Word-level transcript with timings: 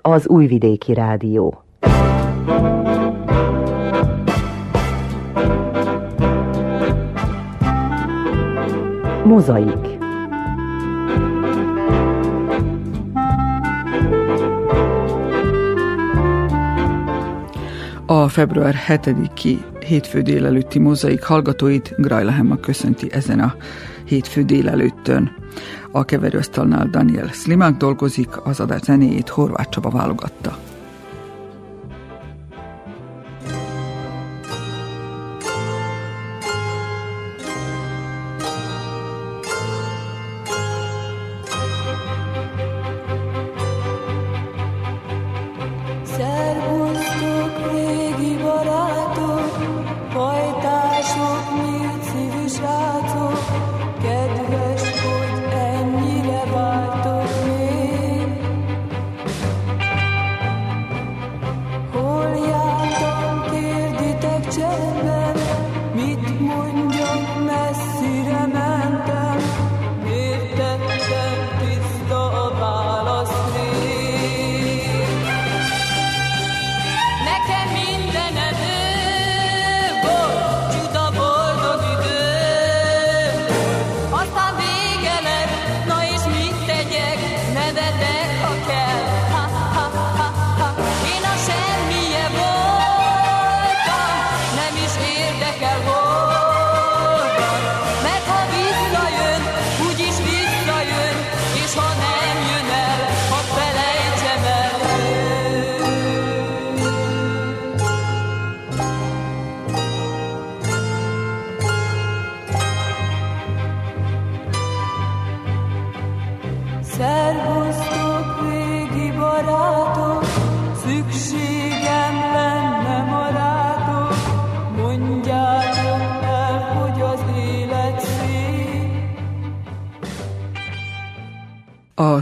az 0.00 0.28
Újvidéki 0.28 0.94
Rádió. 0.94 1.62
Mozaik 9.24 9.98
A 18.06 18.28
február 18.28 18.74
7-i 18.88 19.58
hétfő 19.86 20.22
délelőtti 20.22 20.78
mozaik 20.78 21.22
hallgatóit 21.22 21.94
Grajlahemma 21.96 22.56
köszönti 22.56 23.12
ezen 23.12 23.40
a 23.40 23.54
hétfő 24.04 24.42
délelőttön. 24.42 25.39
A 25.92 26.04
keverőasztalnál 26.04 26.86
Daniel 26.86 27.28
Slimák 27.28 27.76
dolgozik, 27.76 28.44
az 28.44 28.60
adás 28.60 28.80
zenéjét 28.80 29.28
Horváth 29.28 29.70
Csaba 29.70 29.90
válogatta. 29.90 30.69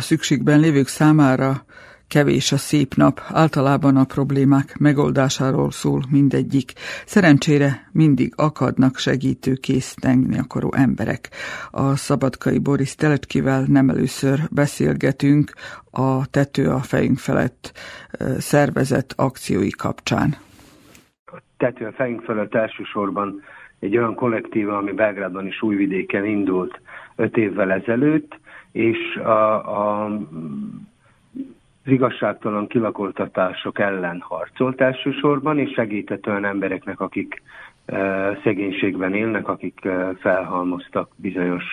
Szükségben 0.09 0.61
lévők 0.61 0.87
számára 0.87 1.51
kevés 2.09 2.53
a 2.53 2.57
szép 2.57 2.95
nap, 2.95 3.21
általában 3.33 3.97
a 3.97 4.05
problémák 4.05 4.79
megoldásáról 4.79 5.71
szól 5.71 6.01
mindegyik. 6.11 6.73
Szerencsére 7.15 7.89
mindig 7.93 8.33
akadnak 8.37 8.97
segítő 8.97 9.53
tenni 10.01 10.39
akaró 10.39 10.73
emberek. 10.77 11.29
A 11.71 11.97
Szabadkai 11.97 12.59
Boris 12.59 12.95
Telecskivel 12.95 13.65
nem 13.67 13.89
először 13.89 14.39
beszélgetünk 14.51 15.53
a 15.91 16.27
tető 16.31 16.69
a 16.69 16.79
fejünk 16.79 17.19
felett 17.19 17.73
szervezett 18.39 19.13
akciói 19.17 19.71
kapcsán. 19.71 20.35
A 21.27 21.39
tető 21.57 21.87
a 21.87 21.93
fejünk 21.93 22.23
felett 22.23 22.55
elsősorban 22.55 23.43
egy 23.81 23.97
olyan 23.97 24.15
kollektíva, 24.15 24.77
ami 24.77 24.93
Belgrádban 24.93 25.47
is 25.47 25.63
újvidéken 25.63 26.25
indult 26.25 26.81
öt 27.17 27.37
évvel 27.37 27.73
ezelőtt, 27.73 28.39
és 28.79 29.17
a, 29.17 29.31
a, 29.31 30.05
az 31.85 31.93
igazságtalan 31.93 32.67
kilakoltatások 32.67 33.79
ellen 33.79 34.21
harcolt 34.21 34.81
elsősorban, 34.81 35.59
és 35.59 35.73
segített 35.73 36.27
olyan 36.27 36.45
embereknek, 36.45 37.01
akik 37.01 37.43
e, 37.87 38.39
szegénységben 38.43 39.15
élnek, 39.15 39.49
akik 39.49 39.85
e, 39.85 40.15
felhalmoztak 40.21 41.11
bizonyos 41.17 41.65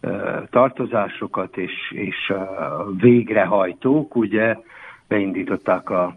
e, 0.00 0.08
tartozásokat, 0.50 1.56
és, 1.56 1.72
és 1.90 2.30
a 2.30 2.86
végrehajtók 3.00 4.16
ugye 4.16 4.56
beindították 5.08 5.90
a 5.90 6.14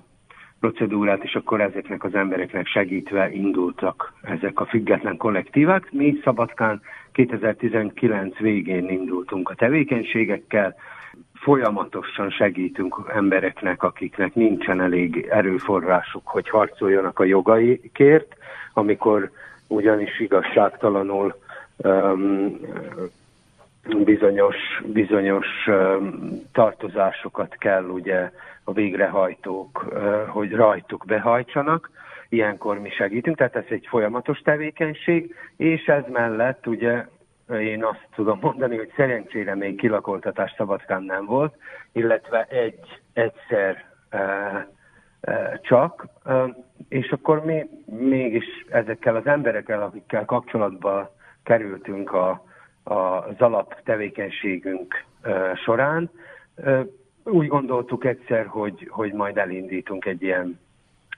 procedúrát, 0.60 1.24
és 1.24 1.36
akkor 1.36 1.62
ezeknek 1.62 2.04
az 2.04 2.16
embereknek 2.16 2.68
segítve 2.68 3.32
indultak 3.32 4.14
ezek 4.22 4.60
a 4.60 4.66
független 4.66 5.18
kollektívák. 5.18 5.92
Mi 5.92 6.20
Szabadkán 6.24 6.82
2019 7.12 8.38
végén 8.38 8.90
indultunk 8.90 9.50
a 9.50 9.56
tevékenységekkel, 9.56 10.76
folyamatosan 11.34 12.30
segítünk 12.30 12.96
embereknek, 13.14 13.84
akiknek 13.84 14.36
nincsen 14.36 14.82
elég 14.82 15.28
erőforrásuk, 15.30 16.28
hogy 16.28 16.50
harcoljanak 16.50 17.20
a 17.20 17.24
jogaikért, 17.24 18.36
amikor 18.74 19.32
ugyanis 19.68 20.20
igazságtalanul 20.20 21.36
um, 21.78 22.60
bizonyos, 24.04 24.56
bizonyos 24.86 25.48
um, 25.68 26.30
tartozásokat 26.54 27.56
kell 27.58 27.84
ugye 27.84 28.32
a 28.64 28.74
végrehajtók, 28.74 29.86
uh, 29.90 30.28
hogy 30.28 30.52
rajtuk 30.52 31.06
behajtsanak 31.06 31.90
ilyenkor 32.32 32.80
mi 32.80 32.90
segítünk, 32.90 33.38
tehát 33.38 33.56
ez 33.56 33.66
egy 33.70 33.86
folyamatos 33.90 34.40
tevékenység, 34.40 35.36
és 35.58 35.86
ez 35.86 36.04
mellett 36.12 36.68
ugye 36.68 37.06
én 37.60 37.84
azt 37.84 38.08
tudom 38.16 38.40
mondani, 38.42 38.78
hogy 38.78 38.92
szerencsére 38.96 39.56
még 39.56 39.78
kilakoltatás 39.78 40.54
Szabadkán 40.58 41.04
nem 41.04 41.26
volt, 41.26 41.56
illetve 41.92 42.44
egy, 42.44 43.02
egyszer 43.14 43.86
e, 44.10 44.18
e, 45.22 45.60
csak, 45.64 46.08
e, 46.26 46.56
és 46.90 47.12
akkor 47.12 47.46
mi 47.46 47.70
mégis 47.86 48.46
ezekkel 48.70 49.16
az 49.16 49.26
emberekkel, 49.26 49.82
akikkel 49.82 50.26
kapcsolatba 50.26 51.16
kerültünk 51.44 52.14
a, 52.14 52.44
a, 52.84 52.94
az 52.94 53.36
alap 53.38 53.82
tevékenységünk 53.84 55.06
e, 55.22 55.56
során, 55.56 56.10
e, 56.56 56.86
úgy 57.24 57.48
gondoltuk 57.48 58.06
egyszer, 58.06 58.46
hogy, 58.46 58.88
hogy 58.90 59.14
majd 59.14 59.38
elindítunk 59.38 60.06
egy 60.06 60.22
ilyen 60.24 60.60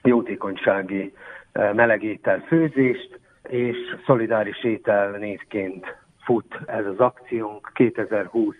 jótékonysági 0.03 1.13
eh, 1.51 1.73
melegétel 1.73 2.39
főzést, 2.39 3.19
és 3.49 3.77
szolidáris 4.05 4.63
étel 4.63 5.11
névként 5.11 5.95
fut 6.23 6.57
ez 6.65 6.85
az 6.85 6.99
akciónk 6.99 7.71
2020 7.73 8.55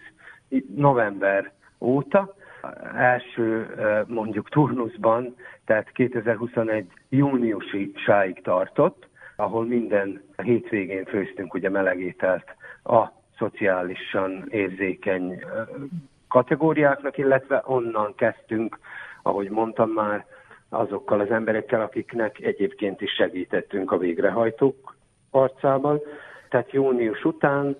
november 0.76 1.52
óta. 1.80 2.34
Első 2.96 3.76
eh, 3.78 4.02
mondjuk 4.08 4.50
turnuszban, 4.50 5.36
tehát 5.66 5.92
2021 5.92 6.86
júniusi 7.10 7.94
tartott, 8.44 9.08
ahol 9.36 9.66
minden 9.66 10.22
hétvégén 10.44 11.06
főztünk 11.06 11.54
ugye 11.54 11.70
melegételt 11.70 12.56
a 12.84 13.08
szociálisan 13.38 14.46
érzékeny 14.50 15.32
eh, 15.32 15.40
kategóriáknak, 16.28 17.18
illetve 17.18 17.64
onnan 17.66 18.16
kezdtünk, 18.16 18.80
ahogy 19.22 19.50
mondtam 19.50 19.90
már, 19.90 20.26
azokkal 20.74 21.20
az 21.20 21.32
emberekkel, 21.32 21.82
akiknek 21.82 22.40
egyébként 22.40 23.02
is 23.02 23.12
segítettünk 23.12 23.92
a 23.92 23.98
végrehajtók 23.98 24.96
arcában. 25.30 26.02
Tehát 26.50 26.72
június 26.72 27.26
után 27.26 27.78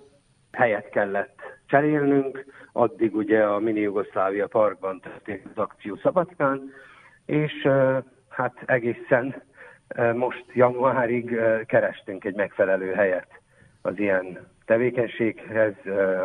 helyet 0.52 0.88
kellett 0.88 1.40
cserélnünk, 1.66 2.44
addig 2.72 3.16
ugye 3.16 3.42
a 3.42 3.58
Mini 3.58 3.80
Jugoszlávia 3.80 4.46
Parkban 4.46 5.00
történt 5.00 5.46
az 5.54 5.62
akció 5.62 5.96
Szabadkán, 5.96 6.70
és 7.26 7.68
hát 8.28 8.62
egészen 8.66 9.42
most 10.14 10.44
januárig 10.52 11.40
kerestünk 11.66 12.24
egy 12.24 12.34
megfelelő 12.34 12.92
helyet 12.92 13.28
az 13.82 13.98
ilyen 13.98 14.52
tevékenységhez, 14.64 15.74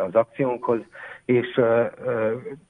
az 0.06 0.14
akciónkhoz, 0.14 0.80
és 1.24 1.60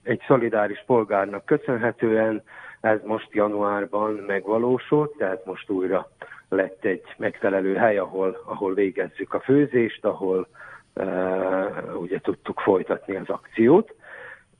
egy 0.02 0.22
szolidáris 0.26 0.82
polgárnak 0.86 1.44
köszönhetően 1.44 2.42
ez 2.80 2.98
most 3.04 3.28
januárban 3.32 4.12
megvalósult, 4.12 5.16
tehát 5.16 5.44
most 5.44 5.70
újra 5.70 6.10
lett 6.48 6.84
egy 6.84 7.14
megfelelő 7.16 7.74
hely, 7.74 7.98
ahol, 7.98 8.42
ahol 8.44 8.74
végezzük 8.74 9.34
a 9.34 9.40
főzést, 9.40 10.04
ahol 10.04 10.48
uh, 10.94 12.00
ugye 12.00 12.20
tudtuk 12.20 12.60
folytatni 12.60 13.16
az 13.16 13.28
akciót. 13.28 13.94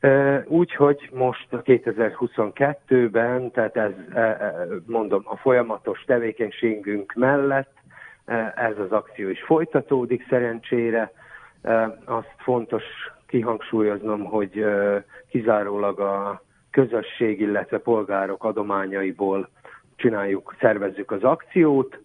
Uh, 0.02 0.44
Úgyhogy 0.46 1.08
most 1.12 1.46
2022-ben, 1.50 3.50
tehát 3.50 3.76
ez 3.76 3.92
mondom 4.86 5.22
a 5.24 5.36
folyamatos 5.36 6.04
tevékenységünk 6.06 7.12
mellett 7.12 7.80
ez 8.54 8.78
az 8.78 8.92
akció 8.92 9.28
is 9.28 9.42
folytatódik 9.42 10.26
szerencsére. 10.28 11.12
Azt 12.04 12.34
fontos 12.36 12.82
kihangsúlyoznom, 13.26 14.24
hogy 14.24 14.64
kizárólag 15.28 16.00
a 16.00 16.42
közösség, 16.70 17.40
illetve 17.40 17.78
polgárok 17.78 18.44
adományaiból 18.44 19.48
csináljuk, 19.96 20.54
szervezzük 20.60 21.10
az 21.10 21.22
akciót, 21.22 21.98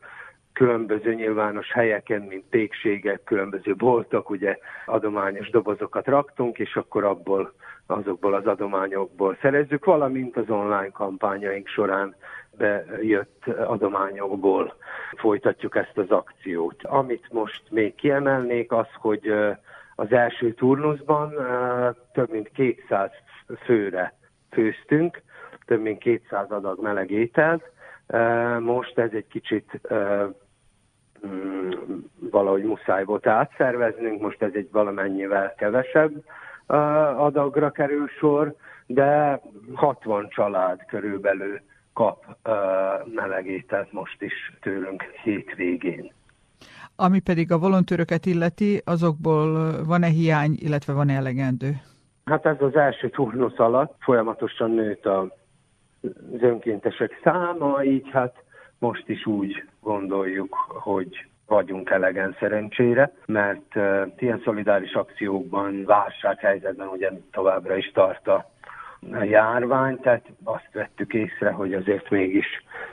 különböző 0.54 1.14
nyilvános 1.14 1.72
helyeken, 1.72 2.22
mint 2.22 2.44
pékségek, 2.50 3.24
különböző 3.24 3.76
boltok, 3.76 4.30
ugye 4.30 4.58
adományos 4.86 5.50
dobozokat 5.50 6.06
raktunk, 6.08 6.60
és 6.60 6.76
akkor 6.76 7.04
abból, 7.04 7.54
azokból 7.86 8.34
az 8.34 8.46
adományokból 8.46 9.38
szerezzük, 9.42 9.86
valamint 9.86 10.38
az 10.38 10.50
online 10.50 10.90
kampányaink 10.92 11.68
során 11.68 12.16
bejött 12.58 13.48
adományokból 13.48 14.76
folytatjuk 15.18 15.76
ezt 15.76 15.98
az 15.98 16.10
akciót. 16.10 16.84
Amit 16.84 17.32
most 17.32 17.62
még 17.70 17.96
kiemelnék, 17.96 18.72
az, 18.72 18.88
hogy 18.94 19.34
az 19.96 20.12
első 20.12 20.54
turnuszban 20.54 21.34
több 22.14 22.32
mint 22.32 22.52
200 22.52 23.12
főre 23.66 24.14
főztünk, 24.56 25.22
több 25.66 25.82
mint 25.82 26.00
200 26.00 26.52
adag 26.52 26.82
meleg 26.82 27.12
ételt. 27.12 27.64
Most 28.60 28.98
ez 28.98 29.10
egy 29.14 29.28
kicsit 29.28 29.82
mm, 31.28 31.70
valahogy 32.20 32.64
muszáj 32.64 33.04
volt 33.04 33.28
átszerveznünk, 33.28 34.22
most 34.22 34.42
ez 34.42 34.52
egy 34.54 34.70
valamennyivel 34.72 35.54
kevesebb 35.58 36.24
adagra 37.18 37.72
kerül 37.72 38.08
sor, 38.08 38.56
de 38.86 39.42
60 39.74 40.30
család 40.30 40.86
körülbelül 40.86 41.60
kap 41.94 42.26
meleg 43.06 43.48
ételt 43.48 43.92
most 43.92 44.22
is 44.22 44.54
tőlünk 44.62 45.04
hétvégén. 45.24 46.12
Ami 46.96 47.20
pedig 47.20 47.52
a 47.52 47.58
volontőröket 47.58 48.26
illeti, 48.26 48.82
azokból 48.86 49.84
van-e 49.86 50.08
hiány, 50.08 50.56
illetve 50.60 50.94
van-e 50.94 51.14
elegendő? 51.14 51.76
Hát 52.26 52.46
ez 52.46 52.62
az 52.62 52.76
első 52.76 53.10
turnusz 53.10 53.60
alatt 53.60 53.96
folyamatosan 54.00 54.72
nőtt 54.72 55.06
az 55.06 55.30
önkéntesek 56.40 57.20
száma, 57.24 57.84
így 57.84 58.10
hát 58.12 58.44
most 58.80 59.10
is 59.10 59.26
úgy 59.26 59.64
gondoljuk, 59.82 60.56
hogy 60.68 61.26
vagyunk 61.48 61.90
elegen 61.90 62.36
szerencsére, 62.40 63.14
mert 63.26 63.76
uh, 63.76 64.08
ilyen 64.18 64.42
szolidáris 64.44 64.94
akciókban, 64.94 65.84
válsághelyzetben 65.86 66.88
ugye 66.88 67.12
továbbra 67.32 67.76
is 67.76 67.92
tart 67.92 68.28
a 68.28 68.50
járvány, 69.24 70.00
tehát 70.00 70.26
azt 70.44 70.70
vettük 70.74 71.14
észre, 71.14 71.52
hogy 71.52 71.74
azért 71.74 72.10
mégis 72.10 72.48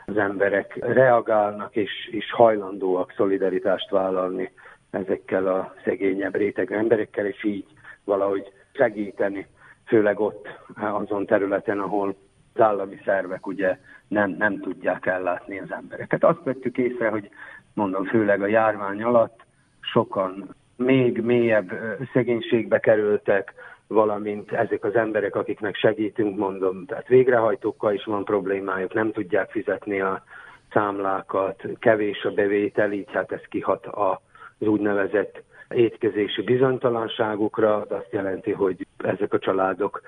az 0.07 0.17
emberek 0.17 0.77
reagálnak 0.81 1.77
és, 1.77 2.09
és 2.11 2.33
hajlandóak 2.33 3.13
szolidaritást 3.17 3.91
vállalni 3.91 4.53
ezekkel 4.91 5.47
a 5.47 5.75
szegényebb 5.85 6.35
rétegű 6.35 6.75
emberekkel, 6.75 7.27
és 7.27 7.45
így 7.45 7.67
valahogy 8.05 8.53
segíteni, 8.73 9.47
főleg 9.87 10.21
ott 10.21 10.49
azon 10.75 11.27
területen, 11.27 11.79
ahol 11.79 12.17
az 12.55 12.61
állami 12.61 13.01
szervek 13.05 13.47
ugye 13.47 13.79
nem, 14.09 14.31
nem 14.31 14.61
tudják 14.61 15.07
ellátni 15.07 15.59
az 15.59 15.73
embereket. 15.73 16.25
Azt 16.25 16.43
vettük 16.45 16.79
észre, 16.79 17.09
hogy 17.09 17.29
mondom, 17.75 18.05
főleg 18.05 18.43
a 18.43 18.47
járvány 18.47 19.03
alatt 19.03 19.41
sokan 19.81 20.55
még 20.77 21.21
mélyebb 21.21 21.73
szegénységbe 22.13 22.79
kerültek, 22.79 23.55
valamint 23.87 24.53
ezek 24.53 24.85
az 24.85 24.95
emberek, 24.95 25.37
akiknek 25.37 25.77
segítünk, 25.77 26.39
mondom, 26.39 26.87
tehát 26.87 27.09
végrehajtókkal 27.09 27.93
is 27.93 28.05
van 28.05 28.25
problémájuk, 28.25 28.95
nem 28.95 29.13
tudják 29.13 29.51
fizetni 29.51 30.01
a 30.01 30.25
számlákat, 30.73 31.63
kevés 31.79 32.25
a 32.25 32.31
bevétel, 32.31 32.93
így 32.93 33.13
hát 33.13 33.33
ez 33.33 33.43
kihat 33.49 33.87
az 33.87 34.69
úgynevezett 34.69 35.43
étkezési 35.75 36.43
bizonytalanságukra, 36.43 37.77
az 37.77 37.91
azt 37.91 38.13
jelenti, 38.13 38.51
hogy 38.53 38.87
ezek 39.05 39.33
a 39.33 39.39
családok 39.39 40.03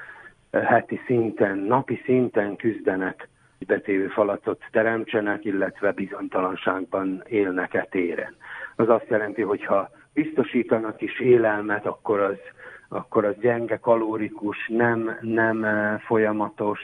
heti 0.51 1.01
szinten, 1.07 1.59
napi 1.59 2.01
szinten 2.05 2.57
küzdenek, 2.57 3.29
betévő 3.67 4.09
falatot 4.09 4.63
teremtsenek, 4.71 5.45
illetve 5.45 5.93
bizonytalanságban 5.93 7.23
élnek 7.29 7.75
e 7.75 7.87
téren. 7.91 8.35
Az 8.77 8.89
azt 8.89 9.09
jelenti, 9.09 9.43
hogy 9.43 9.65
ha 9.65 9.91
biztosítanak 10.13 11.01
is 11.01 11.21
élelmet, 11.21 11.87
akkor 11.87 12.21
az 12.21 12.37
akkor 12.89 13.25
az 13.25 13.35
gyenge, 13.41 13.77
kalórikus, 13.77 14.57
nem, 14.69 15.19
nem 15.21 15.65
eh, 15.65 15.99
folyamatos 15.99 16.81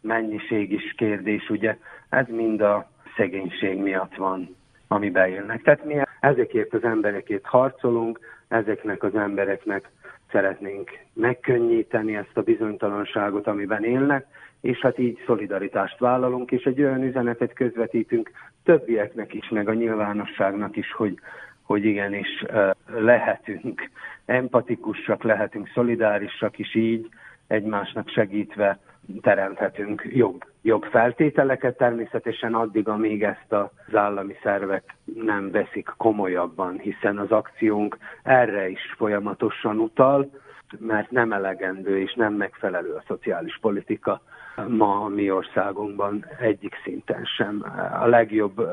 mennyiség 0.00 0.72
is 0.72 0.94
kérdés, 0.96 1.50
ugye 1.50 1.78
ez 2.08 2.26
mind 2.28 2.60
a 2.60 2.90
szegénység 3.16 3.78
miatt 3.78 4.14
van, 4.14 4.56
ami 4.88 5.10
beélnek. 5.10 5.62
Tehát 5.62 5.84
mi 5.84 5.94
ezekért 6.20 6.74
az 6.74 6.84
emberekért 6.84 7.46
harcolunk, 7.46 8.18
ezeknek 8.48 9.02
az 9.02 9.14
embereknek 9.14 9.90
szeretnénk 10.30 10.90
megkönnyíteni 11.12 12.16
ezt 12.16 12.36
a 12.36 12.42
bizonytalanságot, 12.42 13.46
amiben 13.46 13.84
élnek, 13.84 14.26
és 14.60 14.78
hát 14.78 14.98
így 14.98 15.22
szolidaritást 15.26 15.98
vállalunk, 15.98 16.50
és 16.50 16.62
egy 16.62 16.82
olyan 16.82 17.02
üzenetet 17.02 17.52
közvetítünk 17.52 18.30
többieknek 18.64 19.34
is, 19.34 19.48
meg 19.48 19.68
a 19.68 19.74
nyilvánosságnak 19.74 20.76
is, 20.76 20.92
hogy 20.92 21.18
hogy 21.64 21.84
igenis 21.84 22.44
lehetünk 22.86 23.90
empatikusak, 24.24 25.22
lehetünk 25.22 25.68
szolidárisak 25.74 26.58
is 26.58 26.74
így, 26.74 27.08
egymásnak 27.46 28.08
segítve 28.08 28.78
teremthetünk 29.20 30.08
jobb, 30.12 30.44
jobb 30.62 30.84
feltételeket 30.84 31.76
természetesen 31.76 32.54
addig, 32.54 32.88
amíg 32.88 33.22
ezt 33.22 33.52
az 33.52 33.94
állami 33.94 34.34
szervek 34.42 34.94
nem 35.04 35.50
veszik 35.50 35.92
komolyabban, 35.96 36.78
hiszen 36.78 37.18
az 37.18 37.30
akciónk 37.30 37.96
erre 38.22 38.68
is 38.68 38.94
folyamatosan 38.96 39.78
utal, 39.78 40.30
mert 40.78 41.10
nem 41.10 41.32
elegendő 41.32 42.00
és 42.00 42.14
nem 42.14 42.32
megfelelő 42.32 42.92
a 42.92 43.04
szociális 43.06 43.58
politika 43.60 44.20
ma 44.68 45.04
a 45.04 45.08
mi 45.08 45.30
országunkban 45.30 46.26
egyik 46.40 46.74
szinten 46.84 47.24
sem. 47.24 47.64
A 48.00 48.06
legjobb 48.06 48.68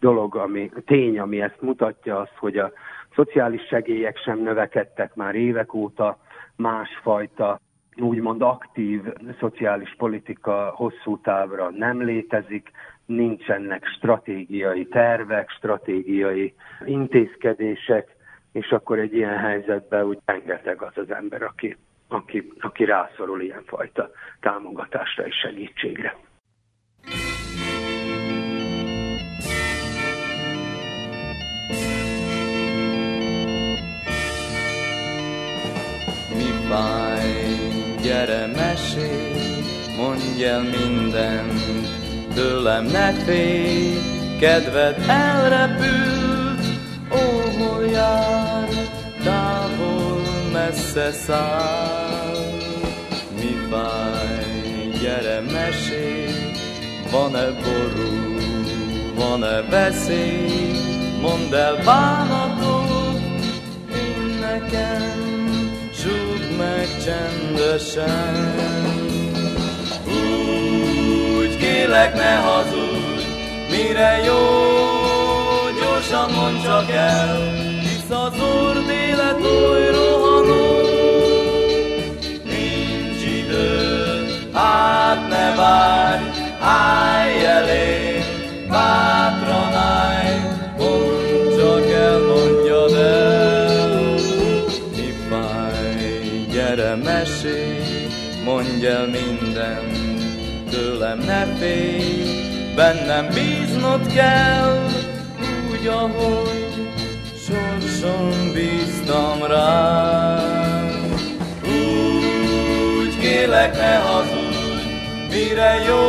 dolog, 0.00 0.36
ami 0.36 0.70
tény, 0.86 1.18
ami 1.18 1.40
ezt 1.40 1.60
mutatja, 1.60 2.18
az, 2.18 2.28
hogy 2.36 2.58
a 2.58 2.72
szociális 3.14 3.66
segélyek 3.66 4.16
sem 4.16 4.38
növekedtek 4.38 5.14
már 5.14 5.34
évek 5.34 5.74
óta, 5.74 6.18
másfajta 6.56 7.60
úgymond 7.96 8.42
aktív 8.42 9.02
szociális 9.38 9.94
politika 9.98 10.72
hosszú 10.74 11.20
távra 11.20 11.70
nem 11.70 12.02
létezik, 12.02 12.70
nincsenek 13.06 13.86
stratégiai 13.86 14.86
tervek, 14.86 15.50
stratégiai 15.50 16.54
intézkedések, 16.84 18.16
és 18.52 18.70
akkor 18.70 18.98
egy 18.98 19.14
ilyen 19.14 19.38
helyzetben 19.38 20.04
úgy 20.04 20.18
rengeteg 20.24 20.82
az 20.82 20.98
az 20.98 21.10
ember, 21.10 21.42
aki, 21.42 21.76
aki, 22.08 22.52
aki 22.60 22.84
rászorul 22.84 23.40
ilyenfajta 23.40 24.10
támogatásra 24.40 25.26
és 25.26 25.34
segítségre. 25.36 26.16
Gyere 38.20 38.46
mesélj, 38.46 39.64
mondj 39.96 40.44
el 40.44 40.60
mindent, 40.60 41.88
tőlem 42.34 42.84
ne 42.84 43.12
félj, 43.12 43.98
kedved 44.40 45.04
elrepült, 45.08 46.64
ó, 47.12 47.18
hol 47.58 47.84
jár, 47.84 48.68
távol 49.24 50.22
messze 50.52 51.12
száll. 51.12 52.36
Mi 53.34 53.56
fáj, 53.70 54.90
gyere 55.02 55.40
mesélj, 55.40 56.52
van-e 57.10 57.50
ború, 57.50 58.36
van-e 59.14 59.62
veszély, 59.62 60.70
mondd 61.20 61.54
el 61.54 61.76
bánatot, 61.84 63.20
én 63.94 64.38
nekem 64.40 65.29
meg 66.60 66.88
csendesen. 67.04 68.34
Úgy 71.40 71.56
kélek, 71.56 72.14
ne 72.14 72.34
hazudj, 72.34 73.22
mire 73.70 74.22
jó, 74.24 74.42
gyorsan 75.80 76.30
mondd 76.30 76.62
csak 76.64 76.90
el, 76.90 77.38
hisz 77.80 78.10
az 78.10 78.34
Úr 78.34 78.90
élet 78.90 79.40
új 79.40 79.86
rohanó. 79.90 80.64
Nincs 82.44 83.22
idő, 83.24 84.26
hát 84.52 85.28
ne 85.28 85.54
várj, 85.54 86.22
állj 86.60 87.44
elé, 87.44 88.24
bátran 88.68 89.39
mesélj, 97.42 98.06
mondj 98.44 98.86
el 98.86 99.06
minden, 99.06 99.84
tőlem 100.70 101.18
ne 101.18 101.46
félj, 101.58 102.74
bennem 102.74 103.28
bíznod 103.28 104.12
kell, 104.12 104.86
úgy, 105.70 105.86
ahogy 105.86 106.88
sorson 107.46 108.52
bíztam 108.52 109.42
rá. 109.42 110.38
Úgy 111.64 113.18
kélek, 113.18 113.76
ne 113.76 113.94
hazudj, 113.94 114.56
mire 115.30 115.84
jó, 115.88 116.02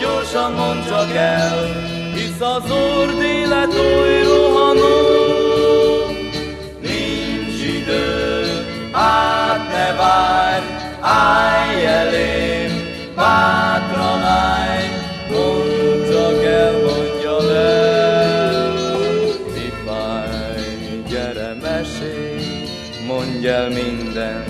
gyorsan 0.00 0.52
mondd 0.52 0.88
csak 0.88 1.16
el, 1.16 1.58
hisz 2.14 2.40
az 2.40 2.70
orr 2.70 3.24
élet 3.24 3.74
oly 3.74 4.22
rohanó. 4.22 5.15
Várj, 10.06 10.64
állj 11.00 11.84
elém, 11.84 12.72
bátran 13.14 14.22
állj, 14.22 14.88
mondd 15.30 16.10
csak 16.10 16.44
el, 16.44 16.72
mondja 16.86 17.36
el. 17.54 18.72
Mi 19.54 19.68
fáj, 19.86 21.02
gyere 21.08 21.56
mesélj, 21.62 22.68
mondj 23.06 23.46
el 23.48 23.68
minden, 23.68 24.44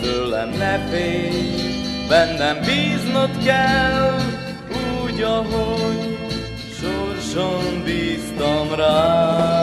tőlem 0.00 0.50
ne 0.58 0.78
félj, 0.90 2.08
bennem 2.08 2.58
bíznod 2.60 3.30
kell, 3.44 4.18
úgy, 5.04 5.22
ahogy 5.22 6.18
sorson 6.80 7.82
bíztam 7.84 8.74
rá. 8.74 9.59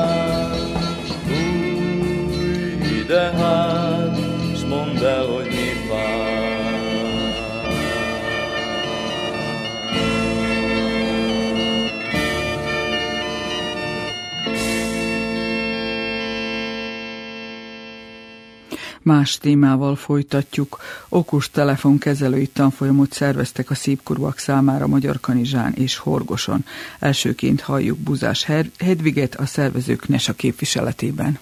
Más 19.18 19.38
témával 19.38 19.96
folytatjuk. 19.96 20.78
Okos 21.10 21.50
telefonkezelői 21.50 22.48
tanfolyamot 22.48 23.12
szerveztek 23.12 23.70
a 23.70 23.74
szépkorúak 23.74 24.38
számára 24.38 24.88
Magyar 24.88 25.20
Kanizsán 25.22 25.74
és 25.76 25.98
Horgoson. 25.98 26.60
Elsőként 27.00 27.62
halljuk 27.62 27.98
Buzás 27.98 28.46
Hedviget 28.80 29.36
a 29.36 29.46
szervezők 29.46 30.08
NESA 30.08 30.34
képviseletében. 30.34 31.40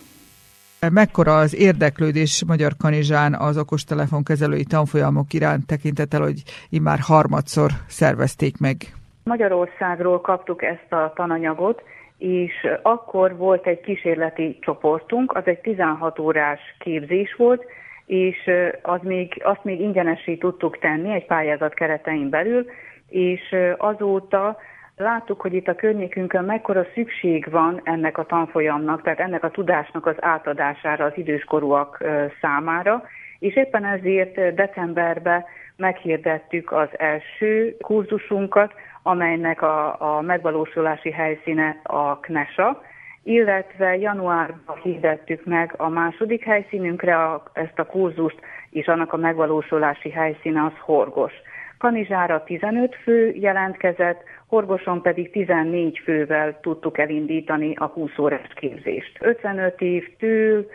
Mekkora 0.91 1.37
az 1.37 1.55
érdeklődés 1.55 2.43
Magyar 2.47 2.73
Kanizsán 2.77 3.33
az 3.33 3.57
okostelefon 3.57 4.23
kezelői 4.23 4.63
tanfolyamok 4.63 5.33
iránt 5.33 5.65
tekintettel, 5.65 6.21
hogy 6.21 6.43
immár 6.69 6.99
harmadszor 6.99 7.71
szervezték 7.87 8.57
meg? 8.57 8.75
Magyarországról 9.23 10.21
kaptuk 10.21 10.63
ezt 10.63 10.91
a 10.91 11.13
tananyagot, 11.15 11.81
és 12.17 12.67
akkor 12.81 13.37
volt 13.37 13.67
egy 13.67 13.81
kísérleti 13.81 14.57
csoportunk, 14.61 15.35
az 15.35 15.43
egy 15.45 15.59
16 15.59 16.19
órás 16.19 16.59
képzés 16.79 17.35
volt, 17.35 17.65
és 18.05 18.51
az 18.81 18.99
még, 19.01 19.41
azt 19.43 19.63
még 19.63 19.79
ingyenesé 19.79 20.35
tudtuk 20.35 20.79
tenni 20.79 21.13
egy 21.13 21.25
pályázat 21.25 21.73
keretein 21.73 22.29
belül, 22.29 22.65
és 23.09 23.55
azóta 23.77 24.57
láttuk, 24.97 25.41
hogy 25.41 25.53
itt 25.53 25.67
a 25.67 25.75
környékünkön 25.75 26.43
mekkora 26.43 26.85
szükség 26.93 27.51
van 27.51 27.81
ennek 27.83 28.17
a 28.17 28.25
tanfolyamnak, 28.25 29.01
tehát 29.01 29.19
ennek 29.19 29.43
a 29.43 29.51
tudásnak 29.51 30.05
az 30.05 30.15
átadására 30.19 31.05
az 31.05 31.13
időskorúak 31.15 32.03
számára, 32.41 33.03
és 33.39 33.55
éppen 33.55 33.85
ezért 33.85 34.55
decemberben 34.55 35.43
meghirdettük 35.75 36.71
az 36.71 36.87
első 36.97 37.77
kurzusunkat, 37.81 38.73
amelynek 39.07 39.61
a, 39.61 39.95
a 40.17 40.21
megvalósulási 40.21 41.11
helyszíne 41.11 41.79
a 41.83 42.19
KNESA, 42.19 42.81
illetve 43.23 43.97
januárban 43.97 44.77
hirdettük 44.83 45.45
meg 45.45 45.73
a 45.77 45.89
második 45.89 46.43
helyszínünkre 46.43 47.23
a, 47.23 47.43
ezt 47.53 47.79
a 47.79 47.85
kurzust, 47.85 48.39
és 48.69 48.87
annak 48.87 49.13
a 49.13 49.17
megvalósulási 49.17 50.09
helyszíne 50.09 50.63
az 50.63 50.71
Horgos. 50.79 51.33
Kanizsára 51.77 52.43
15 52.43 52.95
fő 52.95 53.33
jelentkezett, 53.35 54.23
Horgoson 54.47 55.01
pedig 55.01 55.31
14 55.31 55.99
fővel 56.03 56.59
tudtuk 56.59 56.97
elindítani 56.97 57.75
a 57.75 57.85
20 57.85 58.17
órás 58.17 58.47
képzést. 58.55 59.17
55 59.21 59.81
évtől, 59.81 60.65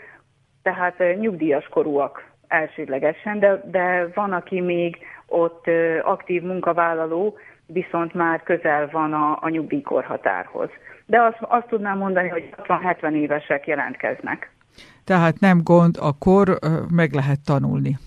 tehát 0.62 1.02
nyugdíjas 1.18 1.68
korúak 1.68 2.24
elsődlegesen, 2.48 3.38
de, 3.38 3.62
de 3.70 4.08
van, 4.14 4.32
aki 4.32 4.60
még 4.60 4.98
ott 5.26 5.64
aktív 6.02 6.42
munkavállaló, 6.42 7.36
viszont 7.72 8.14
már 8.14 8.42
közel 8.42 8.88
van 8.92 9.12
a, 9.12 9.38
a 9.40 9.48
nyugdíjkorhatárhoz. 9.48 10.68
De 11.06 11.20
azt, 11.20 11.38
azt 11.40 11.66
tudnám 11.66 11.98
mondani, 11.98 12.28
hogy 12.28 12.54
60-70 12.56 13.12
évesek 13.12 13.66
jelentkeznek. 13.66 14.50
Tehát 15.04 15.40
nem 15.40 15.60
gond, 15.62 15.96
a 16.00 16.18
kor 16.18 16.58
meg 16.94 17.12
lehet 17.12 17.38
tanulni. 17.44 17.98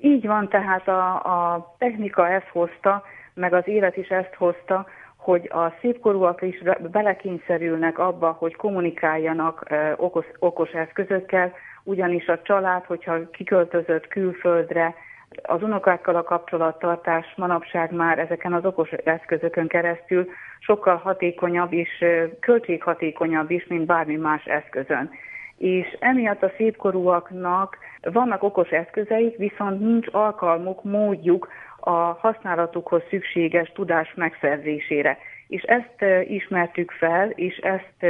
Így 0.00 0.26
van, 0.26 0.48
tehát 0.48 0.88
a, 0.88 1.14
a 1.14 1.74
technika 1.78 2.28
ezt 2.28 2.48
hozta, 2.52 3.02
meg 3.34 3.52
az 3.52 3.62
élet 3.66 3.96
is 3.96 4.08
ezt 4.08 4.34
hozta, 4.34 4.86
hogy 5.16 5.50
a 5.52 5.72
szépkorúak 5.80 6.42
is 6.42 6.62
belekényszerülnek 6.90 7.98
abba, 7.98 8.36
hogy 8.38 8.56
kommunikáljanak 8.56 9.66
okos, 9.96 10.26
okos 10.38 10.70
eszközökkel, 10.70 11.52
ugyanis 11.82 12.26
a 12.26 12.42
család, 12.42 12.84
hogyha 12.84 13.30
kiköltözött 13.30 14.08
külföldre, 14.08 14.94
az 15.42 15.62
unokákkal 15.62 16.16
a 16.16 16.22
kapcsolattartás 16.22 17.34
manapság 17.36 17.92
már 17.92 18.18
ezeken 18.18 18.52
az 18.52 18.64
okos 18.64 18.90
eszközökön 18.90 19.66
keresztül 19.66 20.28
sokkal 20.58 20.96
hatékonyabb 20.96 21.72
és 21.72 22.04
költséghatékonyabb 22.40 23.50
is, 23.50 23.66
mint 23.66 23.86
bármi 23.86 24.16
más 24.16 24.44
eszközön. 24.44 25.10
És 25.56 25.96
emiatt 26.00 26.42
a 26.42 26.52
szépkorúaknak 26.56 27.78
vannak 28.02 28.42
okos 28.42 28.68
eszközeik, 28.70 29.36
viszont 29.36 29.80
nincs 29.80 30.06
alkalmuk, 30.10 30.84
módjuk 30.84 31.48
a 31.80 31.90
használatukhoz 31.90 33.02
szükséges 33.10 33.72
tudás 33.74 34.14
megszerzésére. 34.14 35.18
És 35.48 35.62
ezt 35.62 36.28
ismertük 36.28 36.90
fel, 36.90 37.30
és 37.30 37.56
ezt, 37.56 38.02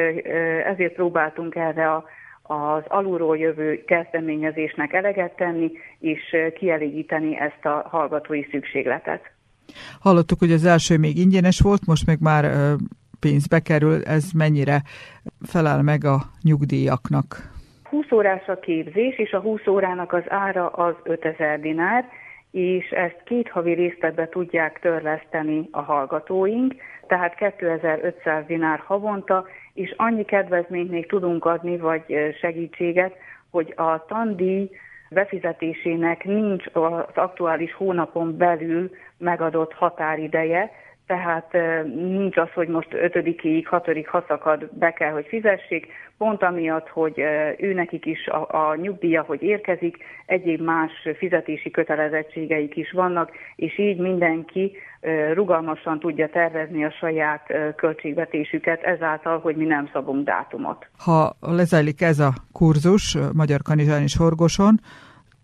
ezért 0.65 0.95
próbáltunk 0.95 1.55
erre 1.55 1.91
a 1.91 2.05
az 2.47 2.83
alulról 2.89 3.39
jövő 3.39 3.85
kezdeményezésnek 3.85 4.93
eleget 4.93 5.37
tenni, 5.37 5.71
és 5.99 6.37
kielégíteni 6.59 7.39
ezt 7.39 7.65
a 7.65 7.89
hallgatói 7.91 8.43
szükségletet. 8.51 9.31
Hallottuk, 10.01 10.39
hogy 10.39 10.53
az 10.53 10.65
első 10.65 10.99
még 10.99 11.17
ingyenes 11.19 11.61
volt, 11.61 11.87
most 11.87 12.07
meg 12.07 12.19
már 12.21 12.45
pénzbe 13.21 13.61
kerül. 13.61 14.03
Ez 14.05 14.31
mennyire 14.35 14.83
felel 15.43 15.83
meg 15.83 16.05
a 16.05 16.19
nyugdíjaknak? 16.43 17.55
20 17.91 18.13
órás 18.13 18.47
a 18.47 18.59
képzés, 18.59 19.19
és 19.19 19.33
a 19.33 19.41
20 19.41 19.67
órának 19.67 20.13
az 20.13 20.23
ára 20.29 20.69
az 20.69 20.95
5000 21.03 21.61
dinár, 21.61 22.09
és 22.51 22.89
ezt 22.91 23.23
két 23.25 23.49
havi 23.49 23.73
részletbe 23.73 24.29
tudják 24.29 24.79
törleszteni 24.81 25.69
a 25.71 25.81
hallgatóink, 25.81 26.75
tehát 27.07 27.35
2500 27.35 28.47
dinár 28.47 28.79
havonta, 28.79 29.47
és 29.77 29.95
annyi 29.97 30.25
kedvezményt 30.25 30.91
még 30.91 31.07
tudunk 31.07 31.45
adni, 31.45 31.77
vagy 31.77 32.35
segítséget, 32.41 33.17
hogy 33.51 33.73
a 33.77 34.05
tandíj 34.05 34.71
befizetésének 35.11 36.25
nincs 36.25 36.65
az 36.73 37.15
aktuális 37.15 37.75
hónapon 37.75 38.37
belül 38.37 38.91
megadott 39.19 39.73
határideje, 39.73 40.71
tehát 41.07 41.53
nincs 41.95 42.37
az, 42.37 42.49
hogy 42.55 42.69
most 42.69 42.89
ötödikéig, 42.93 43.69
hatodik 43.69 44.09
haszakad 44.09 44.69
be 44.73 44.93
kell, 44.93 45.13
hogy 45.13 45.27
fizessék, 45.29 45.87
pont 46.19 46.43
amiatt, 46.43 46.89
hogy 46.89 47.19
ő 47.59 47.73
nekik 47.73 48.07
is 48.07 48.27
a, 48.27 48.69
a 48.69 48.77
nyugdíja, 48.77 49.23
hogy 49.23 49.43
érkezik, 49.43 49.97
egyéb 50.27 50.61
más 50.61 50.93
fizetési 51.19 51.71
kötelezettségeik 51.71 52.77
is 52.77 52.93
vannak, 52.93 53.31
és 53.57 53.79
így 53.79 53.99
mindenki 53.99 54.73
rugalmasan 55.33 55.99
tudja 55.99 56.29
tervezni 56.29 56.85
a 56.85 56.91
saját 56.91 57.75
költségvetésüket, 57.77 58.83
ezáltal, 58.83 59.39
hogy 59.39 59.57
mi 59.57 59.65
nem 59.65 59.89
szabunk 59.93 60.25
dátumot. 60.25 60.87
Ha 60.99 61.37
lezajlik 61.41 62.01
ez 62.01 62.19
a 62.19 62.33
kurzus 62.53 63.17
Magyar 63.33 63.63
Kanizsán 63.63 64.03
és 64.03 64.17
Horgoson, 64.17 64.81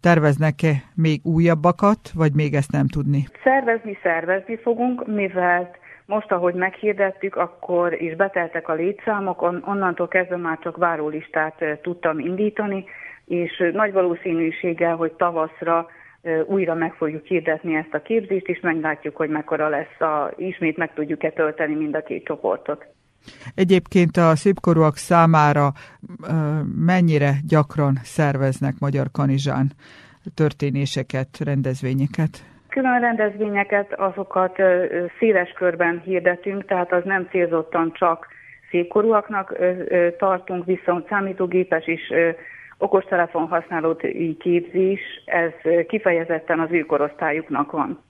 Terveznek-e 0.03 0.73
még 0.95 1.21
újabbakat, 1.25 2.01
vagy 2.15 2.33
még 2.35 2.55
ezt 2.55 2.73
nem 2.73 2.87
tudni? 2.87 3.27
Szervezni, 3.43 3.99
szervezni 4.03 4.57
fogunk, 4.57 5.07
mivel 5.07 5.71
Most, 6.07 6.33
ahogy 6.33 6.55
meghirdettük, 6.55 7.37
akkor 7.37 8.03
is 8.03 8.17
beteltek 8.17 8.69
a 8.69 8.75
létszámok, 8.75 9.43
onnantól 9.43 10.09
kezdve 10.09 10.37
már 10.37 10.59
csak 10.59 10.77
várólistát 10.77 11.65
tudtam 11.83 12.19
indítani, 12.19 12.85
és 13.25 13.71
nagy 13.73 13.93
valószínűséggel, 13.93 14.97
hogy 14.97 15.13
tavaszra 15.13 15.87
újra 16.47 16.75
meg 16.75 16.93
fogjuk 16.95 17.27
hirdetni 17.27 17.75
ezt 17.75 17.95
a 17.95 18.03
képzést, 18.03 18.47
és 18.49 18.61
meglátjuk, 18.61 19.17
hogy 19.17 19.29
mekkora 19.29 19.69
lesz 19.69 20.01
a, 20.01 20.33
ismét 20.37 20.77
meg 20.77 20.95
tudjuk-e 20.95 21.31
tölteni 21.31 21.75
mind 21.75 21.95
a 21.95 22.03
két 22.03 22.25
csoportot. 22.25 22.87
Egyébként 23.55 24.17
a 24.17 24.37
szépkorúak 24.37 24.97
számára 24.97 25.73
mennyire 26.77 27.33
gyakran 27.49 27.99
szerveznek 28.03 28.75
Magyar 28.81 29.07
Kanizsán 29.13 29.73
történéseket, 30.35 31.29
rendezvényeket? 31.45 32.45
Külön 32.69 33.01
rendezvényeket, 33.01 33.93
azokat 33.93 34.57
széles 35.19 35.51
körben 35.51 36.03
hirdetünk, 36.05 36.65
tehát 36.65 36.93
az 36.93 37.03
nem 37.05 37.29
célzottan 37.31 37.93
csak 37.93 38.27
szépkorúaknak 38.71 39.57
tartunk, 40.19 40.65
viszont 40.65 41.09
számítógépes 41.09 41.87
is 41.87 42.01
okostelefon 42.79 43.47
használói 43.47 44.37
képzés, 44.37 45.01
ez 45.25 45.53
kifejezetten 45.87 46.61
az 46.61 46.69
ő 46.71 46.81
korosztályuknak 46.81 47.71
van. 47.71 48.03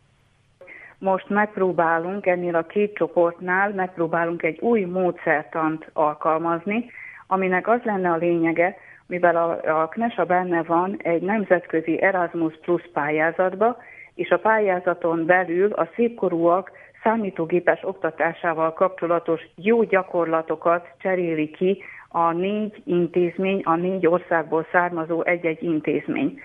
Most 1.03 1.29
megpróbálunk 1.29 2.27
ennél 2.27 2.55
a 2.55 2.67
két 2.67 2.95
csoportnál, 2.95 3.71
megpróbálunk 3.71 4.43
egy 4.43 4.61
új 4.61 4.85
módszertant 4.85 5.91
alkalmazni, 5.93 6.91
aminek 7.27 7.69
az 7.69 7.81
lenne 7.83 8.11
a 8.11 8.17
lényege, 8.17 8.77
mivel 9.07 9.37
a, 9.37 9.81
a 9.81 9.89
KNESA 9.89 10.25
benne 10.25 10.63
van 10.63 10.97
egy 11.03 11.23
nemzetközi 11.23 12.03
Erasmus 12.03 12.59
Plus 12.61 12.83
pályázatba, 12.93 13.77
és 14.15 14.31
a 14.31 14.39
pályázaton 14.39 15.27
belül 15.27 15.73
a 15.73 15.89
szépkorúak 15.95 16.71
számítógépes 17.03 17.81
oktatásával 17.83 18.73
kapcsolatos 18.73 19.41
jó 19.57 19.83
gyakorlatokat 19.83 20.89
cseréli 20.99 21.51
ki 21.51 21.83
a 22.09 22.33
négy 22.33 22.83
intézmény, 22.85 23.61
a 23.65 23.77
négy 23.77 24.07
országból 24.07 24.67
származó 24.73 25.23
egy-egy 25.25 25.63
intézmény. 25.63 26.41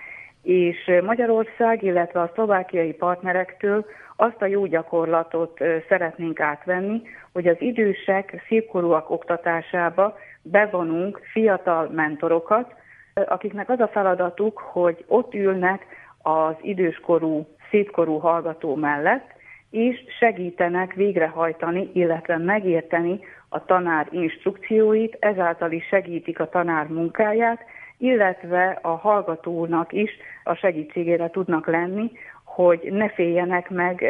És 0.48 0.90
Magyarország, 1.04 1.82
illetve 1.82 2.20
a 2.20 2.30
szlovákiai 2.34 2.92
partnerektől 2.92 3.84
azt 4.16 4.42
a 4.42 4.46
jó 4.46 4.66
gyakorlatot 4.66 5.60
szeretnénk 5.88 6.40
átvenni, 6.40 7.02
hogy 7.32 7.46
az 7.46 7.56
idősek, 7.58 8.44
szépkorúak 8.48 9.10
oktatásába 9.10 10.18
bevonunk 10.42 11.20
fiatal 11.32 11.88
mentorokat, 11.88 12.74
akiknek 13.14 13.68
az 13.68 13.80
a 13.80 13.88
feladatuk, 13.88 14.58
hogy 14.58 15.04
ott 15.06 15.34
ülnek 15.34 15.86
az 16.22 16.54
időskorú, 16.60 17.46
szépkorú 17.70 18.18
hallgató 18.18 18.74
mellett, 18.74 19.26
és 19.70 20.04
segítenek 20.18 20.94
végrehajtani, 20.94 21.90
illetve 21.92 22.36
megérteni 22.36 23.20
a 23.48 23.64
tanár 23.64 24.06
instrukcióit, 24.10 25.16
ezáltal 25.20 25.72
is 25.72 25.86
segítik 25.86 26.40
a 26.40 26.48
tanár 26.48 26.86
munkáját, 26.86 27.60
illetve 27.98 28.78
a 28.82 28.88
hallgatónak 28.88 29.92
is 29.92 30.10
a 30.44 30.54
segítségére 30.54 31.30
tudnak 31.30 31.66
lenni, 31.66 32.10
hogy 32.44 32.88
ne 32.90 33.08
féljenek 33.08 33.70
meg 33.70 34.04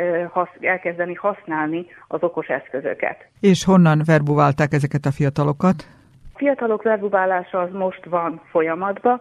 elkezdeni 0.60 1.14
használni 1.14 1.86
az 2.08 2.22
okos 2.22 2.46
eszközöket. 2.46 3.26
És 3.40 3.64
honnan 3.64 4.02
verbuválták 4.04 4.72
ezeket 4.72 5.04
a 5.04 5.10
fiatalokat? 5.10 5.86
A 6.34 6.38
fiatalok 6.38 6.82
verbuválása 6.82 7.60
az 7.60 7.72
most 7.72 8.04
van 8.04 8.40
folyamatban. 8.50 9.20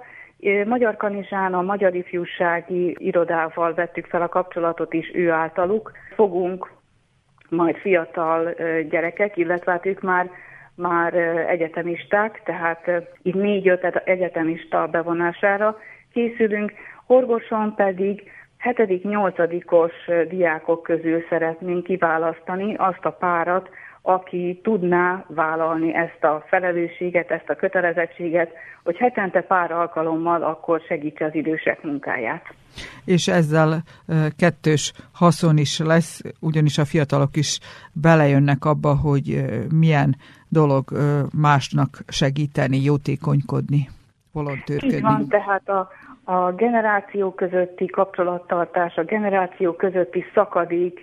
Magyar 0.65 0.97
Kanizsán 0.97 1.53
a 1.53 1.61
Magyar 1.61 1.95
Ifjúsági 1.95 2.95
Irodával 2.99 3.73
vettük 3.73 4.05
fel 4.05 4.21
a 4.21 4.29
kapcsolatot 4.29 4.93
is 4.93 5.11
ő 5.13 5.31
általuk. 5.31 5.91
Fogunk 6.15 6.71
majd 7.49 7.75
fiatal 7.75 8.55
gyerekek, 8.89 9.37
illetve 9.37 9.71
hát 9.71 9.85
ők 9.85 10.01
már 10.01 10.29
már 10.77 11.13
egyetemisták, 11.49 12.41
tehát 12.45 12.91
így 13.23 13.35
négy-öt 13.35 13.83
egyetemista 14.05 14.87
bevonására 14.87 15.77
készülünk. 16.13 16.71
Horgoson 17.05 17.75
pedig 17.75 18.31
7.-8-os 18.63 20.27
diákok 20.29 20.83
közül 20.83 21.23
szeretnénk 21.29 21.83
kiválasztani 21.83 22.75
azt 22.75 23.05
a 23.05 23.11
párat, 23.11 23.69
aki 24.01 24.59
tudná 24.63 25.25
vállalni 25.27 25.95
ezt 25.95 26.23
a 26.23 26.45
felelősséget, 26.47 27.31
ezt 27.31 27.49
a 27.49 27.55
kötelezettséget, 27.55 28.51
hogy 28.83 28.97
hetente 28.97 29.41
pár 29.41 29.71
alkalommal 29.71 30.43
akkor 30.43 30.81
segítse 30.87 31.25
az 31.25 31.35
idősek 31.35 31.83
munkáját. 31.83 32.43
És 33.05 33.27
ezzel 33.27 33.83
kettős 34.37 34.93
haszon 35.13 35.57
is 35.57 35.79
lesz, 35.79 36.21
ugyanis 36.39 36.77
a 36.77 36.85
fiatalok 36.85 37.35
is 37.35 37.59
belejönnek 37.93 38.65
abba, 38.65 38.95
hogy 38.95 39.45
milyen 39.73 40.15
dolog 40.49 40.83
másnak 41.41 41.99
segíteni, 42.07 42.83
jótékonykodni, 42.83 43.89
volontőrködni. 44.31 44.95
Így 44.95 45.01
van, 45.01 45.27
tehát 45.27 45.69
a, 45.69 45.89
a 46.23 46.51
generáció 46.51 47.33
közötti 47.33 47.85
kapcsolattartás, 47.85 48.95
a 48.95 49.03
generáció 49.03 49.73
közötti 49.73 50.23
szakadék 50.33 50.99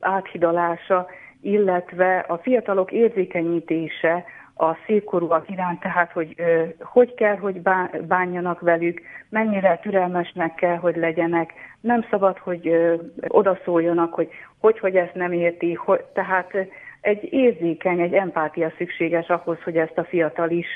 áthidalása, 0.00 1.06
illetve 1.40 2.18
a 2.18 2.36
fiatalok 2.36 2.92
érzékenyítése 2.92 4.24
a 4.54 4.76
szépkorúak 4.86 5.50
iránt, 5.50 5.80
tehát 5.80 6.12
hogy 6.12 6.34
hogy 6.80 7.14
kell, 7.14 7.36
hogy 7.36 7.60
bánjanak 8.06 8.60
velük, 8.60 9.00
mennyire 9.28 9.78
türelmesnek 9.82 10.54
kell, 10.54 10.76
hogy 10.76 10.96
legyenek, 10.96 11.52
nem 11.80 12.06
szabad, 12.10 12.38
hogy 12.38 12.70
odaszóljanak, 13.28 14.14
hogy 14.14 14.28
hogy, 14.58 14.78
hogy 14.78 14.96
ezt 14.96 15.14
nem 15.14 15.32
érti, 15.32 15.74
hogy, 15.74 16.00
tehát 16.00 16.52
egy 17.00 17.32
érzékeny, 17.32 18.00
egy 18.00 18.12
empátia 18.12 18.72
szükséges 18.78 19.28
ahhoz, 19.28 19.62
hogy 19.62 19.76
ezt 19.76 19.98
a 19.98 20.04
fiatal 20.04 20.50
is 20.50 20.66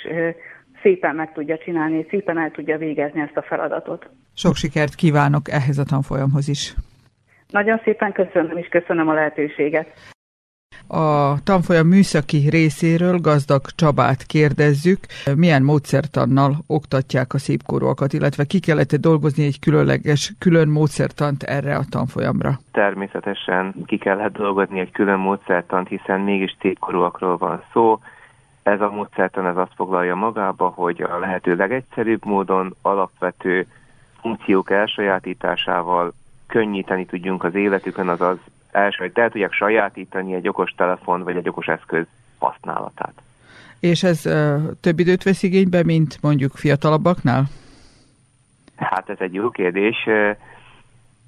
szépen 0.82 1.14
meg 1.14 1.32
tudja 1.32 1.58
csinálni, 1.58 2.06
szépen 2.10 2.38
el 2.38 2.50
tudja 2.50 2.78
végezni 2.78 3.20
ezt 3.20 3.36
a 3.36 3.42
feladatot. 3.42 4.10
Sok 4.34 4.54
sikert 4.54 4.94
kívánok 4.94 5.50
ehhez 5.50 5.78
a 5.78 5.84
tanfolyamhoz 5.84 6.48
is. 6.48 6.74
Nagyon 7.48 7.80
szépen 7.84 8.12
köszönöm, 8.12 8.56
és 8.56 8.68
köszönöm 8.68 9.08
a 9.08 9.12
lehetőséget. 9.12 10.13
A 10.86 11.42
tanfolyam 11.42 11.86
műszaki 11.86 12.48
részéről 12.48 13.18
gazdag 13.18 13.60
Csabát 13.74 14.22
kérdezzük, 14.22 14.98
milyen 15.36 15.62
módszertannal 15.62 16.56
oktatják 16.66 17.34
a 17.34 17.38
szépkorúakat, 17.38 18.12
illetve 18.12 18.44
ki 18.44 18.60
kellett 18.60 18.92
-e 18.92 18.96
dolgozni 18.96 19.44
egy 19.44 19.58
különleges, 19.58 20.32
külön 20.38 20.68
módszertant 20.68 21.42
erre 21.42 21.76
a 21.76 21.84
tanfolyamra? 21.90 22.58
Természetesen 22.72 23.74
ki 23.86 23.98
kellett 23.98 24.32
dolgozni 24.32 24.80
egy 24.80 24.90
külön 24.90 25.18
módszertant, 25.18 25.88
hiszen 25.88 26.20
mégis 26.20 26.56
szépkorúakról 26.60 27.36
van 27.36 27.62
szó. 27.72 28.00
Ez 28.62 28.80
a 28.80 28.90
módszertan 28.90 29.46
ez 29.46 29.56
azt 29.56 29.74
foglalja 29.74 30.14
magába, 30.14 30.68
hogy 30.68 31.02
a 31.02 31.18
lehető 31.18 31.56
legegyszerűbb 31.56 32.24
módon 32.24 32.74
alapvető 32.82 33.66
funkciók 34.20 34.70
elsajátításával 34.70 36.12
könnyíteni 36.46 37.06
tudjunk 37.06 37.44
az 37.44 37.54
életükön, 37.54 38.08
azaz 38.08 38.38
hogy 38.98 39.10
el 39.14 39.30
tudják 39.30 39.52
sajátítani 39.52 40.34
egy 40.34 40.48
okos 40.48 40.70
telefon 40.76 41.22
vagy 41.22 41.36
egy 41.36 41.48
okos 41.48 41.66
eszköz 41.66 42.06
használatát. 42.38 43.14
És 43.80 44.02
ez 44.02 44.26
uh, 44.26 44.62
több 44.80 44.98
időt 44.98 45.22
vesz 45.22 45.42
igénybe, 45.42 45.82
mint 45.84 46.18
mondjuk 46.20 46.52
fiatalabbaknál? 46.52 47.44
Hát 48.76 49.08
ez 49.08 49.16
egy 49.18 49.34
jó 49.34 49.50
kérdés. 49.50 50.08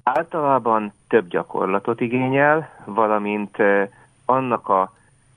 Általában 0.03 0.93
több 1.07 1.27
gyakorlatot 1.27 2.01
igényel, 2.01 2.69
valamint 2.85 3.57
annak 4.25 4.69
a 4.69 4.93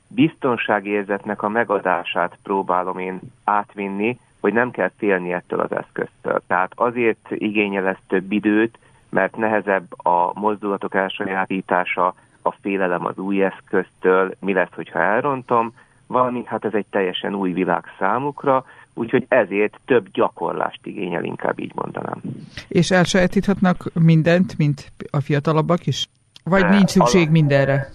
biztonságérzetnek 0.09 1.42
a 1.42 1.49
megadását 1.49 2.38
próbálom 2.42 2.99
én 2.99 3.20
átvinni, 3.44 4.18
hogy 4.40 4.53
nem 4.53 4.70
kell 4.70 4.90
félni 4.96 5.33
ettől 5.33 5.61
az 5.61 5.73
eszköztől. 5.73 6.42
Tehát 6.46 6.73
azért 6.75 7.31
igényel 7.31 7.87
ez 7.87 7.96
több 8.07 8.33
időt, 8.33 8.79
mert 9.11 9.37
nehezebb 9.37 10.07
a 10.07 10.33
mozdulatok 10.35 10.94
elsajátítása, 10.94 12.14
a 12.42 12.53
félelem 12.61 13.07
az 13.07 13.18
új 13.18 13.44
eszköztől, 13.44 14.35
mi 14.40 14.53
lesz, 14.53 14.75
hogyha 14.75 14.99
elrontom, 14.99 15.73
valamint 16.07 16.46
hát 16.46 16.64
ez 16.64 16.75
egy 16.75 16.87
teljesen 16.90 17.35
új 17.35 17.53
világ 17.53 17.85
számukra, 17.99 18.64
úgyhogy 18.94 19.27
ezért 19.29 19.81
több 19.85 20.09
gyakorlást 20.12 20.87
igényel, 20.87 21.25
inkább 21.25 21.59
így 21.59 21.73
mondanám. 21.75 22.20
És 22.68 22.90
elsajátíthatnak 22.90 23.90
mindent, 23.94 24.59
mint 24.59 24.92
a 25.11 25.20
fiatalabbak 25.20 25.87
is? 25.87 26.09
Vagy 26.44 26.68
nincs 26.68 26.90
szükség 26.90 27.31
mindenre? 27.31 27.87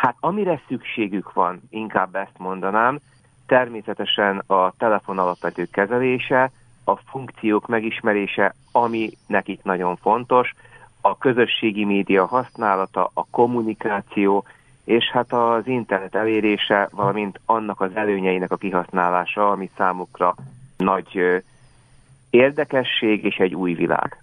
Hát 0.00 0.16
amire 0.20 0.60
szükségük 0.68 1.32
van, 1.32 1.62
inkább 1.70 2.14
ezt 2.14 2.38
mondanám, 2.38 2.98
természetesen 3.46 4.42
a 4.46 4.72
telefon 4.78 5.18
alapvető 5.18 5.68
kezelése, 5.72 6.50
a 6.84 6.96
funkciók 6.96 7.68
megismerése, 7.68 8.54
ami 8.72 9.10
nekik 9.26 9.62
nagyon 9.62 9.96
fontos, 9.96 10.54
a 11.00 11.18
közösségi 11.18 11.84
média 11.84 12.26
használata, 12.26 13.10
a 13.14 13.26
kommunikáció, 13.30 14.44
és 14.84 15.04
hát 15.12 15.32
az 15.32 15.66
internet 15.66 16.14
elérése, 16.14 16.88
valamint 16.92 17.40
annak 17.44 17.80
az 17.80 17.90
előnyeinek 17.94 18.50
a 18.50 18.56
kihasználása, 18.56 19.50
ami 19.50 19.70
számukra 19.76 20.34
nagy 20.76 21.42
érdekesség 22.30 23.24
és 23.24 23.36
egy 23.36 23.54
új 23.54 23.74
világ. 23.74 24.22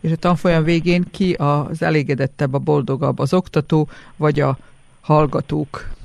És 0.00 0.12
a 0.12 0.16
tanfolyam 0.16 0.64
végén 0.64 1.04
ki 1.10 1.32
az 1.32 1.82
elégedettebb, 1.82 2.54
a 2.54 2.58
boldogabb, 2.58 3.18
az 3.18 3.34
oktató 3.34 3.88
vagy 4.16 4.40
a 4.40 4.56
hallgatók? 5.00 5.97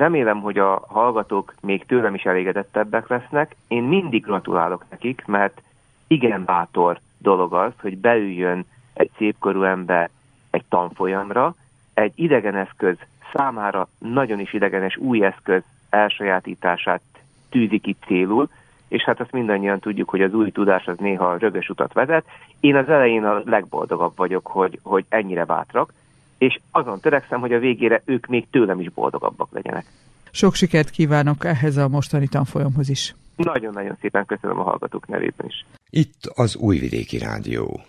Remélem, 0.00 0.40
hogy 0.40 0.58
a 0.58 0.84
hallgatók 0.88 1.54
még 1.60 1.86
tőlem 1.86 2.14
is 2.14 2.22
elégedettebbek 2.22 3.08
lesznek. 3.08 3.56
Én 3.68 3.82
mindig 3.82 4.22
gratulálok 4.22 4.84
nekik, 4.90 5.22
mert 5.26 5.62
igen 6.06 6.44
bátor 6.44 7.00
dolog 7.18 7.54
az, 7.54 7.72
hogy 7.80 7.98
beüljön 7.98 8.64
egy 8.94 9.10
szépkorú 9.16 9.62
ember 9.62 10.10
egy 10.50 10.64
tanfolyamra, 10.68 11.54
egy 11.94 12.12
idegen 12.14 12.54
eszköz 12.54 12.96
számára 13.32 13.88
nagyon 13.98 14.40
is 14.40 14.52
idegenes 14.52 14.96
új 14.96 15.24
eszköz 15.24 15.62
elsajátítását 15.90 17.02
tűzi 17.48 17.78
ki 17.78 17.96
célul, 18.06 18.48
és 18.88 19.02
hát 19.02 19.20
azt 19.20 19.32
mindannyian 19.32 19.78
tudjuk, 19.78 20.08
hogy 20.08 20.22
az 20.22 20.34
új 20.34 20.50
tudás 20.50 20.86
az 20.86 20.96
néha 20.98 21.36
rögös 21.36 21.68
utat 21.68 21.92
vezet. 21.92 22.24
Én 22.60 22.76
az 22.76 22.88
elején 22.88 23.24
a 23.24 23.42
legboldogabb 23.44 24.16
vagyok, 24.16 24.46
hogy, 24.46 24.78
hogy 24.82 25.04
ennyire 25.08 25.44
bátrak, 25.44 25.92
és 26.40 26.60
azon 26.70 27.00
törekszem, 27.00 27.40
hogy 27.40 27.52
a 27.52 27.58
végére 27.58 28.02
ők 28.04 28.26
még 28.26 28.46
tőlem 28.50 28.80
is 28.80 28.90
boldogabbak 28.90 29.48
legyenek. 29.52 29.84
Sok 30.30 30.54
sikert 30.54 30.90
kívánok 30.90 31.44
ehhez 31.44 31.76
a 31.76 31.88
mostani 31.88 32.28
tanfolyamhoz 32.28 32.88
is. 32.88 33.14
Nagyon-nagyon 33.36 33.96
szépen 34.00 34.26
köszönöm 34.26 34.58
a 34.58 34.62
hallgatók 34.62 35.06
nevében 35.06 35.46
is. 35.46 35.64
Itt 35.90 36.32
az 36.34 36.56
Újvidéki 36.56 37.18
Rádió. 37.18 37.80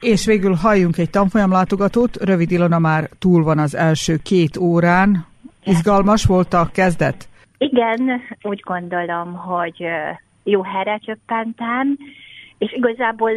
És 0.00 0.26
végül 0.26 0.54
halljunk 0.54 0.98
egy 0.98 1.10
tanfolyam 1.10 1.50
látogatót. 1.50 2.16
Rövid 2.16 2.50
Ilona 2.50 2.78
már 2.78 3.08
túl 3.18 3.42
van 3.42 3.58
az 3.58 3.74
első 3.74 4.16
két 4.22 4.56
órán. 4.56 5.26
Izgalmas 5.64 6.24
volt 6.24 6.52
a 6.52 6.70
kezdet? 6.72 7.28
Igen, 7.58 8.20
úgy 8.42 8.60
gondolom, 8.60 9.32
hogy 9.34 9.86
jó 10.42 10.62
helyre 10.62 10.98
csöppentem, 10.98 11.98
és 12.58 12.72
igazából 12.72 13.30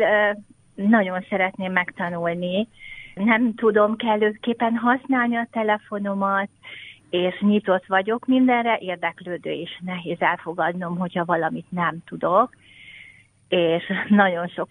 nagyon 0.75 1.25
szeretném 1.29 1.71
megtanulni. 1.71 2.67
Nem 3.17 3.53
tudom 3.55 3.95
kellőképpen 3.95 4.75
használni 4.75 5.35
a 5.35 5.47
telefonomat, 5.51 6.49
és 7.09 7.39
nyitott 7.39 7.85
vagyok 7.85 8.25
mindenre, 8.25 8.77
érdeklődő 8.81 9.51
és 9.51 9.79
nehéz 9.85 10.21
elfogadnom, 10.21 10.97
hogyha 10.97 11.25
valamit 11.25 11.71
nem 11.71 11.97
tudok. 12.05 12.49
És 13.47 13.83
nagyon 14.07 14.47
sok 14.47 14.69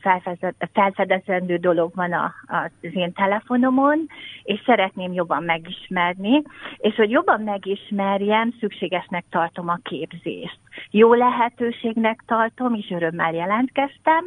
felfedezendő 0.72 1.56
dolog 1.56 1.94
van 1.94 2.12
a, 2.12 2.34
az 2.46 2.70
én 2.80 3.12
telefonomon, 3.12 4.06
és 4.42 4.60
szeretném 4.64 5.12
jobban 5.12 5.42
megismerni, 5.42 6.42
és 6.76 6.94
hogy 6.94 7.10
jobban 7.10 7.40
megismerjem, 7.40 8.54
szükségesnek 8.60 9.24
tartom 9.30 9.68
a 9.68 9.78
képzést. 9.82 10.58
Jó 10.90 11.14
lehetőségnek 11.14 12.22
tartom, 12.26 12.74
és 12.74 12.90
örömmel 12.90 13.34
jelentkeztem, 13.34 14.24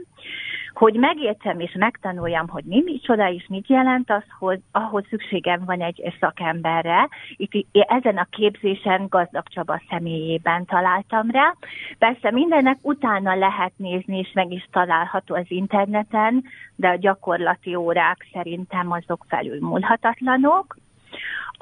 hogy 0.74 0.94
megértsem 0.94 1.60
és 1.60 1.76
megtanuljam, 1.78 2.48
hogy 2.48 2.64
mi 2.64 2.82
micsoda 2.86 3.30
és 3.32 3.46
mit 3.50 3.68
jelent, 3.68 4.12
az, 4.12 4.24
hogy 4.40 4.60
ahhoz 4.72 5.04
szükségem 5.10 5.66
van 5.66 5.82
egy 5.82 6.14
szakemberre. 6.20 7.10
Itt 7.36 7.68
ezen 7.72 8.18
a 8.18 8.28
képzésen 8.30 9.06
Gazdag 9.10 9.48
Csaba 9.48 9.82
személyében 9.90 10.66
találtam 10.66 11.32
rá. 11.32 11.54
Persze 11.98 12.32
mindennek 12.32 12.78
utána 12.82 13.36
lehet 13.36 13.74
nézni, 13.76 14.18
és 14.18 14.32
meg 14.34 14.52
is 14.52 14.68
található 14.72 15.36
az 15.36 15.46
interneten, 15.48 16.44
de 16.76 16.88
a 16.88 16.98
gyakorlati 16.98 17.76
órák 17.76 18.28
szerintem 18.34 18.92
azok 18.92 19.26
felülmúlhatatlanok. 19.28 20.76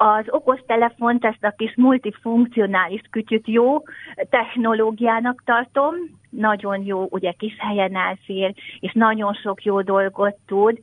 Az 0.00 0.24
okostelefont, 0.28 1.24
ezt 1.24 1.44
a 1.44 1.54
kis 1.56 1.72
multifunkcionális 1.76 3.00
kütyüt 3.10 3.48
jó 3.48 3.82
technológiának 4.30 5.42
tartom, 5.44 5.94
nagyon 6.30 6.84
jó, 6.84 7.06
ugye 7.10 7.32
kis 7.32 7.56
helyen 7.58 7.96
elfér, 7.96 8.54
és 8.80 8.92
nagyon 8.92 9.34
sok 9.34 9.62
jó 9.62 9.80
dolgot 9.80 10.36
tud, 10.46 10.78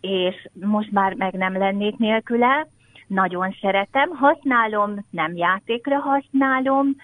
és 0.00 0.48
most 0.52 0.90
már 0.90 1.14
meg 1.14 1.32
nem 1.32 1.58
lennék 1.58 1.96
nélküle. 1.96 2.66
Nagyon 3.06 3.56
szeretem, 3.60 4.10
használom, 4.10 5.04
nem 5.10 5.36
játékra 5.36 5.98
használom, 5.98 6.96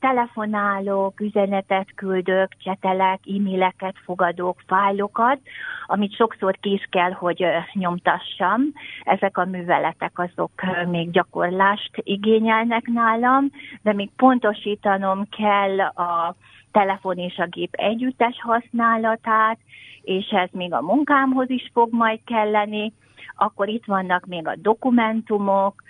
telefonálok, 0.00 1.20
üzenetet 1.20 1.86
küldök, 1.94 2.48
csetelek, 2.58 3.20
e-maileket 3.36 3.94
fogadok, 4.04 4.62
fájlokat, 4.66 5.38
amit 5.86 6.14
sokszor 6.14 6.56
ki 6.60 6.80
kell, 6.90 7.10
hogy 7.10 7.44
nyomtassam. 7.72 8.62
Ezek 9.02 9.38
a 9.38 9.44
műveletek 9.44 10.18
azok 10.18 10.50
még 10.90 11.10
gyakorlást 11.10 11.90
igényelnek 11.94 12.86
nálam, 12.86 13.50
de 13.82 13.92
még 13.92 14.10
pontosítanom 14.16 15.28
kell 15.28 15.80
a 15.80 16.34
telefon 16.78 17.16
és 17.16 17.38
a 17.38 17.46
gép 17.46 17.74
együttes 17.74 18.40
használatát, 18.42 19.58
és 20.02 20.28
ez 20.28 20.48
még 20.52 20.72
a 20.72 20.82
munkámhoz 20.82 21.50
is 21.50 21.70
fog 21.72 21.92
majd 21.92 22.18
kelleni, 22.24 22.92
akkor 23.36 23.68
itt 23.68 23.84
vannak 23.84 24.26
még 24.26 24.46
a 24.46 24.56
dokumentumok 24.56 25.82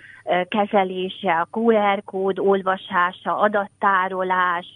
kezelése, 0.49 1.33
a 1.33 1.49
QR 1.51 2.03
kód 2.05 2.39
olvasása, 2.39 3.39
adattárolás, 3.39 4.67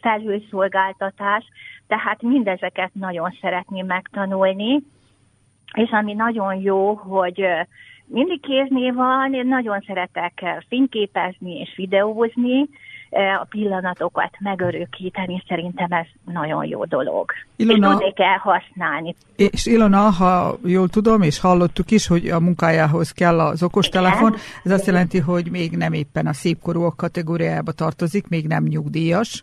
felhőszolgáltatás, 0.00 1.44
tehát 1.86 2.22
mindezeket 2.22 2.90
nagyon 2.94 3.36
szeretném 3.40 3.86
megtanulni, 3.86 4.82
és 5.74 5.90
ami 5.90 6.12
nagyon 6.12 6.54
jó, 6.54 6.94
hogy 6.94 7.46
mindig 8.06 8.40
kéznél 8.40 8.92
van, 8.92 9.34
én 9.34 9.46
nagyon 9.46 9.80
szeretek 9.86 10.62
fényképezni 10.68 11.58
és 11.60 11.72
videózni, 11.76 12.68
a 13.40 13.46
pillanatokat 13.48 14.30
megörökíteni, 14.38 15.42
szerintem 15.48 15.92
ez 15.92 16.06
nagyon 16.32 16.64
jó 16.64 16.84
dolog. 16.84 17.32
Ilona, 17.56 17.86
és 17.86 17.92
tudni 17.92 18.12
kell 18.12 18.36
használni. 18.38 19.14
És 19.36 19.66
Ilona, 19.66 19.98
ha 19.98 20.56
jól 20.64 20.88
tudom, 20.88 21.22
és 21.22 21.40
hallottuk 21.40 21.90
is, 21.90 22.06
hogy 22.06 22.28
a 22.28 22.40
munkájához 22.40 23.10
kell 23.12 23.40
az 23.40 23.62
okostelefon, 23.62 24.34
ez 24.64 24.70
azt 24.70 24.86
jelenti, 24.86 25.18
hogy 25.18 25.50
még 25.50 25.76
nem 25.76 25.92
éppen 25.92 26.26
a 26.26 26.32
szépkorúak 26.32 26.96
kategóriájába 26.96 27.72
tartozik, 27.72 28.28
még 28.28 28.46
nem 28.46 28.64
nyugdíjas. 28.64 29.42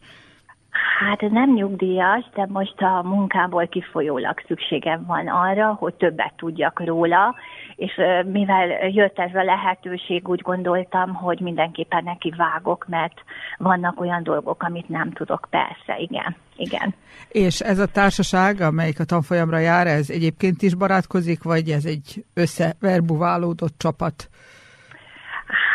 Hát 0.99 1.21
nem 1.21 1.53
nyugdíjas, 1.53 2.29
de 2.33 2.45
most 2.49 2.81
a 2.81 3.01
munkából 3.03 3.67
kifolyólag 3.67 4.41
szükségem 4.47 5.05
van 5.05 5.27
arra, 5.27 5.73
hogy 5.79 5.93
többet 5.93 6.33
tudjak 6.37 6.85
róla, 6.85 7.35
és 7.81 8.01
mivel 8.25 8.89
jött 8.89 9.19
ez 9.19 9.35
a 9.35 9.43
lehetőség, 9.43 10.27
úgy 10.27 10.41
gondoltam, 10.41 11.13
hogy 11.13 11.39
mindenképpen 11.39 12.03
neki 12.03 12.33
vágok, 12.37 12.85
mert 12.87 13.23
vannak 13.57 13.99
olyan 13.99 14.23
dolgok, 14.23 14.63
amit 14.63 14.89
nem 14.89 15.11
tudok, 15.11 15.47
persze, 15.49 15.97
igen, 15.97 16.35
igen. 16.55 16.93
És 17.29 17.59
ez 17.59 17.79
a 17.79 17.85
társaság, 17.85 18.61
amelyik 18.61 18.99
a 18.99 19.03
tanfolyamra 19.03 19.57
jár, 19.57 19.87
ez 19.87 20.09
egyébként 20.09 20.61
is 20.61 20.75
barátkozik, 20.75 21.43
vagy 21.43 21.69
ez 21.69 21.85
egy 21.85 22.25
összeverbuválódott 22.33 23.77
csapat? 23.77 24.29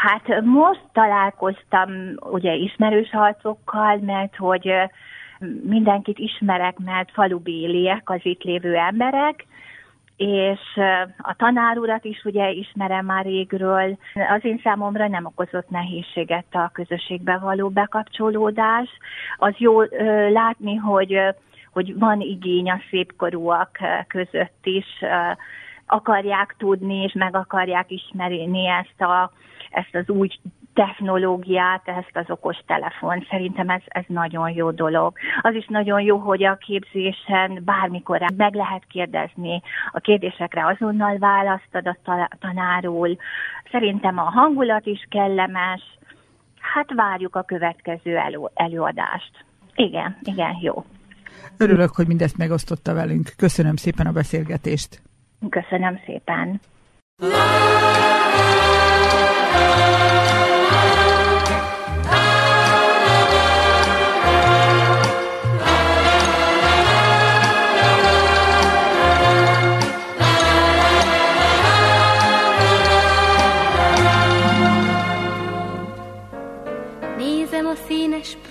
Hát 0.02 0.40
most 0.44 0.82
találkoztam 0.92 1.90
ugye 2.30 2.54
ismerős 2.54 3.12
arcokkal, 3.12 3.96
mert 3.96 4.36
hogy 4.36 4.70
mindenkit 5.62 6.18
ismerek, 6.18 6.78
mert 6.84 7.10
falubéliek 7.10 8.10
az 8.10 8.20
itt 8.22 8.42
lévő 8.42 8.74
emberek, 8.74 9.46
és 10.16 10.60
a 11.18 11.34
tanárurat 11.36 12.04
is 12.04 12.24
ugye 12.24 12.50
ismerem 12.50 13.04
már 13.04 13.24
régről. 13.24 13.98
Az 14.14 14.44
én 14.44 14.60
számomra 14.62 15.08
nem 15.08 15.24
okozott 15.24 15.70
nehézséget 15.70 16.46
a 16.50 16.70
közösségbe 16.72 17.38
való 17.38 17.68
bekapcsolódás. 17.68 18.88
Az 19.36 19.54
jó 19.56 19.80
látni, 20.32 20.74
hogy, 20.74 21.20
hogy 21.72 21.98
van 21.98 22.20
igény 22.20 22.70
a 22.70 22.80
szépkorúak 22.90 23.78
között 24.08 24.60
is, 24.62 24.86
akarják 25.86 26.54
tudni 26.58 27.02
és 27.02 27.12
meg 27.12 27.36
akarják 27.36 27.90
ismerni 27.90 28.66
ezt, 28.66 29.00
a, 29.00 29.32
ezt 29.70 29.94
az 29.94 30.08
új 30.08 30.28
technológiát, 30.76 31.82
ezt 31.88 32.16
az 32.16 32.24
okos 32.28 32.56
telefon. 32.66 33.26
Szerintem 33.30 33.68
ez, 33.68 33.82
ez 33.84 34.04
nagyon 34.06 34.50
jó 34.50 34.70
dolog. 34.70 35.16
Az 35.40 35.54
is 35.54 35.66
nagyon 35.68 36.00
jó, 36.00 36.16
hogy 36.16 36.44
a 36.44 36.56
képzésen 36.56 37.62
bármikor 37.64 38.20
meg 38.36 38.54
lehet 38.54 38.82
kérdezni, 38.88 39.62
a 39.92 40.00
kérdésekre 40.00 40.66
azonnal 40.66 41.18
választad 41.18 41.86
a 41.86 41.96
tanáról. 42.40 43.16
Szerintem 43.70 44.18
a 44.18 44.30
hangulat 44.30 44.86
is 44.86 45.06
kellemes. 45.10 45.82
Hát 46.74 46.94
várjuk 46.94 47.36
a 47.36 47.42
következő 47.42 48.16
elő, 48.16 48.38
előadást. 48.54 49.44
Igen, 49.74 50.16
igen, 50.22 50.56
jó. 50.60 50.84
Örülök, 51.58 51.94
hogy 51.94 52.06
mindezt 52.06 52.36
megosztotta 52.36 52.94
velünk. 52.94 53.32
Köszönöm 53.36 53.76
szépen 53.76 54.06
a 54.06 54.12
beszélgetést. 54.12 55.02
Köszönöm 55.50 56.00
szépen. 56.06 56.60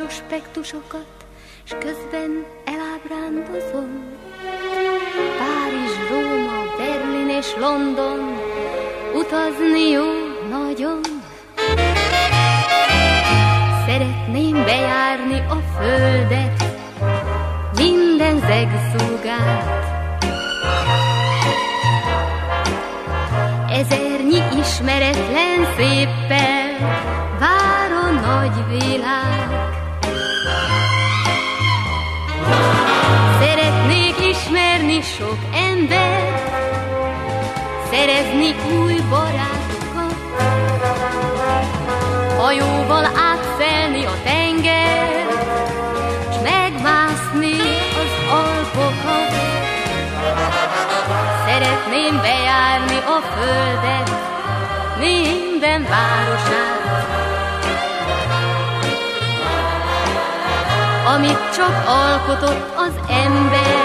Prospektusokat, 0.05 1.05
s 1.63 1.71
közben 1.79 2.45
elábrándozom. 2.65 3.89
Párizs, 5.37 6.09
Róma, 6.09 6.63
Berlin 6.77 7.29
és 7.29 7.55
London, 7.59 8.19
utazni 9.15 9.89
jó 9.89 10.03
nagyon. 10.49 10.99
Szeretném 13.85 14.63
bejárni 14.63 15.39
a 15.49 15.57
földet, 15.77 16.63
minden 17.77 18.39
zegszúgát. 18.39 19.85
Ezernyi 23.69 24.59
ismeretlen 24.59 25.65
széppel 25.77 26.77
vár 27.39 27.91
a 27.91 28.09
nagy 28.11 28.79
világ. 28.79 29.64
Ismerni 34.95 35.01
sok 35.01 35.37
embert, 35.53 36.53
szerezni 37.91 38.55
új 38.79 38.95
barátokat, 39.09 40.15
hajóval 42.37 43.05
átszelni 43.05 44.05
a 44.05 44.13
tenger, 44.23 45.25
s 46.31 46.35
megmászni 46.43 47.59
az 48.01 48.13
alpokat. 48.31 49.33
Szeretném 51.45 52.21
bejárni 52.21 52.97
a 52.97 53.21
földet, 53.35 54.11
minden 54.99 55.83
városát, 55.83 56.83
amit 61.15 61.53
csak 61.55 61.83
alkotott 61.87 62.73
az 62.77 62.93
ember, 63.09 63.84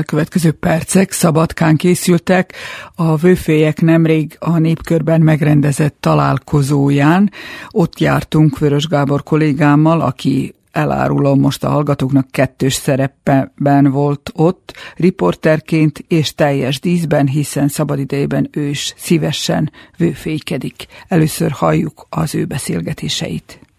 elkövetkező 0.00 0.52
percek 0.52 1.12
szabadkán 1.12 1.76
készültek 1.76 2.54
a 2.94 3.16
vőfélyek 3.16 3.80
nemrég 3.80 4.36
a 4.38 4.58
népkörben 4.58 5.20
megrendezett 5.20 5.96
találkozóján. 6.00 7.30
Ott 7.70 7.98
jártunk 7.98 8.58
Vörös 8.58 8.86
Gábor 8.86 9.22
kollégámmal, 9.22 10.00
aki 10.00 10.54
elárulom 10.72 11.40
most 11.40 11.64
a 11.64 11.68
hallgatóknak 11.68 12.30
kettős 12.30 12.74
szerepben 12.74 13.90
volt 13.90 14.30
ott, 14.34 14.74
riporterként 14.96 16.04
és 16.08 16.34
teljes 16.34 16.80
díszben, 16.80 17.26
hiszen 17.26 17.68
szabadidejében 17.68 18.48
ő 18.52 18.66
is 18.66 18.94
szívesen 18.96 19.72
vőfélykedik. 19.96 20.86
Először 21.08 21.50
halljuk 21.50 22.06
az 22.08 22.34
ő 22.34 22.44
beszélgetéseit. 22.44 23.69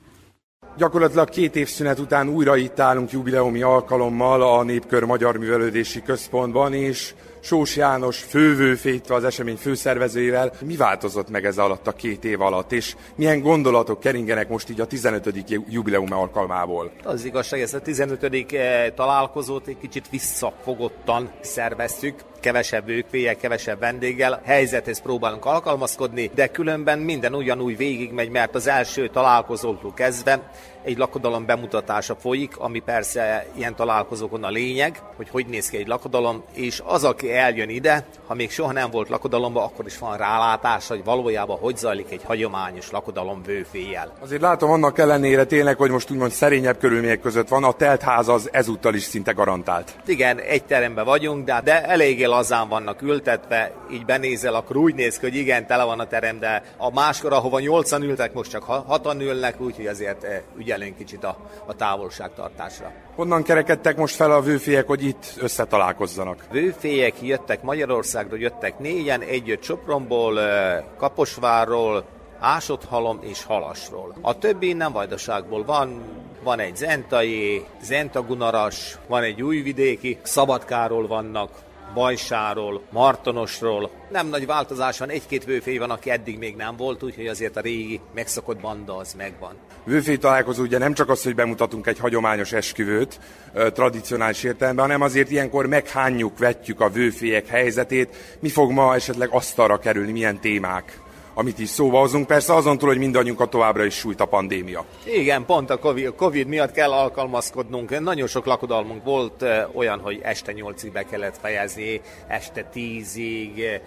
Gyakorlatilag 0.78 1.30
két 1.30 1.56
év 1.56 1.68
szünet 1.68 2.00
után 2.00 2.30
újra 2.30 2.56
itt 2.56 2.80
állunk 2.80 3.12
jubileumi 3.12 3.62
alkalommal 3.62 4.42
a 4.42 4.64
Népkör 4.64 5.04
Magyar 5.04 5.38
Művelődési 5.38 6.02
Központban, 6.02 6.74
és 6.74 7.14
Sós 7.40 7.76
János 7.76 8.18
fővőfétve 8.18 9.16
az 9.16 9.24
esemény 9.24 9.56
főszervezőjével. 9.56 10.52
Mi 10.66 10.76
változott 10.76 11.30
meg 11.30 11.46
ez 11.46 11.58
alatt 11.58 11.88
a 11.88 11.92
két 11.92 12.24
év 12.24 12.42
alatt, 12.42 12.72
és 12.72 12.96
milyen 13.16 13.42
gondolatok 13.42 14.00
keringenek 14.00 14.50
most 14.50 14.70
így 14.70 14.82
a 14.82 14.86
15. 14.86 15.46
jubileum 15.70 16.14
alkalmából? 16.14 16.92
Az 17.04 17.26
igazság, 17.26 17.62
ezt 17.62 17.74
a 17.74 17.82
15. 17.82 18.24
eh, 18.54 18.90
találkozót 18.96 19.68
egy 19.68 19.78
kicsit 19.78 20.10
visszafogottan 20.10 21.32
szerveztük, 21.42 22.16
kevesebb 22.42 22.90
őkvélyel, 22.90 23.36
kevesebb 23.36 23.80
vendéggel. 23.80 24.42
Helyzethez 24.44 25.02
próbálunk 25.02 25.46
alkalmazkodni, 25.46 26.32
de 26.36 26.48
különben 26.48 27.00
minden 27.00 27.36
ugyanúgy 27.36 27.78
végigmegy, 27.78 28.30
mert 28.30 28.56
az 28.56 28.68
első 28.68 29.08
találkozótól 29.08 29.94
kezdve 29.94 30.52
egy 30.84 30.98
lakodalom 30.98 31.46
bemutatása 31.46 32.16
folyik, 32.16 32.58
ami 32.58 32.80
persze 32.80 33.46
ilyen 33.56 33.76
találkozókon 33.76 34.44
a 34.44 34.50
lényeg, 34.50 35.02
hogy 35.16 35.30
hogy 35.30 35.46
néz 35.46 35.70
ki 35.70 35.78
egy 35.78 35.88
lakodalom, 35.88 36.44
és 36.54 36.82
az, 36.86 37.04
aki 37.04 37.34
eljön 37.34 37.70
ide, 37.70 38.06
ha 38.28 38.34
még 38.34 38.52
soha 38.52 38.72
nem 38.72 38.90
volt 38.92 39.10
lakodalomba, 39.10 39.64
akkor 39.64 39.86
is 39.86 39.98
van 39.98 40.18
rálátás, 40.18 40.88
hogy 40.88 41.04
valójában 41.04 41.58
hogy 41.58 41.78
zajlik 41.78 42.12
egy 42.12 42.24
hagyományos 42.24 42.92
lakodalom 42.92 43.42
vőféjjel. 43.44 44.14
Azért 44.22 44.42
látom 44.42 44.72
annak 44.72 44.98
ellenére 44.98 45.44
tényleg, 45.44 45.78
hogy 45.78 45.92
most 45.92 46.12
úgymond 46.12 46.32
szerényebb 46.32 46.78
körülmények 46.78 47.20
között 47.20 47.48
van, 47.48 47.64
a 47.64 47.72
teltház 47.72 48.28
az 48.28 48.50
ezúttal 48.52 48.94
is 48.94 49.04
szinte 49.04 49.32
garantált. 49.32 49.96
Igen, 50.06 50.40
egy 50.40 50.64
teremben 50.64 51.06
vagyunk, 51.06 51.46
de, 51.46 51.62
de 51.64 51.86
eléggé 51.86 52.26
lazán 52.32 52.70
vannak 52.70 53.02
ültetve, 53.02 53.72
így 53.92 54.06
benézel, 54.06 54.54
akkor 54.54 54.76
úgy 54.76 54.96
néz 54.96 55.18
ki, 55.18 55.26
hogy 55.26 55.36
igen, 55.36 55.68
tele 55.68 55.84
van 55.84 56.00
a 56.00 56.08
terem, 56.08 56.40
de 56.40 56.64
a 56.78 56.92
máskor, 56.92 57.34
ahova 57.34 57.60
nyolcan 57.60 58.04
ültek, 58.04 58.34
most 58.34 58.52
csak 58.52 58.64
hatan 58.64 59.22
ülnek, 59.22 59.62
úgyhogy 59.62 59.88
azért 59.88 60.24
eh, 60.24 60.42
ügyelünk 60.58 60.98
kicsit 60.98 61.24
a, 61.24 61.38
a 61.66 61.76
távolságtartásra. 61.76 62.92
Honnan 63.16 63.44
kerekedtek 63.44 63.98
most 63.98 64.16
fel 64.16 64.32
a 64.32 64.42
vőfélyek, 64.42 64.88
hogy 64.88 65.04
itt 65.04 65.34
összetalálkozzanak? 65.40 66.46
Vőfélyek 66.52 67.22
jöttek 67.22 67.62
Magyarországról, 67.62 68.40
jöttek 68.40 68.80
négyen, 68.80 69.22
egy 69.22 69.48
jött 69.48 69.64
Sopronból, 69.64 70.40
eh, 70.40 70.84
Kaposvárról, 70.98 72.06
Ásodhalom 72.40 73.20
és 73.22 73.44
Halasról. 73.44 74.16
A 74.22 74.38
többi 74.38 74.74
nem 74.74 74.92
vajdaságból 74.92 75.64
van, 75.66 76.02
van 76.44 76.60
egy 76.60 76.76
zentai, 76.76 77.66
zentagunaras, 77.82 78.98
van 79.08 79.24
egy 79.24 79.42
újvidéki, 79.42 80.20
Szabadkáról 80.22 81.08
vannak, 81.08 81.50
Bajsáról, 81.94 82.82
Martonosról. 82.90 83.90
Nem 84.10 84.28
nagy 84.28 84.46
változás 84.46 85.00
van, 85.00 85.10
egy-két 85.10 85.46
vőfély 85.46 85.78
van, 85.78 85.90
aki 85.90 86.10
eddig 86.10 86.38
még 86.38 86.56
nem 86.56 86.76
volt, 86.76 87.04
úgyhogy 87.04 87.28
azért 87.28 87.58
a 87.58 87.62
régi 87.62 88.00
megszokott 88.16 88.60
banda 88.60 88.98
az 88.98 89.14
megvan. 89.14 89.54
Vőfély 89.84 90.18
találkozó 90.18 90.64
ugye 90.64 90.78
nem 90.78 90.94
csak 90.94 91.10
az, 91.10 91.24
hogy 91.24 91.36
bemutatunk 91.36 91.88
egy 91.88 92.00
hagyományos 92.00 92.52
esküvőt, 92.52 93.20
tradicionális 93.54 94.44
értelemben, 94.44 94.86
hanem 94.86 95.02
azért 95.02 95.32
ilyenkor 95.32 95.66
meghányjuk, 95.66 96.38
vetjük 96.38 96.80
a 96.80 96.90
vőfélyek 96.90 97.48
helyzetét. 97.48 98.38
Mi 98.40 98.50
fog 98.50 98.72
ma 98.72 98.96
esetleg 98.96 99.30
asztalra 99.30 99.80
kerülni, 99.80 100.12
milyen 100.12 100.40
témák? 100.40 101.01
Amit 101.34 101.60
is 101.60 101.70
szóba 101.70 102.00
hozunk. 102.00 102.28
Persze 102.28 102.56
azon 102.56 102.78
túl, 102.78 102.90
hogy 102.90 102.98
mindannyiunkat 102.98 103.50
továbbra 103.50 103.84
is 103.86 103.96
sújt 103.96 104.22
a 104.22 104.26
pandémia. 104.26 104.86
Igen, 105.06 105.46
pont 105.46 105.70
a 105.70 105.80
COVID, 105.80 106.16
COVID 106.16 106.48
miatt 106.48 106.72
kell 106.72 106.92
alkalmazkodnunk. 106.92 108.00
Nagyon 108.00 108.28
sok 108.28 108.46
lakodalmunk 108.46 109.04
volt 109.04 109.46
olyan, 109.74 110.00
hogy 110.00 110.20
este 110.24 110.54
8-ig 110.56 110.90
be 110.94 111.04
kellett 111.04 111.38
fejezni, 111.38 112.02
este 112.28 112.70
10-ig 112.74 113.82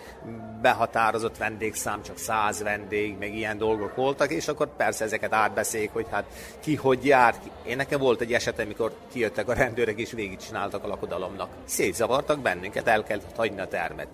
behatározott 0.63 1.37
vendégszám, 1.37 2.03
csak 2.03 2.19
100 2.19 2.63
vendég, 2.63 3.17
meg 3.19 3.35
ilyen 3.35 3.59
dolgok 3.59 3.97
voltak, 3.97 4.31
és 4.31 4.49
akkor 4.49 4.69
persze 4.77 5.05
ezeket 5.05 5.33
átbeszéljük, 5.33 5.93
hogy 5.93 6.07
hát 6.11 6.25
ki 6.61 6.75
hogy 6.75 7.07
jár. 7.07 7.35
Én 7.67 7.77
nekem 7.77 8.01
volt 8.01 8.21
egy 8.21 8.33
eset, 8.33 8.59
amikor 8.59 8.93
kijöttek 9.13 9.49
a 9.49 9.53
rendőrök 9.53 10.01
és 10.01 10.13
végigcsináltak 10.13 10.85
a 10.85 10.87
lakodalomnak. 10.87 11.49
Szétzavartak 11.65 12.39
bennünket, 12.39 12.87
el 12.87 13.03
kellett 13.03 13.37
hagyni 13.37 13.61
a 13.61 13.69
termet. 13.69 14.09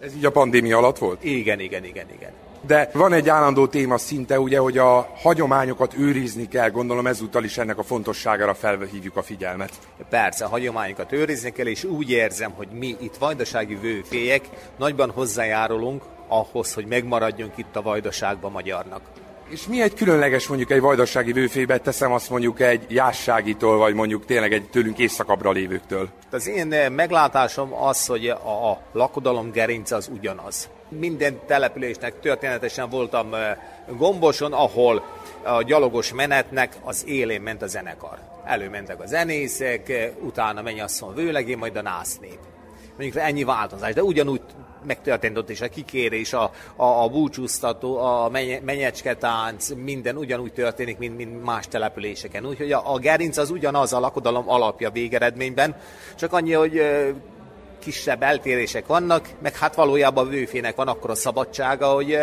Ez 0.00 0.14
így 0.14 0.24
a 0.24 0.30
pandémia 0.30 0.76
alatt 0.76 0.98
volt? 0.98 1.24
Igen, 1.24 1.60
igen, 1.60 1.84
igen, 1.84 2.06
igen. 2.16 2.32
De 2.66 2.90
van 2.92 3.12
egy 3.12 3.28
állandó 3.28 3.66
téma 3.66 3.98
szinte, 3.98 4.40
ugye, 4.40 4.58
hogy 4.58 4.78
a 4.78 5.08
hagyományokat 5.22 5.94
őrizni 5.98 6.48
kell, 6.48 6.70
gondolom 6.70 7.06
ezúttal 7.06 7.44
is 7.44 7.58
ennek 7.58 7.78
a 7.78 7.82
fontosságára 7.82 8.54
felhívjuk 8.54 9.16
a 9.16 9.22
figyelmet. 9.22 9.70
Persze, 10.10 10.44
a 10.44 10.48
hagyományokat 10.48 11.12
őrizni 11.12 11.52
kell, 11.52 11.66
és 11.66 11.84
úgy 11.84 12.10
érzem, 12.10 12.50
hogy 12.50 12.68
mi 12.68 12.96
itt 13.00 13.16
vajdasági 13.16 13.74
vőfélyek 13.74 14.48
nagyban 14.76 15.10
hozzájárulunk 15.10 16.02
ahhoz, 16.28 16.74
hogy 16.74 16.86
megmaradjunk 16.86 17.52
itt 17.56 17.76
a 17.76 17.82
vajdaságban 17.82 18.52
magyarnak. 18.52 19.00
És 19.48 19.66
mi 19.66 19.80
egy 19.80 19.94
különleges 19.94 20.46
mondjuk 20.46 20.70
egy 20.70 20.80
vajdasági 20.80 21.32
vőfébe, 21.32 21.78
teszem 21.78 22.12
azt 22.12 22.30
mondjuk 22.30 22.60
egy 22.60 22.84
jásságitól, 22.88 23.78
vagy 23.78 23.94
mondjuk 23.94 24.24
tényleg 24.24 24.52
egy 24.52 24.68
tőlünk 24.70 24.98
északabbra 24.98 25.50
lévőktől? 25.50 26.08
Az 26.30 26.48
én 26.48 26.92
meglátásom 26.92 27.72
az, 27.74 28.06
hogy 28.06 28.26
a, 28.28 28.70
a 28.70 28.80
lakodalom 28.92 29.50
gerince 29.50 29.96
az 29.96 30.10
ugyanaz. 30.12 30.68
Minden 30.88 31.40
településnek 31.46 32.20
történetesen 32.20 32.90
voltam 32.90 33.30
Gomboson, 33.96 34.52
ahol 34.52 35.02
a 35.42 35.62
gyalogos 35.62 36.12
menetnek 36.12 36.76
az 36.84 37.04
élén 37.06 37.40
ment 37.40 37.62
a 37.62 37.66
zenekar. 37.66 38.18
Előmentek 38.44 39.00
a 39.00 39.06
zenészek, 39.06 40.12
utána 40.20 40.62
mennyasszony 40.62 41.14
vőlegé, 41.14 41.54
majd 41.54 41.76
a 41.76 41.82
násznép. 41.82 42.38
Mondjuk 42.96 43.24
ennyi 43.24 43.44
változás, 43.44 43.94
de 43.94 44.02
ugyanúgy 44.02 44.40
megtörtént 44.86 45.38
ott 45.38 45.50
is 45.50 45.60
a 45.60 45.68
kikérés, 45.68 46.32
a, 46.32 46.52
a, 46.76 46.84
a 46.84 47.08
búcsúztató, 47.08 47.98
a 47.98 48.30
menyecsketánc, 48.62 49.68
minden 49.68 50.16
ugyanúgy 50.16 50.52
történik, 50.52 50.98
mint, 50.98 51.16
mint 51.16 51.44
más 51.44 51.68
településeken. 51.68 52.46
Úgyhogy 52.46 52.72
a, 52.72 52.92
a 52.92 52.98
gerinc 52.98 53.36
az 53.36 53.50
ugyanaz 53.50 53.92
a 53.92 54.00
lakodalom 54.00 54.48
alapja 54.48 54.90
végeredményben, 54.90 55.76
csak 56.16 56.32
annyi, 56.32 56.52
hogy 56.52 56.82
kisebb 57.78 58.22
eltérések 58.22 58.86
vannak, 58.86 59.28
meg 59.42 59.56
hát 59.56 59.74
valójában 59.74 60.26
a 60.26 60.30
vőfének 60.30 60.76
van 60.76 60.88
akkor 60.88 61.10
a 61.10 61.14
szabadsága, 61.14 61.86
hogy, 61.86 62.18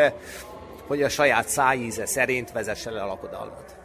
hogy 0.87 1.03
a 1.03 1.09
saját 1.09 1.47
szájíze 1.47 2.05
szerint 2.05 2.51
vezesse 2.51 2.91
le 2.91 3.01
a 3.01 3.07
lakodalmat. 3.07 3.75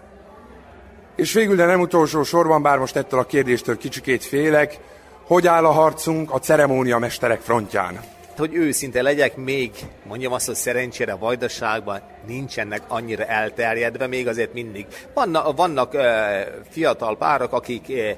És 1.16 1.32
végül, 1.32 1.56
de 1.56 1.64
nem 1.64 1.80
utolsó 1.80 2.22
sorban, 2.22 2.62
bár 2.62 2.78
most 2.78 2.96
ettől 2.96 3.20
a 3.20 3.24
kérdéstől 3.24 3.76
kicsikét 3.76 4.24
félek, 4.24 4.78
hogy 5.26 5.46
áll 5.46 5.64
a 5.64 5.70
harcunk 5.70 6.32
a 6.32 6.38
ceremónia 6.38 6.98
mesterek 6.98 7.40
frontján? 7.40 8.00
Hogy 8.36 8.54
őszinte 8.54 9.02
legyek, 9.02 9.36
még 9.36 9.70
mondjam 10.04 10.32
azt, 10.32 10.46
hogy 10.46 10.54
szerencsére 10.54 11.14
Vajdaságban 11.14 12.00
nincsenek 12.26 12.82
annyira 12.88 13.24
elterjedve, 13.24 14.06
még 14.06 14.28
azért 14.28 14.52
mindig. 14.52 14.86
Vannak, 15.14 15.56
vannak 15.56 15.94
uh, 15.94 16.02
fiatal 16.70 17.16
párok, 17.16 17.52
akik 17.52 17.84
uh, 17.88 18.10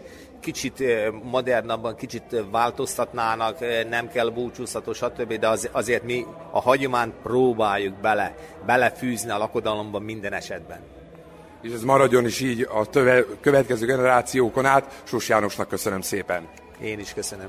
kicsit 0.43 0.85
modernabban, 1.23 1.97
kicsit 1.97 2.45
változtatnának, 2.51 3.59
nem 3.89 4.09
kell 4.09 4.29
búcsúztató, 4.29 4.93
stb., 4.93 5.39
de 5.39 5.49
az, 5.49 5.69
azért 5.73 6.03
mi 6.03 6.27
a 6.51 6.61
hagyományt 6.61 7.15
próbáljuk 7.23 7.95
bele, 8.01 8.35
belefűzni 8.67 9.31
a 9.31 9.39
lakodalomban 9.39 10.03
minden 10.03 10.33
esetben. 10.33 10.81
És 11.63 11.73
ez 11.73 11.83
maradjon 11.83 12.25
is 12.25 12.41
így 12.41 12.69
a 12.73 12.87
töve, 12.87 13.25
következő 13.41 13.87
generációkon 13.87 14.67
át. 14.67 15.03
Sus 15.05 15.29
Jánosnak 15.29 15.69
köszönöm 15.69 16.01
szépen. 16.01 16.49
Én 16.83 16.99
is 16.99 17.13
köszönöm. 17.15 17.49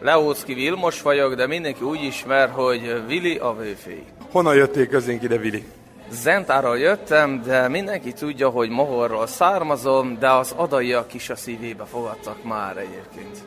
Leócki 0.00 0.54
Vilmos 0.54 1.02
vagyok, 1.02 1.34
de 1.34 1.46
mindenki 1.46 1.84
úgy 1.84 2.02
ismer, 2.02 2.50
hogy 2.50 3.06
Vili 3.06 3.36
a 3.36 3.54
vőfély. 3.54 4.04
Honnan 4.30 4.54
jöttél 4.54 4.86
közénk 4.86 5.22
ide, 5.22 5.36
Vili? 5.36 5.64
Zentáról 6.12 6.78
jöttem, 6.78 7.42
de 7.42 7.68
mindenki 7.68 8.12
tudja, 8.12 8.48
hogy 8.48 8.68
Mohorról 8.68 9.26
származom, 9.26 10.18
de 10.18 10.30
az 10.30 10.54
adaiak 10.56 11.14
is 11.14 11.30
a 11.30 11.36
szívébe 11.36 11.84
fogadtak 11.84 12.44
már 12.44 12.76
egyébként. 12.76 13.38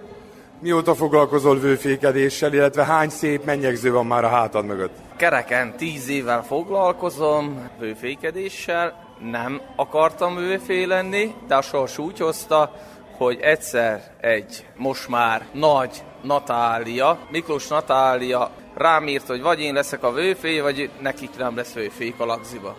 Mióta 0.60 0.95
foglalkozol 0.95 1.60
vőfékedéssel, 1.60 2.54
illetve 2.54 2.84
hány 2.84 3.10
szép 3.10 3.45
mennyegző 3.45 3.91
van 3.91 4.06
már 4.06 4.23
a 4.23 4.28
hátad 4.28 4.65
mögött? 4.65 4.95
Kereken 5.15 5.78
tíz 5.78 6.10
évvel 6.10 6.43
foglalkozom 6.43 7.69
vőfékedéssel, 7.80 9.06
nem 9.32 9.62
akartam 9.75 10.36
vőfé 10.36 10.84
lenni, 10.84 11.36
de 11.47 11.56
a 11.56 11.62
sors 11.62 11.97
úgy 11.97 12.19
hozta, 12.19 12.71
hogy 13.17 13.39
egyszer 13.41 14.04
egy 14.21 14.65
most 14.75 15.08
már 15.08 15.45
nagy 15.51 16.04
Natália, 16.21 17.17
Miklós 17.32 17.67
Natália 17.67 18.51
rám 18.75 19.07
írt, 19.07 19.27
hogy 19.27 19.41
vagy 19.41 19.59
én 19.59 19.73
leszek 19.73 20.03
a 20.03 20.11
vőfé, 20.11 20.59
vagy 20.59 20.89
nekik 20.99 21.38
nem 21.38 21.55
lesz 21.55 21.73
vőfék 21.73 22.19
a 22.19 22.25
lagziba. 22.25 22.77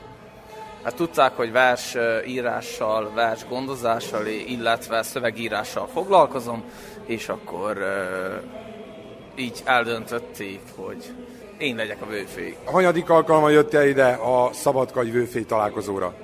Hát 0.83 0.95
tudták, 0.95 1.37
hogy 1.37 1.53
vers 1.53 1.97
írással, 2.27 3.11
vers 3.15 3.47
gondozással, 3.49 4.27
illetve 4.27 5.03
szövegírással 5.03 5.89
foglalkozom, 5.93 6.65
és 7.07 7.29
akkor 7.29 7.79
így 9.35 9.63
eldöntötték, 9.65 10.61
hogy 10.77 11.05
én 11.59 11.77
legyek 11.77 12.03
a 12.03 12.07
vőfé. 12.07 12.57
Hanyadik 12.65 13.11
alkalma 13.11 13.49
jöttél 13.49 13.89
ide 13.89 14.09
a 14.09 14.51
Szabadkai 14.53 15.11
vőfé 15.11 15.41
találkozóra? 15.41 16.15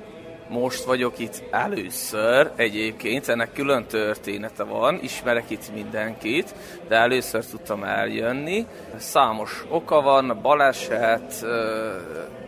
Most 0.52 0.84
vagyok 0.84 1.18
itt 1.18 1.42
először 1.50 2.50
egyébként, 2.56 3.28
ennek 3.28 3.52
külön 3.52 3.86
története 3.86 4.62
van, 4.62 4.98
ismerek 5.02 5.50
itt 5.50 5.74
mindenkit, 5.74 6.54
de 6.88 6.96
először 6.96 7.44
tudtam 7.44 7.84
eljönni. 7.84 8.66
Számos 8.96 9.64
oka 9.68 10.00
van, 10.00 10.38
baleset, 10.42 11.46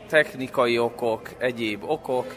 technikai 0.09 0.79
okok, 0.79 1.31
egyéb 1.39 1.85
okok, 1.87 2.35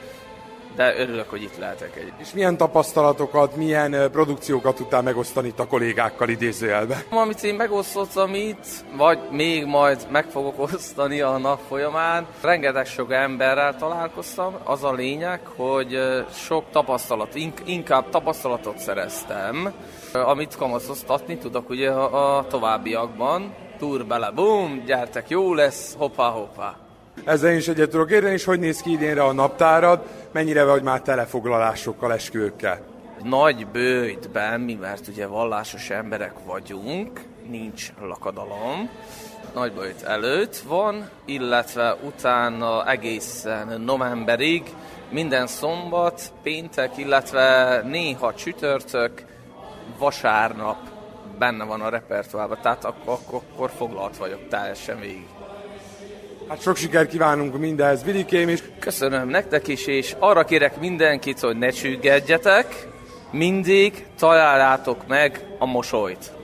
de 0.78 0.96
örülök, 0.98 1.30
hogy 1.30 1.42
itt 1.42 1.58
lehetek 1.58 1.96
egy. 1.96 2.13
És 2.18 2.34
milyen 2.34 2.58
tapasztalatokat, 2.58 3.56
milyen 3.56 4.12
produkciókat 4.12 4.76
tudtál 4.76 5.02
megosztani 5.02 5.48
itt 5.48 5.60
a 5.60 5.68
kollégákkal 5.68 6.30
idézőjelbe? 6.30 7.04
Amit 7.10 7.44
én 7.44 7.56
megosztottam 7.56 8.34
itt, 8.34 8.66
vagy 8.98 9.20
még 9.32 9.66
majd 9.66 10.08
meg 10.12 10.26
fogok 10.26 10.60
osztani 10.60 11.22
a 11.22 11.38
nap 11.38 11.60
folyamán, 11.68 12.28
rengeteg 12.42 12.86
sok 12.86 13.12
emberrel 13.12 13.76
találkoztam. 13.76 14.56
Az 14.63 14.84
a 14.84 14.94
lényeg, 14.94 15.40
hogy 15.56 16.00
sok 16.32 16.63
tapasztalat, 16.72 17.36
inkább 17.66 18.10
tapasztalatot 18.10 18.78
szereztem, 18.78 19.74
amit 20.13 20.56
kamaszoztatni 20.56 21.38
tudok 21.38 21.70
ugye 21.70 21.90
a, 21.90 22.38
a 22.38 22.48
továbbiakban. 22.48 23.54
Túr 23.78 24.06
bele, 24.06 24.32
bum, 24.32 24.84
gyertek, 24.86 25.30
jó 25.30 25.54
lesz, 25.54 25.96
hoppá, 25.98 26.30
hoppá. 26.30 26.87
Ezzel 27.25 27.56
is 27.56 27.67
egyet 27.67 27.89
tudok 27.89 28.12
érni, 28.12 28.30
és 28.30 28.43
hogy 28.43 28.60
néz 28.60 28.82
ki 28.82 28.91
idénre 28.91 29.23
a 29.23 29.34
naptárad, 29.34 30.06
mennyire 30.32 30.63
vagy 30.63 30.84
már 30.84 31.01
telefoglalásokkal, 31.01 32.13
esküvőkkel? 32.13 32.80
Nagy 33.23 33.67
bőjtben, 33.67 34.62
mi 34.62 34.73
mert 34.73 35.08
ugye 35.08 35.25
vallásos 35.25 35.89
emberek 35.89 36.34
vagyunk, 36.45 37.21
nincs 37.49 37.91
lakadalom, 38.01 38.89
nagybőjt 39.53 40.03
előtt 40.03 40.58
van, 40.58 41.10
illetve 41.25 41.95
utána 42.03 42.89
egészen 42.89 43.82
novemberig 43.82 44.63
minden 45.10 45.47
szombat, 45.47 46.34
péntek, 46.43 46.97
illetve 46.97 47.82
néha 47.82 48.34
csütörtök, 48.34 49.12
vasárnap 49.99 50.77
benne 51.39 51.63
van 51.63 51.82
a 51.82 51.89
repertoárban, 51.89 52.58
tehát 52.62 52.86
akkor, 52.86 53.13
akkor, 53.13 53.41
akkor 53.53 53.69
foglalt 53.69 54.17
vagyok 54.17 54.47
teljesen 54.47 54.99
végig. 54.99 55.28
Hát 56.48 56.62
sok 56.62 56.76
sikert 56.76 57.10
kívánunk 57.10 57.58
mindenhez, 57.58 58.04
Vilikém 58.04 58.50
is. 58.50 58.64
Köszönöm 58.80 59.30
nektek 59.30 59.68
is, 59.68 59.88
és 59.88 60.16
arra 60.20 60.43
kérek 60.43 60.80
mindenkit, 60.80 61.39
hogy 61.39 61.58
ne 61.58 61.70
csüggedjetek, 61.70 62.88
mindig 63.32 64.06
találjátok 64.18 65.08
meg 65.08 65.45
a 65.60 65.66
mosolyt. 65.66 66.37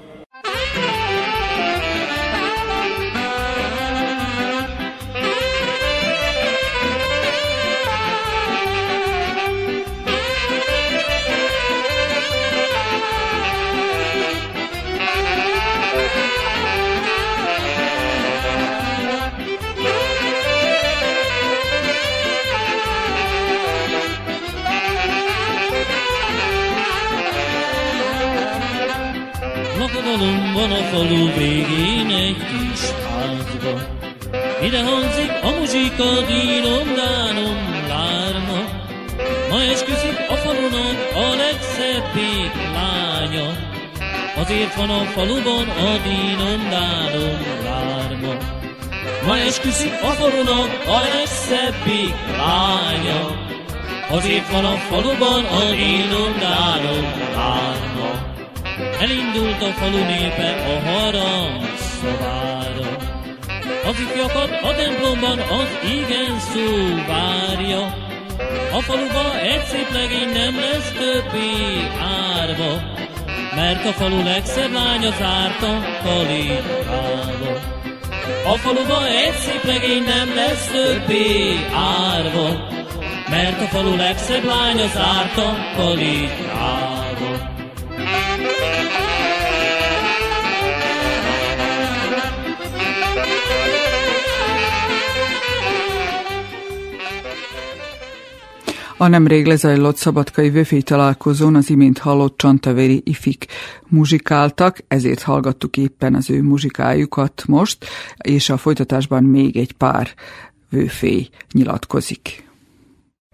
Falu 30.94 31.26
végén 31.38 32.10
egy 32.10 32.38
kis 32.50 32.82
házba. 33.06 33.74
Ide 34.66 34.82
hangzik 34.84 35.32
a 35.48 35.50
muzsika, 35.60 36.10
dínom, 36.30 36.88
dánom, 37.00 37.58
lárma. 37.88 38.62
Ma 39.50 39.62
esküszik 39.74 40.18
a 40.34 40.36
falunak 40.44 40.98
a 41.26 41.28
legszebbik 41.42 42.54
lánya. 42.76 43.48
Azért 44.42 44.76
van 44.76 44.90
a 44.90 45.04
faluban 45.16 45.68
a 45.88 45.92
dínom, 46.06 46.62
dánom, 46.74 47.40
lárma. 47.66 48.34
Ma 49.26 49.38
esküszik 49.38 49.94
a 50.10 50.12
falunak 50.20 50.72
a 50.88 51.00
legszebbik 51.14 52.16
lánya. 52.38 53.22
Azért 54.10 54.52
van 54.52 54.66
a 54.66 54.76
faluban 54.90 55.44
a 55.46 55.64
dínom, 55.72 56.32
dánom, 56.40 57.06
lárma. 57.36 57.93
Elindult 59.04 59.62
a 59.62 59.72
falu 59.80 60.04
népe 60.06 60.50
a 60.74 60.90
harang. 60.90 61.62
Az 63.88 64.00
ifjakat 64.00 64.52
a 64.64 64.76
templomban 64.76 65.40
az 65.40 65.70
igen 65.84 66.40
szó 66.40 66.68
várja. 67.08 67.82
A 68.72 68.80
faluba 68.82 69.40
egy 69.40 69.64
szép 69.64 69.90
legény 69.94 70.32
nem 70.34 70.56
lesz 70.60 70.92
többé 70.92 71.52
árva, 72.38 72.82
mert 73.56 73.86
a 73.86 73.92
falu 73.92 74.24
legszebb 74.24 74.72
lánya 74.72 75.12
zárta 75.20 75.72
kalikába. 76.04 77.54
A 78.46 78.56
faluba 78.58 79.08
egy 79.08 79.36
szép 79.36 79.64
legény 79.64 80.04
nem 80.04 80.36
lesz 80.36 80.68
többé 80.68 81.56
árva, 82.08 82.68
mert 83.30 83.62
a 83.62 83.66
falu 83.66 83.96
legszebb 83.96 84.44
lánya 84.44 84.88
zárta 84.88 85.58
kalikába. 85.76 87.53
A 98.98 99.08
nemrég 99.08 99.46
lezajlott 99.46 99.96
szabadkai 99.96 100.50
vöfély 100.50 100.82
találkozón 100.82 101.56
az 101.56 101.70
imént 101.70 101.98
hallott 101.98 102.38
csantavéri 102.38 103.02
ifik 103.06 103.46
muzsikáltak, 103.88 104.78
ezért 104.88 105.22
hallgattuk 105.22 105.78
éppen 105.78 106.16
az 106.16 106.30
ő 106.30 106.42
muzsikájukat 106.42 107.44
most, 107.48 107.86
és 108.18 108.50
a 108.50 108.58
folytatásban 108.58 109.24
még 109.24 109.58
egy 109.58 109.72
pár 109.72 110.14
vőfély 110.70 111.30
nyilatkozik. 111.52 112.44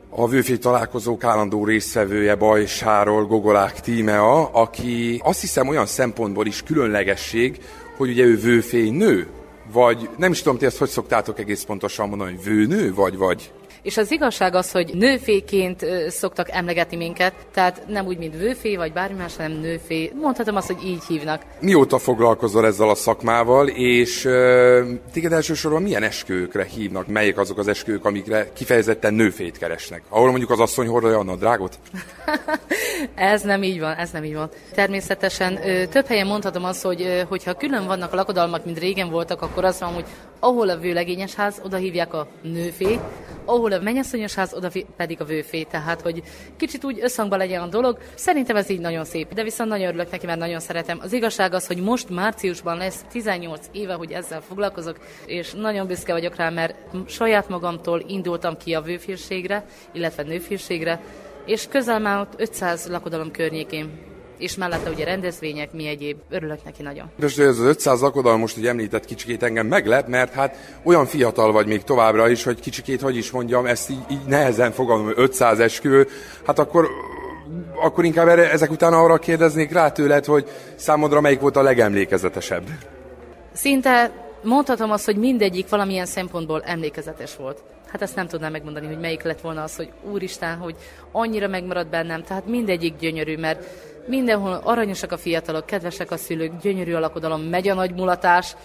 A 0.09 0.27
vőfély 0.27 0.57
találkozók 0.57 1.23
állandó 1.23 1.65
résztvevője 1.65 2.35
Bajsáról 2.35 3.25
Gogolák 3.25 3.81
Tímea, 3.81 4.45
aki 4.45 5.21
azt 5.23 5.41
hiszem 5.41 5.67
olyan 5.67 5.85
szempontból 5.85 6.45
is 6.45 6.63
különlegesség, 6.63 7.59
hogy 7.97 8.09
ugye 8.09 8.23
ő 8.23 8.37
vőfély 8.37 8.89
nő, 8.89 9.27
vagy 9.71 10.09
nem 10.17 10.31
is 10.31 10.41
tudom, 10.41 10.57
ti 10.57 10.65
ezt 10.65 10.77
hogy 10.77 10.89
szoktátok 10.89 11.39
egész 11.39 11.63
pontosan 11.63 12.09
mondani, 12.09 12.31
hogy 12.35 12.43
vőnő, 12.43 12.93
vagy, 12.93 13.17
vagy 13.17 13.51
és 13.81 13.97
az 13.97 14.11
igazság 14.11 14.55
az, 14.55 14.71
hogy 14.71 14.93
nőféként 14.93 15.85
szoktak 16.07 16.51
emlegetni 16.51 16.97
minket, 16.97 17.33
tehát 17.53 17.81
nem 17.87 18.05
úgy, 18.05 18.17
mint 18.17 18.37
vőfé, 18.37 18.75
vagy 18.75 18.93
bármi 18.93 19.17
más, 19.17 19.35
hanem 19.35 19.51
nőfé. 19.51 20.11
Mondhatom 20.21 20.55
azt, 20.55 20.67
hogy 20.67 20.85
így 20.85 21.03
hívnak. 21.07 21.41
Mióta 21.59 21.97
foglalkozol 21.97 22.65
ezzel 22.65 22.89
a 22.89 22.95
szakmával, 22.95 23.67
és 23.67 24.25
uh, 24.25 24.31
téged 25.13 25.31
elsősorban 25.31 25.81
milyen 25.81 26.03
esküvőkre 26.03 26.63
hívnak? 26.63 27.07
Melyek 27.07 27.37
azok 27.37 27.57
az 27.57 27.67
esküvők, 27.67 28.05
amikre 28.05 28.49
kifejezetten 28.53 29.13
nőfét 29.13 29.57
keresnek? 29.57 30.01
Ahol 30.09 30.29
mondjuk 30.29 30.49
az 30.49 30.59
asszony 30.59 30.87
hordja 30.87 31.19
a 31.19 31.35
drágot? 31.35 31.79
ez 33.15 33.41
nem 33.41 33.63
így 33.63 33.79
van, 33.79 33.95
ez 33.95 34.11
nem 34.11 34.23
így 34.23 34.33
van. 34.33 34.49
Természetesen 34.73 35.59
több 35.89 36.05
helyen 36.05 36.27
mondhatom 36.27 36.63
azt, 36.63 36.81
hogy 36.81 37.25
hogyha 37.29 37.53
külön 37.53 37.85
vannak 37.85 38.13
a 38.13 38.15
lakodalmak, 38.15 38.65
mint 38.65 38.79
régen 38.79 39.09
voltak, 39.09 39.41
akkor 39.41 39.65
azt 39.65 39.81
mondom, 39.81 40.01
hogy 40.01 40.11
ahol 40.39 40.69
a 40.69 40.77
vőlegényes 40.77 41.35
ház, 41.35 41.61
oda 41.63 41.77
hívják 41.77 42.13
a 42.13 42.27
nőfét, 42.41 42.99
ahol 43.45 43.71
a 43.71 43.79
mennyasszonyos 43.79 44.33
ház, 44.33 44.53
oda 44.53 44.71
pedig 44.97 45.21
a 45.21 45.25
vőfé, 45.25 45.63
tehát 45.63 46.01
hogy 46.01 46.23
kicsit 46.57 46.83
úgy 46.83 46.99
összhangban 47.01 47.37
legyen 47.37 47.61
a 47.61 47.67
dolog. 47.67 47.97
Szerintem 48.15 48.55
ez 48.55 48.69
így 48.69 48.79
nagyon 48.79 49.05
szép, 49.05 49.33
de 49.33 49.43
viszont 49.43 49.69
nagyon 49.69 49.87
örülök 49.87 50.11
neki, 50.11 50.25
mert 50.25 50.39
nagyon 50.39 50.59
szeretem. 50.59 50.99
Az 51.01 51.13
igazság 51.13 51.53
az, 51.53 51.67
hogy 51.67 51.81
most 51.81 52.09
márciusban 52.09 52.77
lesz 52.77 53.05
18 53.11 53.65
éve, 53.71 53.93
hogy 53.93 54.11
ezzel 54.11 54.41
foglalkozok, 54.41 54.97
és 55.25 55.53
nagyon 55.53 55.87
büszke 55.87 56.13
vagyok 56.13 56.35
rá, 56.35 56.49
mert 56.49 56.75
saját 57.07 57.49
magamtól 57.49 58.03
indultam 58.07 58.57
ki 58.57 58.73
a 58.73 58.81
vőférségre, 58.81 59.65
illetve 59.91 60.23
nőférségre, 60.23 61.01
és 61.45 61.67
közel 61.67 61.99
már 61.99 62.19
ott 62.19 62.33
500 62.37 62.87
lakodalom 62.87 63.31
környékén 63.31 64.08
és 64.39 64.55
mellette 64.55 64.89
ugye 64.89 65.05
rendezvények, 65.05 65.71
mi 65.71 65.87
egyéb. 65.87 66.17
Örülök 66.29 66.63
neki 66.63 66.81
nagyon. 66.81 67.05
De 67.15 67.25
ez 67.25 67.37
az 67.37 67.59
500 67.59 68.01
lakodal 68.01 68.37
most, 68.37 68.55
hogy 68.55 68.67
említett 68.67 69.05
kicsikét 69.05 69.43
engem 69.43 69.67
meglep, 69.67 70.07
mert 70.07 70.33
hát 70.33 70.55
olyan 70.83 71.05
fiatal 71.05 71.51
vagy 71.51 71.67
még 71.67 71.83
továbbra 71.83 72.29
is, 72.29 72.43
hogy 72.43 72.59
kicsikét, 72.59 73.01
hogy 73.01 73.17
is 73.17 73.31
mondjam, 73.31 73.65
ezt 73.65 73.89
így, 73.89 74.03
így 74.11 74.25
nehezen 74.27 74.71
fogalmam, 74.71 75.13
500 75.15 75.59
esküvő, 75.59 76.07
hát 76.45 76.59
akkor 76.59 76.89
akkor 77.81 78.05
inkább 78.05 78.27
erre, 78.27 78.51
ezek 78.51 78.71
után 78.71 78.93
arra 78.93 79.17
kérdeznék 79.17 79.71
rá 79.71 79.91
tőled, 79.91 80.25
hogy 80.25 80.47
számodra 80.75 81.21
melyik 81.21 81.39
volt 81.39 81.55
a 81.55 81.61
legemlékezetesebb? 81.61 82.63
Szinte 83.53 84.11
mondhatom 84.43 84.91
azt, 84.91 85.05
hogy 85.05 85.15
mindegyik 85.15 85.69
valamilyen 85.69 86.05
szempontból 86.05 86.61
emlékezetes 86.61 87.35
volt. 87.35 87.63
Hát 87.91 88.01
ezt 88.01 88.15
nem 88.15 88.27
tudnám 88.27 88.51
megmondani, 88.51 88.85
hogy 88.87 88.99
melyik 88.99 89.23
lett 89.23 89.41
volna 89.41 89.63
az, 89.63 89.75
hogy 89.75 89.89
úristen, 90.11 90.57
hogy 90.57 90.75
annyira 91.11 91.47
megmaradt 91.47 91.89
bennem. 91.89 92.23
Tehát 92.23 92.47
mindegyik 92.47 92.97
gyönyörű, 92.97 93.37
mert 93.37 93.65
Mindenhol 94.09 94.61
aranyosak 94.63 95.11
a 95.11 95.17
fiatalok, 95.17 95.65
kedvesek 95.65 96.11
a 96.11 96.17
szülők, 96.17 96.51
gyönyörű 96.61 96.93
a 96.93 96.99
lakodalom, 96.99 97.41
megy 97.41 97.67
a 97.67 97.73
nagy 97.73 97.93
mulatás, 97.93 98.55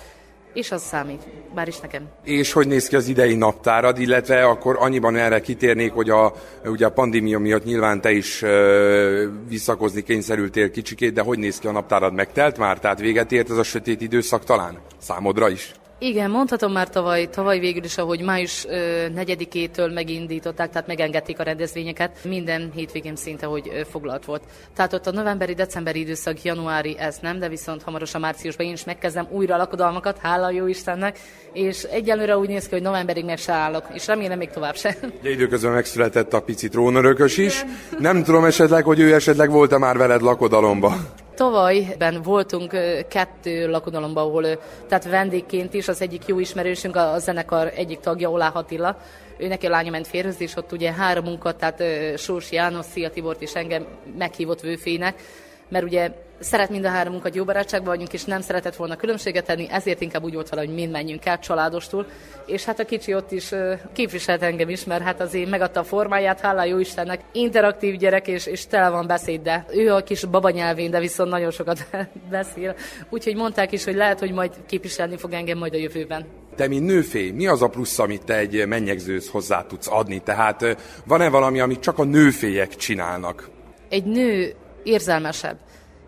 és 0.55 0.71
az 0.71 0.83
számít, 0.83 1.23
bár 1.55 1.69
is 1.69 1.81
nekem. 1.81 2.09
És 2.23 2.53
hogy 2.53 2.67
néz 2.67 2.89
ki 2.89 2.97
az 2.97 3.09
idei 3.09 3.35
naptárad, 3.35 3.99
illetve 3.99 4.45
akkor 4.45 4.77
annyiban 4.79 5.17
erre 5.17 5.41
kitérnék, 5.41 5.93
hogy 5.93 6.11
a, 6.11 6.33
ugye 6.65 6.87
a 6.87 6.93
pandémia 6.93 7.39
miatt 7.39 7.65
nyilván 7.65 8.01
te 8.01 8.13
is 8.13 8.43
ö, 8.43 9.27
visszakozni 9.49 10.03
kényszerültél 10.03 10.71
kicsikét, 10.71 11.13
de 11.13 11.23
hogy 11.23 11.39
néz 11.39 11.59
ki 11.59 11.67
a 11.67 11.73
naptárad? 11.73 12.15
Megtelt 12.15 12.59
már? 12.59 12.79
Tehát 12.79 13.01
véget 13.01 13.33
ért 13.33 13.51
ez 13.51 13.57
a 13.57 13.63
sötét 13.63 14.01
időszak 14.01 14.45
talán? 14.45 14.79
Számodra 14.99 15.49
is? 15.49 15.75
Igen, 15.99 16.31
mondhatom 16.31 16.73
már 16.73 16.89
tavaly, 16.89 17.29
tavaly 17.29 17.59
végül 17.59 17.85
is, 17.85 17.99
ahogy 17.99 18.21
május 18.21 18.67
4-től 18.69 19.95
megindították, 19.95 20.71
tehát 20.71 20.87
megengedték 20.87 21.39
a 21.39 21.43
rendezvényeket, 21.43 22.19
minden 22.25 22.71
hétvégén 22.75 23.17
szinte, 23.17 23.47
hogy 23.47 23.87
foglalt 23.91 24.25
volt. 24.25 24.43
Tehát 24.75 24.93
ott 24.93 25.07
a 25.07 25.11
novemberi-decemberi 25.11 26.01
időszak, 26.01 26.43
januári 26.43 26.97
ez 26.99 27.19
nem, 27.23 27.39
de 27.39 27.49
viszont 27.49 27.83
hamarosan 27.83 28.21
márciusban 28.21 28.67
én 28.67 28.73
is 28.73 28.85
megkezdem 28.85 29.27
újra 29.31 29.55
a 29.55 29.59
lakodalmakat, 29.59 30.19
hála 30.19 30.51
jó 30.51 30.67
Istennek, 30.67 31.19
és 31.53 31.83
egyelőre 31.83 32.39
úgy 32.39 32.49
néz 32.49 32.65
ki, 32.65 32.75
hogy 32.75 32.83
novemberig 32.83 33.25
meg 33.25 33.39
se 33.39 33.53
állok, 33.53 33.85
és 33.93 34.07
remélem 34.07 34.39
még 34.39 34.51
tovább 34.51 34.77
se. 34.77 34.97
De 35.23 35.31
időközben 35.31 35.73
megszületett 35.73 36.33
a 36.33 36.41
pici 36.41 36.69
trónörökös 36.69 37.37
is. 37.37 37.65
Nem 37.99 38.23
tudom 38.23 38.45
esetleg, 38.45 38.85
hogy 38.85 39.01
ő 39.01 39.15
esetleg 39.15 39.51
volt-e 39.51 39.79
már 39.79 39.97
veled 39.97 40.21
lakodalomba. 40.21 40.97
Tavalyben 41.35 42.23
voltunk 42.23 42.77
kettő 43.09 43.69
lakodalomban, 43.69 44.27
ahol 44.27 44.47
tehát 44.89 45.05
vendégként 45.05 45.75
is 45.75 45.89
az 45.89 46.01
egyik 46.01 46.27
jó 46.27 46.39
ismerősünk, 46.39 46.97
a 46.97 47.19
zenekar 47.19 47.73
egyik 47.75 48.01
tagja, 48.01 48.31
Olá 48.31 48.49
Attila, 48.49 48.99
ő 49.37 49.47
neki 49.47 49.67
a 49.67 49.71
lánya 49.71 49.91
ment 49.91 50.07
férhez, 50.07 50.41
és 50.41 50.57
ott 50.57 50.73
ugye 50.73 50.93
három 50.93 51.25
munkat, 51.25 51.57
tehát 51.57 51.83
Sós 52.19 52.53
János, 52.53 52.85
Szia 52.85 53.11
Tibort 53.11 53.43
és 53.43 53.55
engem 53.55 53.87
meghívott 54.19 54.61
vőfének, 54.61 55.21
mert 55.69 55.85
ugye 55.85 56.11
szeret 56.45 56.71
mind 56.71 56.85
a 56.85 56.89
hármunkat 56.89 57.35
jó 57.35 57.45
barátságban 57.45 57.93
vagyunk, 57.95 58.13
és 58.13 58.25
nem 58.25 58.41
szeretett 58.41 58.77
volna 58.77 58.97
különbséget 58.97 59.45
tenni, 59.45 59.67
ezért 59.71 60.01
inkább 60.01 60.25
úgy 60.25 60.35
volt 60.35 60.49
vele, 60.49 60.65
hogy 60.65 60.75
mind 60.75 60.91
menjünk 60.91 61.27
el 61.27 61.39
családostul. 61.39 62.07
És 62.47 62.65
hát 62.65 62.81
a 62.81 62.85
kicsi 62.85 63.15
ott 63.15 63.33
is 63.33 63.51
képviselt 63.93 64.43
engem 64.43 64.69
is, 64.69 64.85
mert 64.85 65.03
hát 65.03 65.21
azért 65.21 65.51
megadta 65.51 65.81
a 65.81 65.85
formáját, 65.85 66.41
hála 66.41 66.65
jó 66.65 66.79
Istennek, 66.79 67.21
interaktív 67.33 67.97
gyerek, 67.97 68.29
és, 68.29 68.47
és 68.47 68.67
tele 68.67 68.89
van 68.89 69.07
beszéd, 69.07 69.43
de 69.43 69.65
ő 69.73 69.93
a 69.93 70.03
kis 70.03 70.25
babanyelvén, 70.25 70.91
de 70.91 71.01
viszont 71.01 71.31
nagyon 71.31 71.51
sokat 71.51 71.87
beszél. 72.31 72.75
Úgyhogy 73.11 73.37
mondták 73.37 73.73
is, 73.73 73.85
hogy 73.85 73.95
lehet, 73.95 74.19
hogy 74.19 74.33
majd 74.33 74.53
képviselni 74.67 75.17
fog 75.17 75.33
engem 75.33 75.59
majd 75.59 75.75
a 75.75 75.79
jövőben. 75.79 76.27
Te, 76.57 76.69
mint 76.69 76.87
nőfé, 76.87 77.31
mi 77.31 77.47
az 77.47 77.63
a 77.63 77.69
plusz, 77.69 77.99
amit 77.99 78.25
te 78.25 78.37
egy 78.37 78.67
mennyegzőhöz 78.67 79.29
hozzá 79.29 79.67
tudsz 79.67 79.89
adni? 79.91 80.19
Tehát 80.19 80.77
van-e 81.07 81.29
valami, 81.29 81.61
amit 81.61 81.81
csak 81.81 81.99
a 81.99 82.05
nőfélyek 82.05 82.77
csinálnak? 82.77 83.49
Egy 83.89 84.05
nő 84.05 84.55
érzelmesebb 84.83 85.57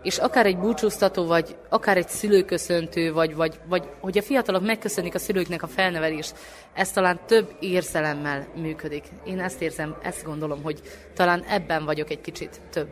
és 0.06 0.18
akár 0.18 0.46
egy 0.46 0.58
búcsúztató, 0.58 1.26
vagy 1.26 1.56
akár 1.68 1.96
egy 1.96 2.08
szülőköszöntő, 2.08 3.12
vagy, 3.12 3.34
vagy, 3.34 3.58
vagy 3.68 3.88
hogy 4.00 4.18
a 4.18 4.22
fiatalok 4.22 4.66
megköszönik 4.66 5.14
a 5.14 5.18
szülőknek 5.18 5.62
a 5.62 5.66
felnevelést, 5.66 6.34
ez 6.72 6.90
talán 6.90 7.20
több 7.26 7.56
érzelemmel 7.60 8.46
működik. 8.54 9.04
Én 9.24 9.40
ezt 9.40 9.62
érzem, 9.62 9.96
ezt 10.02 10.24
gondolom, 10.24 10.62
hogy 10.62 10.80
talán 11.14 11.42
ebben 11.42 11.84
vagyok 11.84 12.10
egy 12.10 12.20
kicsit 12.20 12.60
több 12.70 12.88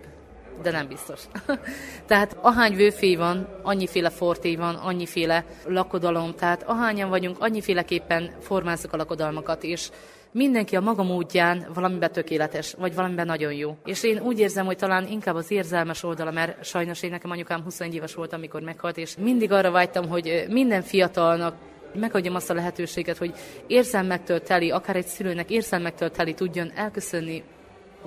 de 0.62 0.70
nem 0.70 0.88
biztos. 0.88 1.20
tehát 2.06 2.36
ahány 2.40 2.74
vőfé 2.74 3.16
van, 3.16 3.48
annyiféle 3.62 4.10
forté 4.10 4.56
van, 4.56 4.74
annyiféle 4.74 5.44
lakodalom, 5.66 6.34
tehát 6.34 6.62
ahányan 6.62 7.08
vagyunk, 7.08 7.36
annyiféleképpen 7.40 8.30
formázzuk 8.40 8.92
a 8.92 8.96
lakodalmakat, 8.96 9.62
és 9.62 9.88
mindenki 10.34 10.76
a 10.76 10.80
maga 10.80 11.02
módján 11.02 11.66
valamiben 11.74 12.12
tökéletes, 12.12 12.74
vagy 12.78 12.94
valamiben 12.94 13.26
nagyon 13.26 13.52
jó. 13.52 13.76
És 13.84 14.02
én 14.02 14.20
úgy 14.20 14.38
érzem, 14.38 14.66
hogy 14.66 14.76
talán 14.76 15.06
inkább 15.08 15.34
az 15.34 15.50
érzelmes 15.50 16.02
oldala, 16.02 16.30
mert 16.30 16.64
sajnos 16.64 17.02
én 17.02 17.10
nekem 17.10 17.30
anyukám 17.30 17.62
21 17.62 17.94
éves 17.94 18.14
volt, 18.14 18.32
amikor 18.32 18.62
meghalt, 18.62 18.96
és 18.96 19.16
mindig 19.18 19.52
arra 19.52 19.70
vágytam, 19.70 20.08
hogy 20.08 20.44
minden 20.48 20.82
fiatalnak 20.82 21.54
megadjam 21.94 22.34
azt 22.34 22.50
a 22.50 22.54
lehetőséget, 22.54 23.16
hogy 23.16 23.34
érzelmektől 23.66 24.42
teli, 24.42 24.70
akár 24.70 24.96
egy 24.96 25.06
szülőnek 25.06 25.50
érzelmektől 25.50 26.10
teli 26.10 26.34
tudjon 26.34 26.72
elköszönni 26.74 27.42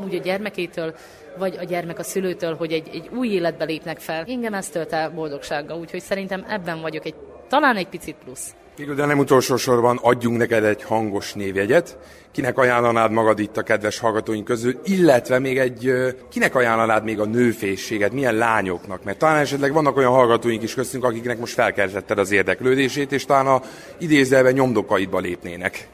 úgy 0.03 0.15
a 0.15 0.19
gyermekétől, 0.19 0.95
vagy 1.37 1.57
a 1.57 1.63
gyermek 1.63 1.99
a 1.99 2.03
szülőtől, 2.03 2.55
hogy 2.55 2.71
egy, 2.71 2.89
egy 2.93 3.09
új 3.15 3.27
életbe 3.27 3.63
lépnek 3.63 3.99
fel. 3.99 4.23
Engem 4.27 4.53
ez 4.53 4.69
tölt 4.69 4.93
el 4.93 5.09
boldogsággal, 5.09 5.79
úgyhogy 5.79 6.01
szerintem 6.01 6.45
ebben 6.49 6.81
vagyok 6.81 7.05
egy, 7.05 7.15
talán 7.47 7.75
egy 7.75 7.87
picit 7.87 8.15
plusz. 8.23 8.55
Végül, 8.77 8.95
de 8.95 9.05
nem 9.05 9.19
utolsó 9.19 9.55
sorban 9.55 9.99
adjunk 10.01 10.37
neked 10.37 10.63
egy 10.63 10.83
hangos 10.83 11.33
névjegyet. 11.33 11.97
Kinek 12.31 12.57
ajánlanád 12.57 13.11
magad 13.11 13.39
itt 13.39 13.57
a 13.57 13.61
kedves 13.61 13.99
hallgatóink 13.99 14.45
közül, 14.45 14.79
illetve 14.83 15.39
még 15.39 15.57
egy, 15.57 15.93
kinek 16.29 16.55
ajánlanád 16.55 17.03
még 17.03 17.19
a 17.19 17.25
nőfészséget, 17.25 18.13
milyen 18.13 18.35
lányoknak? 18.35 19.03
Mert 19.03 19.17
talán 19.17 19.37
esetleg 19.37 19.73
vannak 19.73 19.97
olyan 19.97 20.11
hallgatóink 20.11 20.63
is 20.63 20.73
köztünk, 20.73 21.03
akiknek 21.03 21.39
most 21.39 21.53
felkeltetted 21.53 22.17
az 22.17 22.31
érdeklődését, 22.31 23.11
és 23.11 23.25
talán 23.25 23.47
a 23.47 23.61
idézelve 23.97 24.51
nyomdokaidba 24.51 25.19
lépnének. 25.19 25.87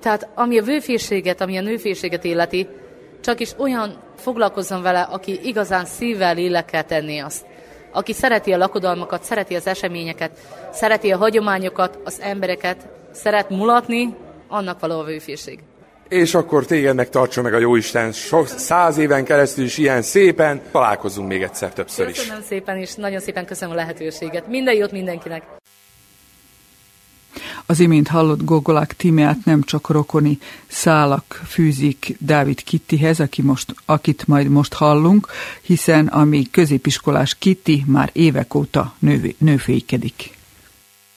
Tehát 0.00 0.28
ami 0.34 0.58
a 0.58 0.62
vőfészséget, 0.62 1.40
ami 1.40 1.56
a 1.56 1.62
nőfészséget 1.62 2.24
illeti, 2.24 2.68
csak 3.20 3.40
is 3.40 3.52
olyan 3.58 3.98
foglalkozzon 4.16 4.82
vele, 4.82 5.00
aki 5.00 5.40
igazán 5.42 5.84
szívvel, 5.84 6.34
lélekkel 6.34 6.84
tenné 6.84 7.18
azt. 7.18 7.44
Aki 7.94 8.12
szereti 8.12 8.52
a 8.52 8.56
lakodalmakat, 8.56 9.22
szereti 9.22 9.54
az 9.54 9.66
eseményeket, 9.66 10.30
szereti 10.72 11.12
a 11.12 11.16
hagyományokat, 11.16 11.98
az 12.04 12.20
embereket, 12.20 12.88
szeret 13.12 13.50
mulatni, 13.50 14.14
annak 14.48 14.80
való 14.80 14.98
a 14.98 15.04
vőfészség. 15.04 15.58
És 16.08 16.34
akkor 16.34 16.64
téged 16.64 16.94
meg 16.94 17.08
tartsa 17.08 17.42
meg 17.42 17.54
a 17.54 17.58
Jóisten 17.58 18.12
sok 18.12 18.46
száz 18.46 18.98
éven 18.98 19.24
keresztül 19.24 19.64
is 19.64 19.78
ilyen 19.78 20.02
szépen. 20.02 20.62
Találkozunk 20.72 21.28
még 21.28 21.42
egyszer 21.42 21.72
többször 21.72 22.08
is. 22.08 22.18
Köszönöm 22.18 22.42
szépen, 22.42 22.76
és 22.76 22.94
nagyon 22.94 23.20
szépen 23.20 23.46
köszönöm 23.46 23.74
a 23.74 23.76
lehetőséget. 23.76 24.48
Minden 24.48 24.74
jót 24.74 24.92
mindenkinek! 24.92 25.42
Az 27.66 27.80
imént 27.80 28.08
hallott 28.08 28.44
Gogolák 28.44 28.92
Timeát 28.96 29.44
nem 29.44 29.62
csak 29.62 29.88
rokoni 29.88 30.38
szálak 30.66 31.42
fűzik 31.46 32.16
Dávid 32.18 32.62
Kittihez, 32.62 33.20
aki 33.20 33.42
most, 33.42 33.74
akit 33.84 34.26
majd 34.26 34.48
most 34.48 34.74
hallunk, 34.74 35.28
hiszen 35.62 36.06
a 36.06 36.24
még 36.24 36.50
középiskolás 36.50 37.34
Kitti 37.38 37.84
már 37.86 38.10
évek 38.12 38.54
óta 38.54 38.94
nő, 38.98 39.34
nőfékedik. 39.38 40.32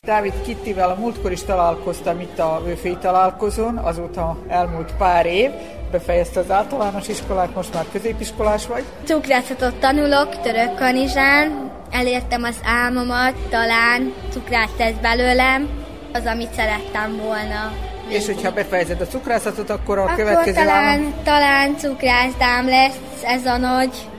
Dávid 0.01 0.41
Kittivel 0.45 0.89
a 0.89 0.99
múltkor 0.99 1.31
is 1.31 1.43
találkoztam 1.43 2.19
itt 2.19 2.39
a 2.39 2.61
Vőfély 2.65 2.97
találkozón, 3.01 3.77
azóta 3.77 4.43
elmúlt 4.47 4.93
pár 4.97 5.25
év, 5.25 5.49
befejezte 5.91 6.39
az 6.39 6.51
általános 6.51 7.07
iskolát, 7.07 7.55
most 7.55 7.73
már 7.73 7.85
középiskolás 7.91 8.67
vagy. 8.67 8.83
Cukrászatot 9.03 9.75
tanulok 9.75 10.41
török 10.41 10.75
kanizsán, 10.75 11.71
elértem 11.91 12.43
az 12.43 12.55
álmomat, 12.63 13.35
talán 13.49 14.13
cukrászt 14.31 14.77
lesz 14.77 14.95
belőlem, 15.01 15.85
az, 16.17 16.25
amit 16.25 16.53
szerettem 16.53 17.17
volna. 17.17 17.73
És 18.07 18.25
hogyha 18.25 18.51
befejezed 18.51 19.01
a 19.01 19.07
cukrászatot, 19.07 19.69
akkor 19.69 19.97
a 19.97 20.03
akkor 20.03 20.15
következő 20.15 20.53
talán, 20.53 20.83
állam... 20.83 21.13
talán 21.23 21.77
cukrászdám 21.77 22.67
lesz 22.67 23.23
ez 23.23 23.45
a 23.45 23.57
nagy, 23.57 24.09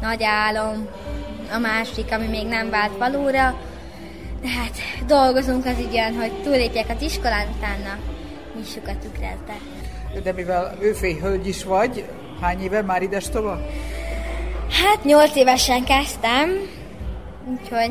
nagy 0.00 0.22
álom. 0.22 0.88
A 1.54 1.58
másik, 1.58 2.12
ami 2.12 2.26
még 2.26 2.46
nem 2.46 2.70
vált 2.70 2.96
valóra. 2.98 3.60
De 4.42 4.48
hát 4.48 5.06
dolgozunk 5.06 5.66
az 5.66 5.78
ügyön, 5.88 6.14
hogy 6.14 6.32
túlépjek 6.42 6.86
az 6.96 7.02
iskolán, 7.02 7.46
utána 7.56 7.98
nyissuk 8.56 8.88
a 8.88 8.92
cukrászdást. 9.02 10.22
De 10.22 10.32
mivel 10.32 10.76
őfély 10.80 11.18
hölgy 11.18 11.46
is 11.46 11.64
vagy, 11.64 12.04
hány 12.40 12.62
éve 12.62 12.82
már 12.82 13.02
ides 13.02 13.28
tova? 13.28 13.60
Hát 14.82 15.04
nyolc 15.04 15.36
évesen 15.36 15.84
kezdtem, 15.84 16.50
úgyhogy 17.50 17.90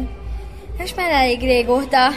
most 0.78 0.96
már 0.96 1.10
elég 1.12 1.40
régóta. 1.40 2.10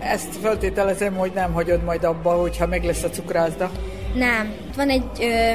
Ezt 0.00 0.36
feltételezem, 0.36 1.14
hogy 1.14 1.32
nem 1.34 1.52
hagyod 1.52 1.84
majd 1.84 2.04
abba, 2.04 2.30
hogyha 2.30 2.66
meg 2.66 2.84
lesz 2.84 3.02
a 3.02 3.10
cukrászda. 3.10 3.70
Nem. 4.14 4.54
Van 4.76 4.88
egy 4.88 5.04
ö, 5.20 5.52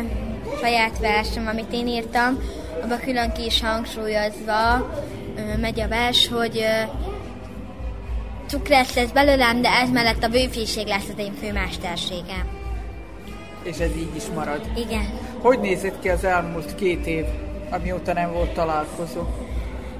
saját 0.60 1.00
versem, 1.00 1.48
amit 1.48 1.74
én 1.74 1.88
írtam, 1.88 2.40
abban 2.84 3.00
külön 3.00 3.32
ki 3.32 3.46
is 3.46 3.62
hangsúlyozva 3.62 4.90
ö, 5.36 5.58
megy 5.62 5.80
a 5.80 5.88
vers, 5.88 6.28
hogy 6.28 6.58
ö, 6.58 7.02
cukrász 8.48 8.96
lesz 8.96 9.12
belőlem, 9.12 9.62
de 9.62 9.70
ez 9.70 9.90
mellett 9.90 10.24
a 10.24 10.28
bőféség 10.28 10.88
lesz 10.88 11.10
az 11.14 11.20
én 11.20 11.34
főmesterségem. 11.42 12.48
És 13.64 13.78
ez 13.78 13.96
így 13.96 14.16
is 14.16 14.24
marad. 14.36 14.62
Igen. 14.76 15.10
Hogy 15.42 15.60
nézett 15.60 16.00
ki 16.00 16.10
az 16.10 16.24
elmúlt 16.24 16.76
két 16.76 17.06
év, 17.06 17.26
amióta 17.70 18.14
nem 18.14 18.32
volt 18.32 18.54
találkozó? 18.54 19.22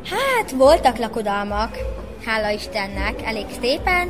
Hát 0.10 0.52
voltak 0.52 0.98
lakodalmak, 0.98 1.78
hála 2.26 2.50
Istennek, 2.50 3.22
elég 3.26 3.46
szépen. 3.62 4.10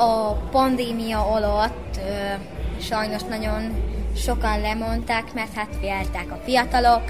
A 0.00 0.32
pandémia 0.50 1.26
alatt 1.26 1.96
ö, 1.96 2.34
sajnos 2.82 3.22
nagyon 3.22 3.82
sokan 4.16 4.60
lemondták, 4.60 5.34
mert 5.34 5.54
hát 5.54 5.76
féltek 5.80 6.30
a 6.30 6.40
fiatalok, 6.44 7.02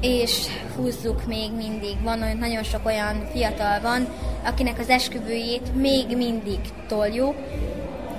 és 0.00 0.46
húzzuk 0.76 1.26
még 1.26 1.52
mindig. 1.56 1.96
Van 2.02 2.22
olyan, 2.22 2.36
nagyon 2.36 2.62
sok 2.62 2.86
olyan 2.86 3.26
fiatal 3.32 3.80
van, 3.80 4.06
akinek 4.46 4.78
az 4.78 4.88
esküvőjét 4.88 5.74
még 5.74 6.16
mindig 6.16 6.58
toljuk, 6.88 7.34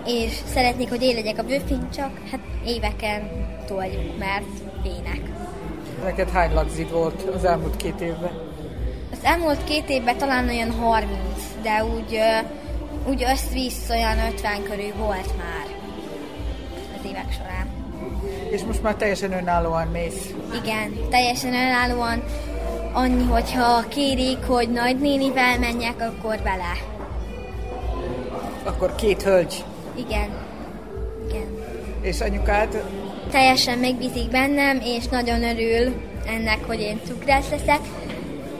és 0.06 0.40
szeretnék, 0.54 0.90
hogy 0.90 1.04
én 1.04 1.16
legyek 1.16 1.40
a 1.40 1.44
bőfény, 1.44 1.90
csak 1.90 2.12
hát 2.32 2.40
éveken 2.66 3.30
toljuk, 3.68 4.18
mert 4.18 4.46
fének. 4.84 5.22
Neked 6.04 6.30
hány 6.30 6.54
lagzid 6.54 6.92
volt 6.92 7.22
az 7.36 7.46
elmúlt 7.46 7.76
két 7.76 8.02
évben? 8.02 8.32
Az 9.12 9.24
elmúlt 9.24 9.64
két 9.64 9.90
évben 9.90 10.18
talán 10.18 10.48
olyan 10.48 10.72
30, 10.72 11.20
de 11.62 11.86
úgy, 11.86 12.20
úgy 13.08 13.24
összvisz 13.32 13.90
olyan 13.90 14.18
50 14.34 14.64
körül 14.64 14.94
volt 14.98 15.38
már 15.38 15.66
az 16.98 17.06
évek 17.06 17.32
során. 17.32 17.68
És 18.50 18.62
most 18.62 18.82
már 18.82 18.96
teljesen 18.96 19.32
önállóan 19.32 19.88
mész. 19.88 20.34
Igen, 20.64 20.94
teljesen 21.10 21.54
önállóan. 21.54 22.24
Annyi, 22.94 23.24
hogyha 23.24 23.88
kérik, 23.88 24.44
hogy 24.48 24.70
nagynénivel 24.70 25.60
menjek, 25.60 26.02
akkor 26.02 26.38
vele. 26.44 26.74
Akkor 28.64 28.96
két 28.96 29.22
hölgy. 29.22 29.64
Igen. 29.96 30.30
Igen. 31.30 31.48
És 32.02 32.22
anyukád? 32.22 32.84
Teljesen 33.32 33.78
megbízik 33.78 34.30
bennem, 34.30 34.80
és 34.84 35.08
nagyon 35.08 35.44
örül 35.44 35.94
ennek, 36.28 36.64
hogy 36.68 36.80
én 36.80 37.00
cukrász 37.06 37.50
leszek. 37.50 37.80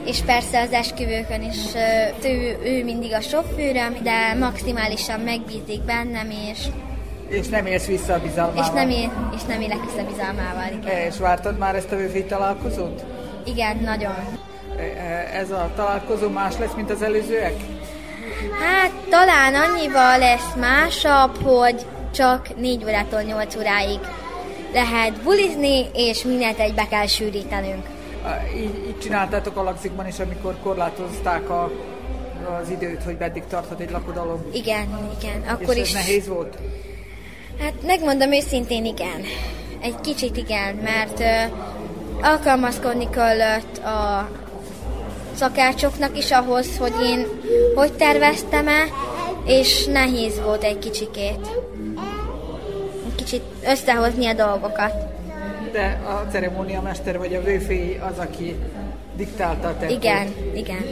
És 0.06 0.18
persze 0.26 0.60
az 0.60 0.72
esküvőkön 0.72 1.42
is 1.42 1.56
ő, 2.24 2.58
ő 2.64 2.84
mindig 2.84 3.12
a 3.12 3.20
sofőröm, 3.20 3.96
de 4.02 4.34
maximálisan 4.38 5.20
megbízik 5.20 5.82
bennem, 5.82 6.30
és, 6.30 6.58
És 7.28 7.48
nem 7.48 7.66
élsz 7.66 7.86
vissza 7.86 8.14
a 8.14 8.18
bizalmával. 8.20 8.64
és, 8.64 8.70
nem, 8.70 8.90
él, 8.90 9.30
és 9.36 9.42
nem 9.42 9.60
élek 9.60 9.78
vissza 9.84 10.06
bizalmával. 10.06 10.78
Igen. 10.82 10.96
És 11.10 11.18
vártad 11.18 11.58
már 11.58 11.74
ezt 11.74 11.92
a 11.92 11.96
őfély 11.96 12.24
találkozót? 12.24 13.04
igen, 13.44 13.76
nagyon. 13.84 14.14
Ez 15.32 15.50
a 15.50 15.70
találkozó 15.76 16.28
más 16.28 16.54
lesz, 16.58 16.72
mint 16.76 16.90
az 16.90 17.02
előzőek? 17.02 17.54
Hát 18.60 18.90
talán 19.10 19.54
annyival 19.54 20.18
lesz 20.18 20.54
másabb, 20.56 21.42
hogy 21.42 21.86
csak 22.14 22.56
4 22.60 22.84
órától 22.84 23.20
8 23.22 23.56
óráig 23.56 23.98
lehet 24.72 25.22
bulizni, 25.22 25.86
és 25.94 26.22
mindent 26.22 26.58
egybe 26.58 26.86
kell 26.90 27.06
sűrítenünk. 27.06 27.86
Így, 28.56 28.86
így 28.88 28.98
csináltátok 28.98 29.56
a 29.56 29.62
lagzikban 29.62 30.06
is, 30.06 30.18
amikor 30.18 30.56
korlátozták 30.62 31.50
a, 31.50 31.70
az 32.60 32.70
időt, 32.70 33.02
hogy 33.02 33.16
meddig 33.18 33.42
tarthat 33.48 33.80
egy 33.80 33.90
lakodalom. 33.90 34.42
Igen, 34.52 34.98
igen. 35.20 35.42
Akkor 35.48 35.76
És 35.76 35.82
is. 35.82 35.92
nehéz 35.92 36.26
volt? 36.28 36.58
Hát 37.60 37.72
megmondom 37.86 38.32
őszintén, 38.32 38.84
igen. 38.84 39.22
Egy 39.80 40.00
kicsit 40.00 40.36
igen, 40.36 40.74
mert 40.74 41.20
ö, 41.20 41.56
alkalmazkodni 42.20 43.10
kellett 43.10 43.78
a 43.78 44.28
szakácsoknak 45.34 46.16
is 46.18 46.30
ahhoz, 46.30 46.78
hogy 46.78 46.92
én 47.02 47.26
hogy 47.74 47.92
terveztem-e, 47.92 48.84
és 49.44 49.84
nehéz 49.84 50.40
volt 50.40 50.64
egy 50.64 50.78
kicsikét. 50.78 51.48
Egy 53.06 53.14
kicsit 53.14 53.42
összehozni 53.64 54.26
a 54.26 54.32
dolgokat. 54.32 55.15
De 55.72 56.00
a 56.06 56.30
ceremóniamester 56.30 57.18
vagy 57.18 57.34
a 57.34 57.42
vőfély 57.42 58.00
az, 58.10 58.18
aki 58.18 58.56
diktálta 59.16 59.68
a 59.68 59.76
tempót. 59.78 59.90
Igen, 59.96 60.34
igen. 60.54 60.84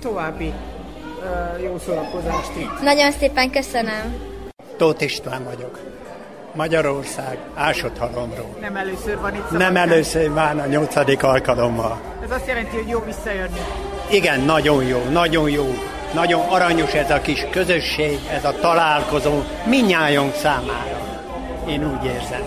További 0.00 0.52
uh, 1.18 1.62
jó 1.64 1.78
szórakozást 1.78 2.50
itt. 2.56 2.80
Nagyon 2.82 3.10
szépen 3.12 3.50
köszönöm. 3.50 4.14
Tóth 4.76 5.02
István 5.02 5.44
vagyok. 5.44 5.78
Magyarország, 6.54 7.38
Ásodhalomról. 7.54 8.56
Nem 8.60 8.76
először 8.76 9.18
van 9.20 9.34
itt 9.34 9.50
Nem 9.50 9.60
Szabadkán. 9.60 9.76
először 9.76 10.28
már 10.28 10.58
a 10.58 10.66
nyolcadik 10.66 11.22
alkalommal. 11.22 12.00
Ez 12.24 12.30
azt 12.30 12.46
jelenti, 12.46 12.76
hogy 12.76 12.88
jó 12.88 13.02
visszajönni. 13.06 13.60
Igen, 14.10 14.40
nagyon 14.40 14.84
jó, 14.84 15.02
nagyon 15.10 15.50
jó. 15.50 15.74
Nagyon 16.14 16.40
aranyos 16.48 16.92
ez 16.94 17.10
a 17.10 17.20
kis 17.20 17.46
közösség, 17.50 18.18
ez 18.32 18.44
a 18.44 18.54
találkozó 18.60 19.40
minnyájunk 19.66 20.34
számára. 20.34 21.00
Én 21.68 21.90
úgy 21.92 22.04
érzem. 22.04 22.42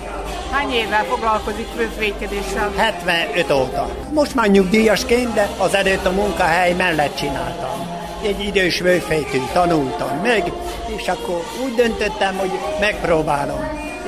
Hány 0.55 0.71
évvel 0.71 1.03
foglalkozik 1.03 1.67
főfékedéssel? 1.75 2.71
75 2.77 3.51
óta. 3.51 3.89
Most 4.13 4.35
már 4.35 4.47
nyugdíjasként, 4.47 5.33
de 5.33 5.49
az 5.57 5.75
előtt 5.75 6.05
a 6.05 6.11
munkahely 6.11 6.73
mellett 6.73 7.15
csináltam. 7.15 7.87
Egy 8.23 8.43
idős 8.43 8.79
vőfejtő 8.79 9.41
tanultam 9.53 10.17
meg, 10.21 10.51
és 10.95 11.07
akkor 11.07 11.43
úgy 11.63 11.75
döntöttem, 11.75 12.37
hogy 12.37 12.51
megpróbálom. 12.79 13.59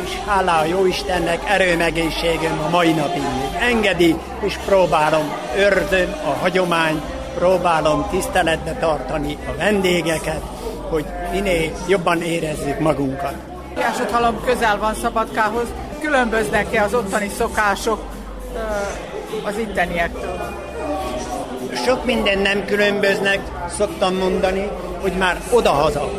És 0.03 0.17
hála 0.25 0.57
a 0.57 0.65
jó 0.65 0.85
Istennek 0.85 1.49
erőmegészségem 1.49 2.61
a 2.65 2.69
mai 2.69 2.91
napig 2.91 3.21
még 3.21 3.61
engedi, 3.61 4.15
és 4.39 4.57
próbálom 4.65 5.31
őrzöm 5.57 6.15
a 6.25 6.39
hagyományt, 6.39 7.01
próbálom 7.35 8.07
tiszteletbe 8.09 8.73
tartani 8.73 9.37
a 9.47 9.57
vendégeket, 9.57 10.41
hogy 10.89 11.05
minél 11.31 11.71
jobban 11.87 12.21
érezzük 12.21 12.79
magunkat. 12.79 13.33
Jászothalom 13.77 14.43
közel 14.45 14.77
van 14.77 14.93
Szabadkához, 14.93 15.67
különböznek-e 16.01 16.83
az 16.83 16.93
ottani 16.93 17.29
szokások 17.37 18.01
az 19.43 19.57
itteniektől? 19.57 20.55
Sok 21.85 22.05
minden 22.05 22.39
nem 22.39 22.65
különböznek, 22.65 23.39
szoktam 23.77 24.15
mondani, 24.15 24.69
hogy 25.01 25.13
már 25.13 25.41
odahaza 25.51 26.11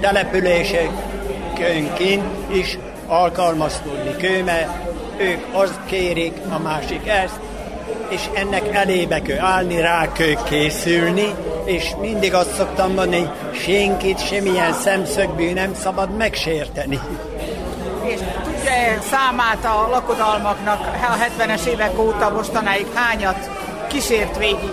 települések 0.00 0.90
is 2.52 2.78
alkalmazkodni 3.06 4.16
kőme, 4.16 4.86
ők 5.16 5.44
azt 5.52 5.80
kérik, 5.86 6.32
a 6.50 6.58
másik 6.58 7.08
ezt, 7.08 7.40
és 8.08 8.20
ennek 8.34 8.74
elébe 8.74 9.22
kell 9.22 9.38
állni, 9.38 9.80
rá 9.80 10.12
kell 10.12 10.42
készülni, 10.44 11.34
és 11.64 11.94
mindig 12.00 12.34
azt 12.34 12.54
szoktam 12.54 12.92
mondani, 12.92 13.30
senkit 13.52 14.26
semmilyen 14.26 14.72
szemszögből 14.72 15.52
nem 15.52 15.74
szabad 15.74 16.16
megsérteni. 16.16 16.98
És 18.04 18.20
számát 19.10 19.64
a 19.64 19.88
lakodalmaknak 19.90 20.80
a 20.86 21.42
70-es 21.42 21.64
évek 21.64 21.98
óta 21.98 22.30
mostanáig 22.30 22.86
hányat 22.94 23.50
kísért 23.88 24.38
végig? 24.38 24.72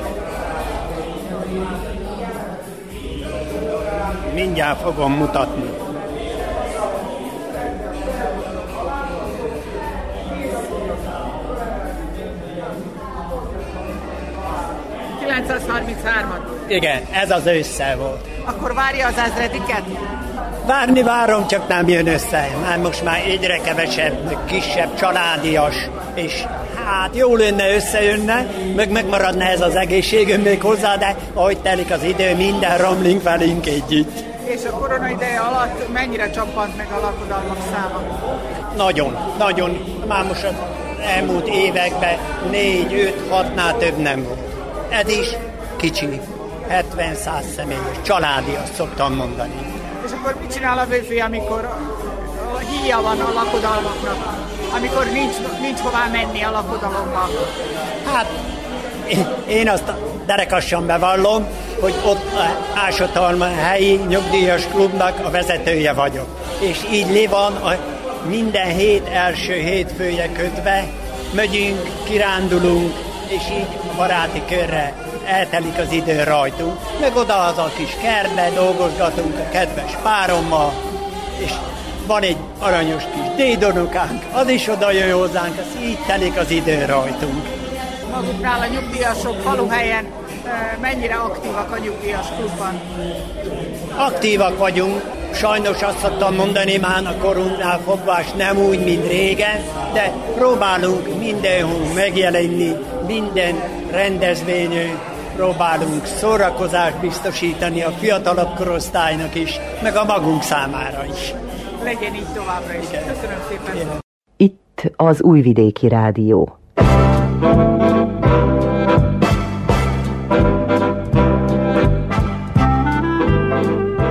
Mindjárt 4.33 4.81
fogom 4.81 5.13
mutatni. 5.13 5.85
1933-at. 15.43 16.41
Igen, 16.67 17.01
ez 17.11 17.31
az 17.31 17.45
össze 17.45 17.95
volt. 17.95 18.27
Akkor 18.45 18.73
várja 18.73 19.07
az 19.07 19.17
ezrediket? 19.17 19.83
Várni 20.65 21.03
várom, 21.03 21.47
csak 21.47 21.67
nem 21.67 21.87
jön 21.87 22.07
össze. 22.07 22.47
Már 22.61 22.77
most 22.77 23.03
már 23.03 23.19
egyre 23.25 23.57
kevesebb, 23.57 24.45
kisebb, 24.45 24.95
családias, 24.95 25.75
és 26.13 26.45
hát 26.85 27.15
jó 27.15 27.35
lenne 27.35 27.75
összejönne, 27.75 28.45
meg 28.75 28.91
megmaradna 28.91 29.43
ez 29.43 29.61
az 29.61 29.75
egészségünk 29.75 30.43
még 30.43 30.61
hozzá, 30.61 30.97
de 30.97 31.15
ahogy 31.33 31.57
telik 31.57 31.91
az 31.91 32.03
idő, 32.03 32.35
minden 32.35 32.77
romlink 32.77 33.23
velünk 33.23 33.65
együtt. 33.65 34.23
És 34.43 34.61
a 34.65 34.69
korona 34.69 35.09
ideje 35.09 35.39
alatt 35.39 35.93
mennyire 35.93 36.29
csappant 36.29 36.77
meg 36.77 36.87
a 36.91 36.99
lakodalmak 36.99 37.57
száma? 37.73 38.01
Nagyon, 38.75 39.17
nagyon. 39.37 40.01
Már 40.07 40.23
most 40.23 40.43
az 40.43 40.53
elmúlt 41.15 41.47
években 41.47 42.17
négy, 42.51 42.93
öt, 42.93 43.29
hatnál 43.29 43.77
több 43.77 43.97
nem 43.97 44.23
volt. 44.23 44.39
Ez 44.89 45.09
is 45.09 45.27
kicsi, 45.75 46.19
70-100 46.69 47.41
személyes, 47.55 48.01
családi, 48.01 48.55
azt 48.63 48.73
szoktam 48.73 49.15
mondani. 49.15 49.74
Akkor 50.25 50.41
mit 50.41 50.53
csinál 50.53 50.77
a 50.77 50.85
vőfé, 50.85 51.19
amikor 51.19 51.69
a 52.53 52.57
híja 52.57 53.01
van 53.01 53.19
a 53.19 53.33
lakodalmaknak, 53.33 54.17
amikor 54.75 55.05
nincs, 55.11 55.35
nincs 55.61 55.79
hová 55.79 56.07
menni 56.11 56.43
a 56.43 56.51
lakodalomba? 56.51 57.29
Hát 58.13 58.27
én 59.47 59.69
azt 59.69 59.91
derekassan 60.25 60.85
bevallom, 60.85 61.47
hogy 61.81 61.93
ott 62.05 62.25
Ásotalma 62.75 63.45
helyi 63.45 63.95
nyugdíjas 64.07 64.67
klubnak 64.67 65.25
a 65.25 65.29
vezetője 65.29 65.93
vagyok. 65.93 66.27
És 66.59 66.85
így 66.91 67.09
li 67.09 67.27
van 67.27 67.55
a 67.55 67.75
minden 68.27 68.67
hét 68.67 69.07
első 69.07 69.53
hétfője 69.53 70.31
kötve, 70.31 70.87
megyünk, 71.33 71.89
kirándulunk, 72.03 72.93
és 73.27 73.43
így 73.51 73.67
a 73.91 73.95
baráti 73.95 74.41
körre 74.47 75.04
eltelik 75.25 75.77
az 75.77 75.91
idő 75.91 76.23
rajtunk, 76.23 76.79
meg 76.99 77.15
oda 77.15 77.43
az 77.43 77.57
a 77.57 77.71
kis 77.77 77.95
kertbe 78.01 78.49
dolgozgatunk 78.53 79.39
a 79.39 79.49
kedves 79.51 79.91
párommal, 80.03 80.73
és 81.37 81.51
van 82.07 82.21
egy 82.21 82.37
aranyos 82.59 83.03
kis 83.03 83.35
dédonukánk, 83.35 84.23
az 84.33 84.47
is 84.47 84.67
oda 84.67 84.91
jön 84.91 85.13
hozzánk, 85.13 85.57
az 85.57 85.83
így 85.83 85.99
telik 86.07 86.37
az 86.37 86.51
idő 86.51 86.85
rajtunk. 86.85 87.45
Maguknál 88.11 88.61
a 88.61 88.65
nyugdíjasok 88.65 89.41
faluhelyen 89.41 90.05
mennyire 90.81 91.15
aktívak 91.15 91.71
a 91.71 91.77
nyugdíjas 91.77 92.27
klubban? 92.37 92.79
Aktívak 93.95 94.57
vagyunk, 94.57 95.01
sajnos 95.33 95.81
azt 95.81 95.99
szoktam 95.99 96.35
mondani 96.35 96.77
már 96.77 97.05
a 97.05 97.15
korunknál 97.21 97.79
fogvás 97.85 98.25
nem 98.37 98.57
úgy, 98.57 98.83
mint 98.83 99.07
régen, 99.07 99.63
de 99.93 100.11
próbálunk 100.35 101.17
mindenhol 101.19 101.93
megjelenni, 101.93 102.75
minden 103.07 103.55
rendezvényön, 103.91 104.99
próbálunk 105.35 106.05
szórakozást 106.05 106.99
biztosítani 106.99 107.81
a 107.81 107.89
fiatalabb 107.89 108.55
korosztálynak 108.55 109.35
is, 109.35 109.59
meg 109.83 109.95
a 109.95 110.03
magunk 110.03 110.41
számára 110.41 111.05
is. 111.05 111.33
Legyen 111.83 112.15
így 112.15 112.33
továbbra 112.33 112.73
is. 112.73 112.85
Köszönöm 112.85 113.39
szépen. 113.49 113.87
Itt 114.37 114.91
az 114.95 115.21
Újvidéki 115.21 115.87
Rádió. 115.87 116.57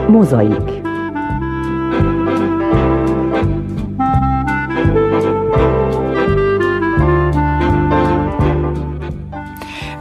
Mozaik. 0.09 0.74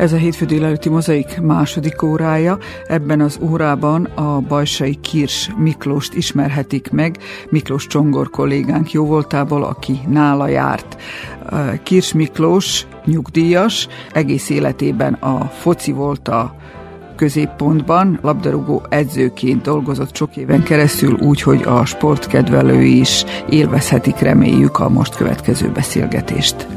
Ez 0.04 0.14
a 0.14 0.18
hétfő 0.18 0.46
délelőtti 0.46 0.90
mozaik 0.90 1.42
második 1.42 2.02
órája. 2.02 2.58
Ebben 2.88 3.22
az 3.22 3.40
órában 3.42 4.06
a 4.06 4.40
Bajsai 4.40 4.96
Kirs 4.96 5.52
Miklóst 5.58 6.14
ismerhetik 6.14 6.92
meg, 6.92 7.18
Miklós 7.50 7.88
Csongor 7.88 8.30
kollégánk 8.30 8.92
jóvoltából, 8.92 9.64
aki 9.64 10.00
nála 10.08 10.48
járt. 10.48 11.02
Kirs 11.84 12.14
Miklós 12.14 12.88
nyugdíjas, 13.06 13.88
egész 14.12 14.50
életében 14.50 15.14
a 15.14 15.46
foci 15.46 15.92
volt 15.92 16.28
a 16.28 16.56
középpontban, 17.16 18.20
labdarúgó 18.22 18.82
edzőként 18.90 19.62
dolgozott 19.62 20.16
sok 20.16 20.36
éven 20.36 20.64
keresztül, 20.64 21.18
úgyhogy 21.20 21.62
a 21.62 21.86
sportkedvelői 21.86 23.00
is 23.00 23.26
élvezhetik, 23.50 24.18
reméljük 24.18 24.80
a 24.80 24.90
most 24.90 25.16
következő 25.16 25.72
beszélgetést. 25.72 26.68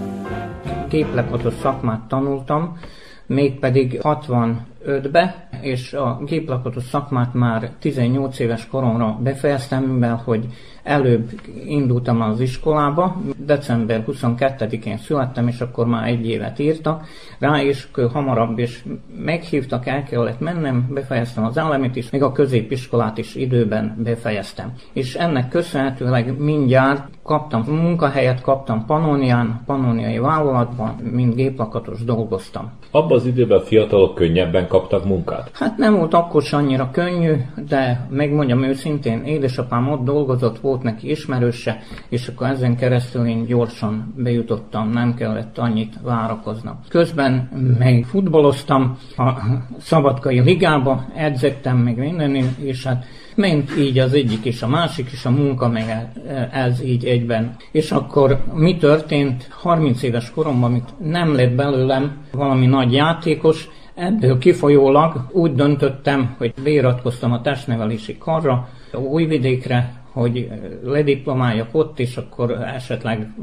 Géplekotó 0.88 1.50
szakmát 1.62 2.00
tanultam, 2.08 2.78
mégpedig 3.26 4.00
65-be, 4.02 5.48
és 5.60 5.92
a 5.92 6.20
géplakatos 6.24 6.84
szakmát 6.84 7.34
már 7.34 7.70
18 7.78 8.38
éves 8.38 8.66
koromra 8.66 9.18
befejeztem, 9.22 9.84
mivel 9.84 10.22
hogy 10.24 10.46
előbb 10.86 11.30
indultam 11.66 12.20
az 12.20 12.40
iskolába, 12.40 13.16
december 13.36 14.04
22-én 14.06 14.98
születtem, 14.98 15.48
és 15.48 15.60
akkor 15.60 15.86
már 15.86 16.08
egy 16.08 16.28
évet 16.28 16.58
írtak 16.58 17.04
rá, 17.38 17.62
és 17.62 17.86
hamarabb 18.12 18.58
is 18.58 18.84
meghívtak, 19.24 19.86
el 19.86 20.02
kellett 20.02 20.40
mennem, 20.40 20.88
befejeztem 20.94 21.44
az 21.44 21.58
államit 21.58 21.96
is, 21.96 22.10
még 22.10 22.22
a 22.22 22.32
középiskolát 22.32 23.18
is 23.18 23.34
időben 23.34 23.96
befejeztem. 24.02 24.72
És 24.92 25.14
ennek 25.14 25.48
köszönhetőleg 25.48 26.38
mindjárt 26.38 27.02
kaptam 27.22 27.64
munkahelyet, 27.68 28.40
kaptam 28.40 28.84
Panonián, 28.86 29.60
Panoniai 29.66 30.18
vállalatban, 30.18 30.94
mint 31.12 31.34
géplakatos 31.34 32.04
dolgoztam. 32.04 32.72
Abban 32.90 33.16
az 33.16 33.26
időben 33.26 33.60
fiatalok 33.60 34.14
könnyebben 34.14 34.68
kaptak 34.68 35.04
munkát? 35.04 35.50
Hát 35.52 35.76
nem 35.76 35.94
volt 35.96 36.14
akkor 36.14 36.42
sem 36.42 36.58
annyira 36.58 36.90
könnyű, 36.92 37.32
de 37.68 38.06
megmondjam 38.10 38.62
őszintén, 38.62 39.22
édesapám 39.24 39.88
ott 39.88 40.04
dolgozott, 40.04 40.58
volt 40.58 40.75
neki 40.82 41.10
ismerőse, 41.10 41.78
és 42.08 42.28
akkor 42.28 42.46
ezen 42.46 42.76
keresztül 42.76 43.26
én 43.26 43.46
gyorsan 43.46 44.14
bejutottam, 44.16 44.90
nem 44.90 45.14
kellett 45.14 45.58
annyit 45.58 45.94
várakoznom. 46.02 46.80
Közben 46.88 47.32
meg 47.78 48.04
futballoztam 48.04 48.98
a 49.16 49.30
Szabadkai 49.78 50.40
Ligába, 50.40 51.06
edzettem 51.14 51.76
meg 51.76 51.96
minden, 51.96 52.34
és 52.58 52.84
hát 52.84 53.04
ment 53.34 53.76
így 53.78 53.98
az 53.98 54.12
egyik 54.12 54.44
és 54.44 54.62
a 54.62 54.68
másik, 54.68 55.10
és 55.12 55.24
a 55.24 55.30
munka 55.30 55.68
meg 55.68 56.12
ez 56.52 56.82
így 56.84 57.04
egyben. 57.04 57.56
És 57.72 57.90
akkor 57.90 58.44
mi 58.54 58.76
történt? 58.76 59.48
30 59.50 60.02
éves 60.02 60.30
koromban, 60.30 60.70
amit 60.70 60.94
nem 60.98 61.34
lett 61.34 61.52
belőlem 61.52 62.16
valami 62.32 62.66
nagy 62.66 62.92
játékos, 62.92 63.68
Ebből 63.96 64.38
kifolyólag 64.38 65.26
úgy 65.32 65.54
döntöttem, 65.54 66.34
hogy 66.38 66.54
beiratkoztam 66.62 67.32
a 67.32 67.40
testnevelési 67.40 68.18
karra, 68.18 68.68
Újvidékre, 68.92 69.92
hogy 70.16 70.48
lediplomáljak 70.84 71.68
ott, 71.72 71.98
és 71.98 72.16
akkor 72.16 72.50
esetleg 72.50 73.34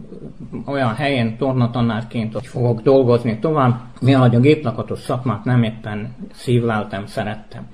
olyan 0.66 0.94
helyen 0.94 1.38
tornatanárként 1.38 2.34
hogy 2.34 2.48
fogok 2.48 2.82
dolgozni 2.82 3.40
tovább, 3.40 3.80
mivel 4.02 4.22
a 4.22 4.40
géplakatos 4.40 5.00
szakmát 5.00 5.44
nem 5.44 5.64
éppen 5.64 6.16
szívleltem, 6.32 7.06
szerettem. 7.06 7.68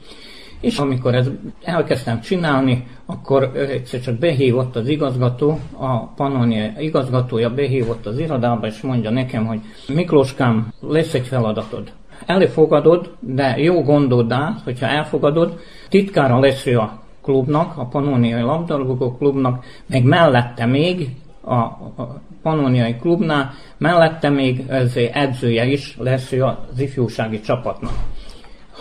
És 0.61 0.77
amikor 0.77 1.15
ezt 1.15 1.31
elkezdtem 1.63 2.21
csinálni, 2.21 2.87
akkor 3.05 3.51
egyszer 3.55 3.99
csak 3.99 4.15
behívott 4.15 4.75
az 4.75 4.87
igazgató, 4.87 5.59
a 5.77 6.07
Pannonia 6.07 6.71
igazgatója 6.77 7.53
behívott 7.53 8.05
az 8.05 8.19
irodába, 8.19 8.67
és 8.67 8.81
mondja 8.81 9.09
nekem, 9.09 9.45
hogy 9.45 9.59
Miklóskám, 9.87 10.73
lesz 10.79 11.13
egy 11.13 11.27
feladatod. 11.27 11.91
Elfogadod, 12.25 13.15
de 13.19 13.57
jó 13.57 13.81
gondold 13.81 14.31
át, 14.31 14.61
hogyha 14.63 14.87
elfogadod, 14.87 15.59
titkára 15.89 16.39
lesz 16.39 16.65
ő 16.65 16.77
a 16.77 17.07
klubnak, 17.22 17.78
a 17.78 17.86
Pannoniai 17.86 18.41
Labdarúgó 18.41 19.15
klubnak, 19.17 19.65
meg 19.86 20.03
mellette 20.03 20.65
még 20.65 21.09
a, 21.41 21.53
a 21.53 22.22
Pannoniai 22.41 22.95
klubnál, 22.95 23.51
mellette 23.78 24.30
még 24.30 24.63
az 24.70 24.99
edzője 25.11 25.65
is 25.65 25.97
lesz 25.99 26.32
ő 26.32 26.43
az 26.43 26.80
ifjúsági 26.80 27.39
csapatnak 27.39 27.93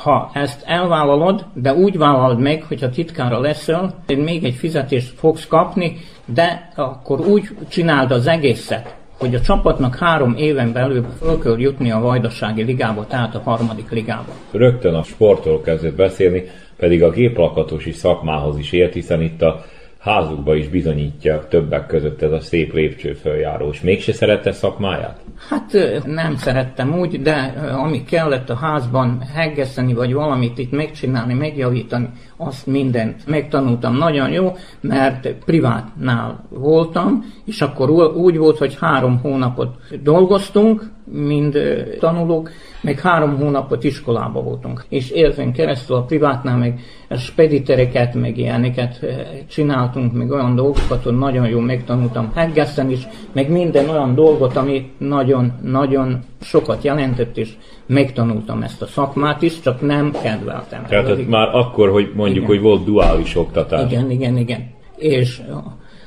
ha 0.02 0.30
ezt 0.34 0.62
elvállalod, 0.66 1.46
de 1.54 1.74
úgy 1.74 1.98
vállalod 1.98 2.38
meg, 2.38 2.62
hogyha 2.62 2.88
titkára 2.88 3.40
leszel, 3.40 3.94
még 4.06 4.44
egy 4.44 4.54
fizetést 4.54 5.18
fogsz 5.18 5.46
kapni, 5.46 5.96
de 6.24 6.72
akkor 6.74 7.20
úgy 7.20 7.48
csináld 7.68 8.10
az 8.10 8.26
egészet, 8.26 8.94
hogy 9.18 9.34
a 9.34 9.40
csapatnak 9.40 9.96
három 9.96 10.34
éven 10.36 10.72
belül 10.72 11.06
föl 11.18 11.38
kell 11.38 11.58
jutni 11.58 11.90
a 11.90 12.00
Vajdasági 12.00 12.62
ligába, 12.62 13.06
tehát 13.06 13.34
a 13.34 13.40
harmadik 13.44 13.90
ligába. 13.90 14.32
Rögtön 14.50 14.94
a 14.94 15.02
sportról 15.02 15.60
kezdett 15.60 15.94
beszélni, 15.94 16.42
pedig 16.78 17.02
a 17.02 17.10
géplakatosi 17.10 17.92
szakmához 17.92 18.58
is 18.58 18.72
ért, 18.72 18.92
hiszen 18.92 19.22
itt 19.22 19.42
a 19.42 19.64
házukba 19.98 20.54
is 20.54 20.68
bizonyítja 20.68 21.46
többek 21.48 21.86
között 21.86 22.22
ez 22.22 22.32
a 22.32 22.40
szép 22.40 22.72
lépcsőföljárós. 22.72 23.80
Mégse 23.80 24.12
szerette 24.12 24.52
szakmáját? 24.52 25.20
Hát 25.48 25.76
nem 26.06 26.36
szerettem 26.36 26.98
úgy, 26.98 27.22
de 27.22 27.54
ami 27.76 28.04
kellett 28.04 28.50
a 28.50 28.54
házban 28.54 29.20
heggeszteni, 29.34 29.94
vagy 29.94 30.12
valamit 30.12 30.58
itt 30.58 30.70
megcsinálni, 30.70 31.34
megjavítani, 31.34 32.08
azt 32.36 32.66
mindent 32.66 33.26
megtanultam 33.26 33.96
nagyon 33.96 34.30
jó, 34.30 34.56
mert 34.80 35.34
privátnál 35.44 36.44
voltam, 36.48 37.24
és 37.44 37.60
akkor 37.60 37.90
úgy 38.14 38.36
volt, 38.36 38.58
hogy 38.58 38.76
három 38.80 39.18
hónapot 39.22 39.76
dolgoztunk, 40.02 40.90
mind 41.12 41.58
tanulók, 42.00 42.50
meg 42.80 43.00
három 43.00 43.36
hónapot 43.36 43.84
iskolába 43.84 44.42
voltunk. 44.42 44.84
És 44.88 45.10
érzen 45.10 45.52
keresztül 45.52 45.96
a 45.96 46.02
privátnál 46.02 46.56
meg 46.56 46.80
speditereket, 47.16 48.14
meg 48.14 48.38
ilyeneket 48.38 49.04
csináltunk, 49.48 50.12
meg 50.12 50.30
olyan 50.30 50.54
dolgokat, 50.54 51.02
hogy 51.02 51.18
nagyon 51.18 51.48
jó 51.48 51.60
megtanultam 51.60 52.32
heggeszteni 52.34 52.92
is, 52.92 53.08
meg 53.32 53.50
minden 53.50 53.88
olyan 53.88 54.14
dolgot, 54.14 54.56
ami 54.56 54.90
nagyon-nagyon 54.98 56.18
sokat 56.40 56.84
jelentett, 56.84 57.36
és 57.36 57.52
megtanultam 57.86 58.62
ezt 58.62 58.82
a 58.82 58.86
szakmát 58.86 59.42
is, 59.42 59.60
csak 59.60 59.80
nem 59.80 60.12
kedveltem. 60.22 60.84
Tehát 60.88 61.08
ez 61.08 61.18
már 61.28 61.54
akkor, 61.54 61.90
hogy 61.90 62.12
mondjuk, 62.14 62.36
igen. 62.36 62.48
hogy 62.48 62.60
volt 62.60 62.84
duális 62.84 63.36
oktatás. 63.36 63.90
Igen, 63.90 64.10
igen, 64.10 64.36
igen. 64.36 64.70
És 64.96 65.42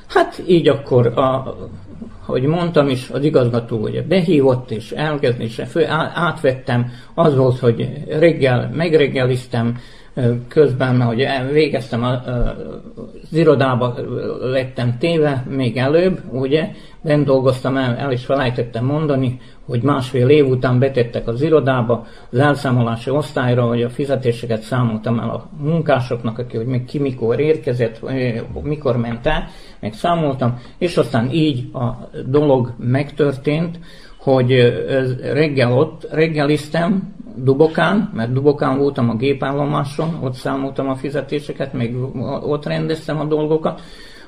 hát 0.08 0.42
így 0.46 0.68
akkor 0.68 1.06
a, 1.06 1.56
hogy 2.24 2.42
mondtam 2.42 2.88
is, 2.88 3.10
az 3.10 3.24
igazgató 3.24 3.78
ugye 3.78 4.02
behívott, 4.02 4.70
és 4.70 4.90
elkezdni, 4.90 5.44
és 5.44 5.62
fő, 5.68 5.86
átvettem, 6.14 6.90
az 7.14 7.36
volt, 7.36 7.58
hogy 7.58 7.88
reggel 8.08 8.70
megreggeliztem, 8.74 9.76
közben, 10.48 11.02
hogy 11.02 11.26
végeztem 11.52 12.02
az 12.02 13.32
irodába, 13.32 13.94
lettem 14.40 14.98
téve 14.98 15.44
még 15.48 15.76
előbb, 15.76 16.20
ugye, 16.30 16.68
bent 17.00 17.24
dolgoztam 17.24 17.76
el, 17.76 17.96
el 17.96 18.12
is 18.12 18.24
felejtettem 18.24 18.84
mondani, 18.84 19.40
hogy 19.66 19.82
másfél 19.82 20.28
év 20.28 20.48
után 20.48 20.78
betettek 20.78 21.28
az 21.28 21.42
irodába, 21.42 22.06
az 22.30 22.38
elszámolási 22.38 23.10
osztályra, 23.10 23.62
hogy 23.66 23.82
a 23.82 23.90
fizetéseket 23.90 24.62
számoltam 24.62 25.18
el 25.18 25.30
a 25.30 25.48
munkásoknak, 25.58 26.38
aki 26.38 26.56
hogy 26.56 26.66
még 26.66 26.84
ki 26.84 26.98
mikor 26.98 27.40
érkezett, 27.40 28.00
mikor 28.62 28.96
ment 28.96 29.26
el, 29.26 29.48
meg 29.80 29.94
számoltam, 29.94 30.60
és 30.78 30.96
aztán 30.96 31.30
így 31.30 31.70
a 31.72 32.08
dolog 32.26 32.74
megtörtént, 32.78 33.78
hogy 34.22 34.52
reggel 35.32 35.72
ott 35.78 36.08
reggeliztem, 36.10 37.14
Dubokán, 37.36 38.10
mert 38.14 38.32
Dubokán 38.32 38.78
voltam 38.78 39.10
a 39.10 39.14
gépállomáson, 39.14 40.18
ott 40.22 40.34
számoltam 40.34 40.88
a 40.88 40.94
fizetéseket, 40.94 41.72
még 41.72 41.96
ott 42.42 42.66
rendeztem 42.66 43.20
a 43.20 43.24
dolgokat, 43.24 43.80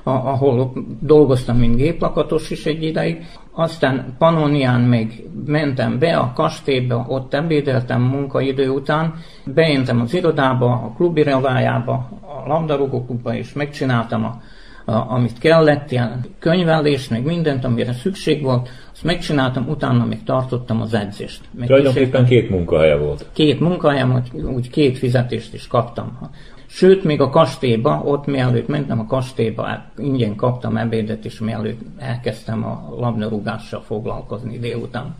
ahol 0.03 0.73
dolgoztam, 1.01 1.57
mint 1.57 1.75
géplakatos 1.75 2.49
is 2.49 2.65
egy 2.65 2.83
ideig. 2.83 3.25
Aztán 3.51 4.15
Panonián 4.17 4.81
még 4.81 5.29
mentem 5.45 5.99
be 5.99 6.17
a 6.17 6.31
kastélyba, 6.35 7.05
ott 7.09 7.33
ebédeltem 7.33 8.01
munkaidő 8.01 8.69
után, 8.69 9.13
bejöntem 9.45 10.01
az 10.01 10.13
irodába, 10.13 10.71
a 10.71 10.93
klubi 10.95 11.23
revájába, 11.23 12.09
a 12.21 12.47
labdarúgóklubba, 12.47 13.35
és 13.35 13.53
megcsináltam 13.53 14.23
a 14.23 14.41
a, 14.85 14.91
amit 14.91 15.37
kellett, 15.37 15.91
ilyen 15.91 16.25
könyvelés, 16.39 17.07
meg 17.07 17.23
mindent, 17.23 17.63
amire 17.63 17.93
szükség 17.93 18.43
volt, 18.43 18.69
azt 18.93 19.03
megcsináltam, 19.03 19.67
utána 19.69 20.05
még 20.05 20.23
tartottam 20.23 20.81
az 20.81 20.93
edzést. 20.93 21.41
Meg 21.51 21.67
Tulajdonképpen 21.67 22.25
két 22.25 22.49
munkahelye 22.49 22.95
volt. 22.95 23.25
Két 23.33 23.59
munkahelyem, 23.59 24.23
úgy 24.33 24.69
két 24.69 24.97
fizetést 24.97 25.53
is 25.53 25.67
kaptam. 25.67 26.19
Sőt, 26.67 27.03
még 27.03 27.21
a 27.21 27.29
kastélyba, 27.29 28.01
ott 28.05 28.25
mielőtt 28.25 28.67
mentem 28.67 28.99
a 28.99 29.05
kastélyba, 29.05 29.63
hát 29.63 29.91
ingyen 29.97 30.35
kaptam 30.35 30.77
ebédet, 30.77 31.25
és 31.25 31.39
mielőtt 31.39 31.79
elkezdtem 31.97 32.65
a 32.65 32.95
labdarúgással 32.99 33.81
foglalkozni 33.81 34.59
délután. 34.59 35.15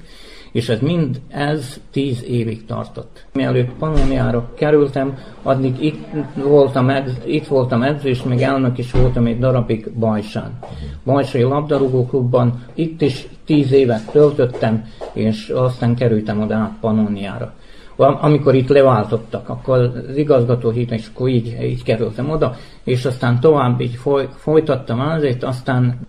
És 0.56 0.70
ez 0.70 0.80
mind, 0.80 1.22
ez 1.28 1.80
tíz 1.92 2.24
évig 2.24 2.66
tartott. 2.66 3.26
Mielőtt 3.34 3.72
Pannoniára 3.80 4.50
kerültem, 4.54 5.18
addig 5.44 5.84
itt 5.84 6.06
voltam, 6.36 6.90
edz, 6.90 7.12
itt 7.26 7.48
voltam 7.48 7.82
edző, 7.82 8.10
és 8.10 8.24
még 8.24 8.42
elnök 8.42 8.78
is 8.78 8.92
voltam 8.92 9.26
egy 9.26 9.40
darabig 9.40 9.92
Bajsán. 10.00 10.60
Bajsai 11.06 11.42
labdarúgóklubban, 11.42 12.64
itt 12.74 13.02
is 13.02 13.28
tíz 13.46 13.72
évet 13.72 14.12
töltöttem, 14.12 14.86
és 15.14 15.50
aztán 15.50 15.96
kerültem 15.96 16.42
oda 16.42 16.56
át 16.56 16.78
Pannoniára 16.82 17.54
amikor 17.98 18.56
itt 18.56 18.68
leváltottak, 18.68 19.50
akkor 19.50 19.78
az 19.78 20.18
igazgató 20.18 20.70
hívta, 20.70 20.96
és 20.96 21.10
akkor 21.14 21.28
így, 21.28 21.58
így 21.62 21.84
kerültem 21.84 22.30
oda, 22.30 22.56
és 22.84 23.06
aztán 23.06 23.40
tovább 23.40 23.82
így 23.82 23.96
foly, 23.96 24.28
folytattam 24.36 25.00
azért, 25.00 25.44
aztán 25.44 26.00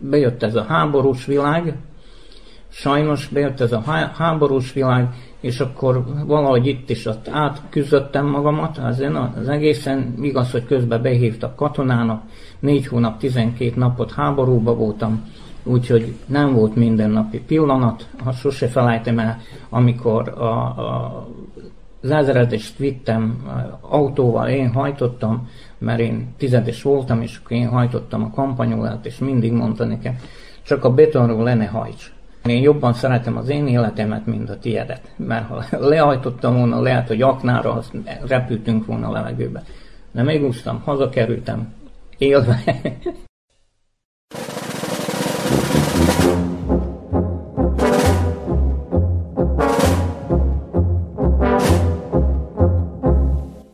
bejött 0.00 0.42
ez 0.42 0.54
a 0.54 0.64
háborús 0.68 1.26
világ, 1.26 1.76
sajnos 2.68 3.28
bejött 3.28 3.60
ez 3.60 3.72
a 3.72 4.10
háborús 4.16 4.72
világ, 4.72 5.08
és 5.40 5.60
akkor 5.60 6.04
valahogy 6.26 6.66
itt 6.66 6.90
is 6.90 7.06
ott 7.06 7.28
átküzdöttem 7.28 8.26
magamat, 8.26 8.78
ezen 8.78 9.16
az 9.16 9.48
egészen 9.48 10.14
igaz, 10.20 10.50
hogy 10.50 10.64
közben 10.64 11.02
behívtak 11.02 11.56
katonának, 11.56 12.22
négy 12.58 12.86
hónap, 12.86 13.18
12 13.18 13.72
napot 13.76 14.12
háborúba 14.12 14.74
voltam, 14.74 15.24
úgyhogy 15.64 16.14
nem 16.26 16.54
volt 16.54 16.74
mindennapi 16.74 17.40
pillanat, 17.40 18.08
ha 18.24 18.32
sose 18.32 18.66
felejtem 18.66 19.18
el, 19.18 19.38
amikor 19.68 20.28
a, 20.28 20.44
a, 20.44 21.28
az 22.02 22.10
ezredest 22.10 22.76
vittem 22.76 23.42
autóval, 23.80 24.48
én 24.48 24.72
hajtottam, 24.72 25.48
mert 25.78 26.00
én 26.00 26.34
tizedes 26.36 26.82
voltam, 26.82 27.22
és 27.22 27.40
én 27.48 27.68
hajtottam 27.68 28.22
a 28.22 28.30
kampanyolát, 28.30 29.06
és 29.06 29.18
mindig 29.18 29.52
mondta 29.52 29.84
nekem, 29.84 30.16
csak 30.62 30.84
a 30.84 30.94
betonról 30.94 31.42
le 31.42 31.54
ne 31.54 31.66
hajts. 31.66 32.12
Én 32.48 32.62
jobban 32.62 32.92
szeretem 32.92 33.36
az 33.36 33.48
én 33.48 33.66
életemet, 33.66 34.26
mint 34.26 34.50
a 34.50 34.58
tiedet, 34.58 35.12
mert 35.16 35.46
ha 35.46 35.64
lehajtottam 35.70 36.56
volna, 36.56 36.80
lehet, 36.80 37.08
hogy 37.08 37.22
aknára 37.22 37.72
azt 37.72 37.92
repültünk 38.26 38.86
volna 38.86 39.08
a 39.08 39.12
levegőbe. 39.12 39.62
De 40.12 40.22
megúsztam, 40.22 40.80
hazakerültem, 40.84 41.74
élve. 42.18 42.60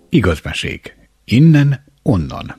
Igazmesék. 0.08 0.96
Innen, 1.24 1.84
onnan. 2.02 2.54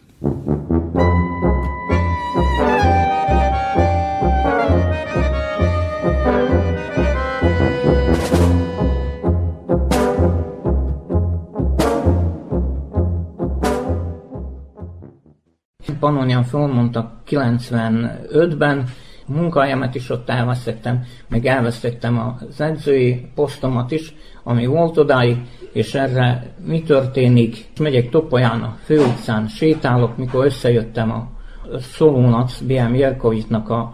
Pannonian 16.00 16.44
fölmondtak 16.44 17.12
95-ben, 17.30 18.84
a 19.28 19.32
munkahelyemet 19.32 19.96
is 19.96 20.10
ott 20.10 20.30
elvesztettem, 20.30 21.04
meg 21.28 21.46
elvesztettem 21.46 22.36
az 22.50 22.62
edzői 22.62 23.28
posztomat 23.36 23.92
is, 23.92 24.14
ami 24.44 24.66
volt 24.66 24.98
odáig, 24.98 25.38
és 25.74 25.94
erre 25.94 26.54
mi 26.66 26.82
történik? 26.82 27.66
Megyek 27.80 28.10
Topolyán 28.10 28.62
a 28.62 28.78
főutcán, 28.84 29.48
sétálok, 29.48 30.18
mikor 30.18 30.46
összejöttem 30.46 31.12
a, 31.12 31.34
Szolónac 31.80 32.60
BM 32.60 32.94
Jerkovicnak 32.94 33.70
a 33.70 33.94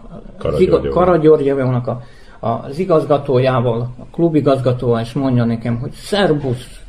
Karagyorgyónak 0.90 1.86
a, 1.86 2.02
az 2.40 2.78
igazgatójával, 2.78 3.94
a 3.98 4.04
klubigazgatóval, 4.12 5.00
és 5.00 5.12
mondja 5.12 5.44
nekem, 5.44 5.78
hogy 5.78 5.90
szerbusz 5.90 6.80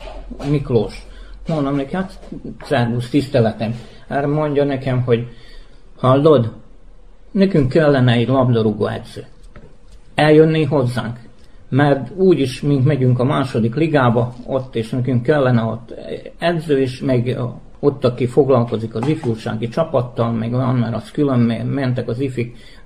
Miklós. 0.50 1.06
Mondom 1.48 1.76
neki, 1.76 1.96
hát 1.96 2.20
szerbusz 2.62 3.10
tiszteletem. 3.10 3.76
Erre 4.08 4.28
mondja 4.28 4.64
nekem, 4.64 5.02
hogy 5.02 5.28
hallod, 5.96 6.54
nekünk 7.32 7.70
kellene 7.70 8.12
egy 8.12 8.28
labdarúgó 8.28 8.88
edző. 8.88 9.26
Eljönni 10.16 10.64
hozzánk. 10.64 11.20
Mert 11.70 12.12
úgyis, 12.16 12.62
mint 12.62 12.86
megyünk 12.86 13.20
a 13.20 13.24
második 13.24 13.76
ligába, 13.76 14.34
ott 14.46 14.76
és 14.76 14.90
nekünk 14.90 15.24
kellene 15.24 15.62
ott 15.62 15.94
edző 16.38 16.82
is, 16.82 17.02
meg 17.02 17.38
ott, 17.80 18.06
aki 18.06 18.28
foglalkozik 18.28 18.96
az 18.96 19.08
ifjúsági 19.08 19.68
csapattal, 19.68 20.32
meg 20.32 20.54
olyan, 20.54 20.76
mert 20.76 20.96
az 20.96 21.12
külön 21.12 21.40
mentek 21.66 22.10
az 22.10 22.20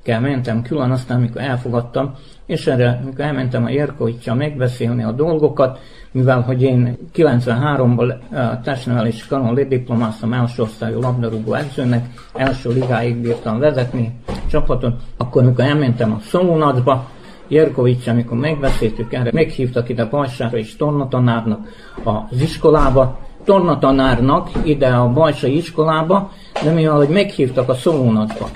ifikkel, 0.07 0.19
mentem 0.19 0.61
külön, 0.61 0.91
aztán 0.91 1.19
mikor 1.19 1.41
elfogadtam, 1.41 2.13
és 2.45 2.67
erre, 2.67 3.01
mikor 3.05 3.25
elmentem 3.25 3.65
a 3.65 3.69
Jerkovicsal 3.69 4.35
megbeszélni 4.35 5.03
a 5.03 5.11
dolgokat, 5.11 5.79
mivel 6.11 6.41
hogy 6.41 6.61
én 6.61 6.97
93-ban 7.15 8.15
testnevelési 8.63 9.27
karon 9.27 9.53
lediplomáztam 9.53 10.33
első 10.33 10.61
osztályú 10.61 10.99
labdarúgó 11.01 11.53
edzőnek, 11.53 12.05
első 12.33 12.69
ligáig 12.69 13.15
bírtam 13.15 13.59
vezetni 13.59 14.19
csapatot, 14.49 15.01
akkor 15.17 15.43
mikor 15.43 15.63
elmentem 15.63 16.11
a 16.11 16.19
Szolónacba, 16.21 17.09
Jerkovics, 17.47 18.07
amikor 18.07 18.37
megbeszéltük 18.37 19.13
erre, 19.13 19.29
meghívtak 19.33 19.89
ide 19.89 20.05
Bajsára 20.05 20.57
és 20.57 20.75
tornatanárnak 20.75 21.67
az 22.03 22.41
iskolába, 22.41 23.19
tornatanárnak 23.43 24.49
ide 24.63 24.87
a 24.87 25.09
Bajsai 25.09 25.55
iskolába, 25.55 26.31
de 26.63 26.71
mivel 26.71 26.95
hogy 26.95 27.09
meghívtak 27.09 27.69
a 27.69 27.73
Szolónatba, 27.73 28.49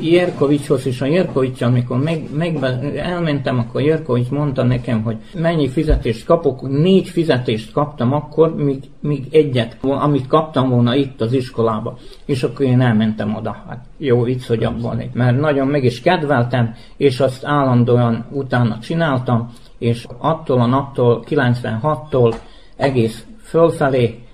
Jerkovicshoz 0.00 0.86
és 0.86 1.00
a 1.00 1.06
Jerkovics, 1.06 1.62
amikor 1.62 1.98
meg, 1.98 2.22
meg, 2.34 2.64
elmentem, 2.96 3.58
akkor 3.58 3.80
Jerkovics 3.80 4.28
mondta 4.28 4.62
nekem, 4.62 5.02
hogy 5.02 5.16
mennyi 5.34 5.68
fizetést 5.68 6.24
kapok. 6.24 6.68
Négy 6.68 7.08
fizetést 7.08 7.72
kaptam 7.72 8.12
akkor, 8.12 8.54
míg, 8.54 8.82
míg 9.00 9.26
egyet, 9.30 9.76
amit 9.80 10.26
kaptam 10.26 10.68
volna 10.68 10.94
itt 10.94 11.20
az 11.20 11.32
iskolába. 11.32 11.98
És 12.24 12.42
akkor 12.42 12.66
én 12.66 12.80
elmentem 12.80 13.34
oda. 13.34 13.62
Hát 13.68 13.84
jó 13.98 14.22
vicc, 14.22 14.46
hogy 14.46 14.64
abban 14.64 14.98
egy. 14.98 15.10
Mert 15.12 15.40
nagyon 15.40 15.66
meg 15.66 15.84
is 15.84 16.00
kedveltem, 16.00 16.74
és 16.96 17.20
azt 17.20 17.44
állandóan 17.44 18.26
utána 18.30 18.78
csináltam, 18.78 19.52
és 19.78 20.06
attól 20.18 20.60
a 20.60 20.66
naptól, 20.66 21.24
96-tól 21.28 22.34
egész 22.76 23.26
fölfelé 23.42 24.25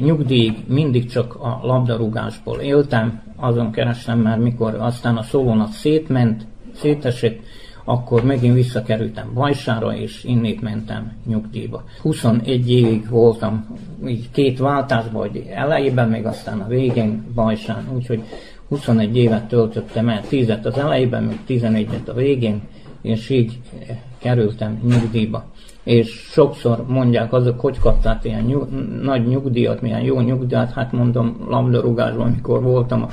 nyugdíj 0.00 0.56
mindig 0.66 1.10
csak 1.10 1.34
a 1.34 1.60
labdarúgásból 1.62 2.58
éltem, 2.58 3.22
azon 3.36 3.70
kerestem 3.70 4.18
már, 4.18 4.38
mikor 4.38 4.74
aztán 4.74 5.16
a 5.16 5.22
szolónat 5.22 5.70
szétment, 5.70 6.46
szétesett, 6.74 7.38
akkor 7.84 8.24
megint 8.24 8.54
visszakerültem 8.54 9.30
Bajsára, 9.34 9.96
és 9.96 10.24
innét 10.24 10.60
mentem 10.60 11.12
nyugdíjba. 11.26 11.84
21 12.02 12.70
évig 12.70 13.08
voltam 13.08 13.78
így 14.06 14.30
két 14.30 14.58
váltásban, 14.58 15.20
hogy 15.20 15.44
elejében, 15.50 16.08
még 16.08 16.26
aztán 16.26 16.60
a 16.60 16.66
végén 16.66 17.24
Bajsán, 17.34 17.88
úgyhogy 17.94 18.22
21 18.68 19.16
évet 19.16 19.48
töltöttem 19.48 20.08
el, 20.08 20.20
10 20.28 20.52
az 20.62 20.78
elejében, 20.78 21.22
még 21.22 21.38
11-et 21.48 22.08
a 22.08 22.12
végén, 22.12 22.60
és 23.02 23.30
így 23.30 23.58
kerültem 24.18 24.80
nyugdíjba 24.88 25.44
és 25.88 26.10
sokszor 26.10 26.84
mondják 26.86 27.32
azok, 27.32 27.60
hogy 27.60 27.78
kaptál 27.78 28.20
ilyen 28.22 28.42
nyug, 28.42 28.68
nagy 29.02 29.26
nyugdíjat, 29.26 29.80
milyen 29.80 30.00
jó 30.00 30.20
nyugdíjat, 30.20 30.72
hát 30.72 30.92
mondom 30.92 31.46
labdarúgásban, 31.48 32.26
amikor 32.26 32.62
voltam, 32.62 33.02
a, 33.02 33.08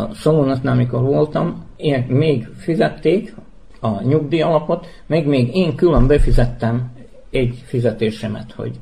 a 0.00 0.14
szolonatnál, 0.14 0.74
amikor 0.74 1.02
voltam, 1.02 1.64
ilyen, 1.76 2.02
még 2.02 2.48
fizették 2.56 3.34
a 3.80 4.02
nyugdíj 4.02 4.40
alapot, 4.40 4.86
meg 5.06 5.26
még 5.26 5.56
én 5.56 5.74
külön 5.74 6.06
befizettem 6.06 6.90
egy 7.30 7.62
fizetésemet, 7.64 8.52
hogy 8.52 8.72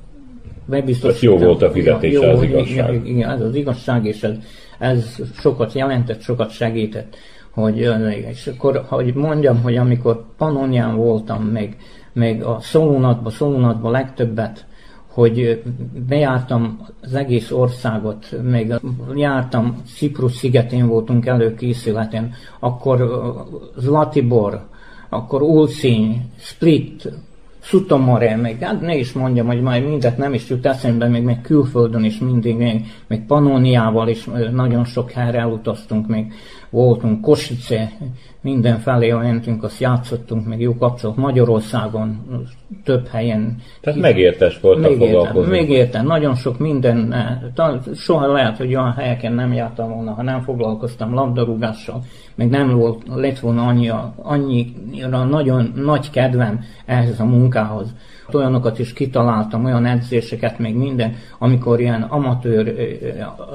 bebiztosítom. 0.67 1.39
jó 1.39 1.45
volt 1.47 1.63
a 1.63 1.71
fizetés, 1.71 2.13
jó, 2.13 2.23
az 2.23 2.43
igazság. 2.43 3.07
Igen, 3.07 3.31
ez 3.31 3.41
az 3.41 3.55
igazság, 3.55 4.05
és 4.05 4.23
ez, 4.23 4.37
ez 4.79 5.23
sokat 5.33 5.73
jelentett, 5.73 6.21
sokat 6.21 6.51
segített, 6.51 7.17
hogy, 7.51 7.89
és 8.31 8.47
akkor, 8.47 8.85
hogy 8.89 9.15
mondjam, 9.15 9.63
hogy 9.63 9.77
amikor 9.77 10.25
Panonián 10.37 10.97
voltam, 10.97 11.43
meg 11.43 11.77
meg 12.15 12.43
a 12.43 12.59
szolónatba, 12.61 13.31
szolónatba 13.31 13.91
legtöbbet, 13.91 14.67
hogy 15.07 15.63
bejártam 16.09 16.87
az 17.03 17.15
egész 17.15 17.51
országot, 17.51 18.43
még 18.43 18.75
jártam, 19.15 19.83
Ciprus 19.87 20.33
szigetén 20.33 20.87
voltunk 20.87 21.27
előkészületen, 21.27 22.33
akkor 22.61 23.11
Zlatibor, 23.77 24.67
akkor 25.09 25.43
Ulszíny, 25.43 26.31
Split, 26.39 27.13
Szutomore, 27.65 28.37
meg 28.37 28.59
hát 28.61 28.81
ne 28.81 28.97
is 28.97 29.13
mondjam, 29.13 29.47
hogy 29.47 29.61
majd 29.61 29.89
mindet 29.89 30.17
nem 30.17 30.35
is 30.35 30.49
jut 30.49 30.67
eszembe, 30.67 31.09
még, 31.09 31.23
még 31.23 31.41
külföldön 31.41 32.05
is 32.05 32.19
mindig, 32.19 32.57
még, 32.57 32.85
még 33.07 33.27
Panóniával 33.27 34.09
is 34.09 34.29
nagyon 34.53 34.85
sok 34.85 35.11
helyre 35.11 35.39
elutaztunk, 35.39 36.07
még 36.07 36.33
voltunk 36.71 37.21
Kosice, 37.21 37.93
mindenfelé 38.41 39.13
mentünk, 39.13 39.63
azt 39.63 39.81
játszottunk, 39.81 40.47
meg 40.47 40.61
jó 40.61 40.77
kapcsolat 40.77 41.17
Magyarországon, 41.17 42.23
több 42.85 43.07
helyen. 43.07 43.57
Tehát 43.81 44.01
megérte 44.01 44.51
sporttal 44.51 44.91
megérte, 44.91 45.05
foglalkozni. 45.05 45.51
Megérte, 45.51 46.03
nagyon 46.03 46.35
sok 46.35 46.59
minden, 46.59 47.15
soha 47.95 48.33
lehet, 48.33 48.57
hogy 48.57 48.75
olyan 48.75 48.93
helyeken 48.93 49.33
nem 49.33 49.53
jártam 49.53 49.91
volna, 49.95 50.13
ha 50.13 50.23
nem 50.23 50.41
foglalkoztam 50.41 51.15
labdarúgással, 51.15 52.03
meg 52.35 52.49
nem 52.49 52.77
volt, 52.77 53.03
lett 53.15 53.39
volna 53.39 53.67
annyi, 53.67 53.91
annyira 54.17 55.25
nagyon 55.25 55.73
nagy 55.77 56.11
kedvem 56.11 56.61
ehhez 56.85 57.21
a 57.21 57.25
munkához. 57.25 57.95
Olyanokat 58.33 58.79
is 58.79 58.93
kitaláltam, 58.93 59.65
olyan 59.65 59.85
edzéseket, 59.85 60.59
még 60.59 60.77
minden, 60.77 61.15
amikor 61.39 61.81
ilyen 61.81 62.03
amatőr 62.03 62.75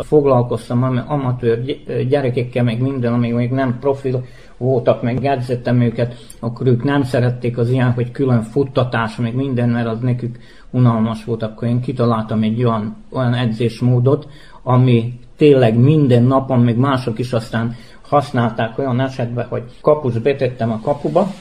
foglalkoztam, 0.02 1.04
amatőr 1.08 1.62
gyerekekkel, 2.10 2.64
meg 2.64 2.82
minden, 2.82 3.14
amíg 3.14 3.34
még 3.34 3.52
nem 3.52 3.78
profil 3.80 4.24
voltak, 4.58 5.02
meg 5.02 5.26
edzettem 5.26 5.82
őket, 5.82 6.16
akkor 6.40 6.68
ők 6.68 6.84
nem 6.84 7.04
szerették 7.04 7.58
az 7.58 7.70
ilyen, 7.70 7.92
hogy 7.92 8.12
külön 8.12 8.42
futtatás, 8.42 9.16
meg 9.16 9.36
minden, 9.36 9.70
mert 9.70 9.88
az 9.88 10.00
nekük 10.00 10.38
unalmas 10.72 11.26
volt, 11.26 11.44
akkor 11.44 11.68
én 11.68 11.82
kitaláltam 11.82 12.44
egy 12.44 12.64
olyan, 12.64 12.96
olyan 13.12 13.34
edzésmódot, 13.34 14.28
ami 14.64 15.20
tényleg 15.38 15.78
minden 15.78 16.24
napon, 16.24 16.60
meg 16.60 16.78
mások 16.78 17.20
is 17.20 17.34
aztán 17.34 17.76
használták 18.10 18.78
olyan 18.78 18.99
esetben, 18.99 19.47
hogy 19.47 19.64
kapus 19.82 20.14
betettem 20.14 20.72
a 20.72 20.80
kapuba, 20.80 21.32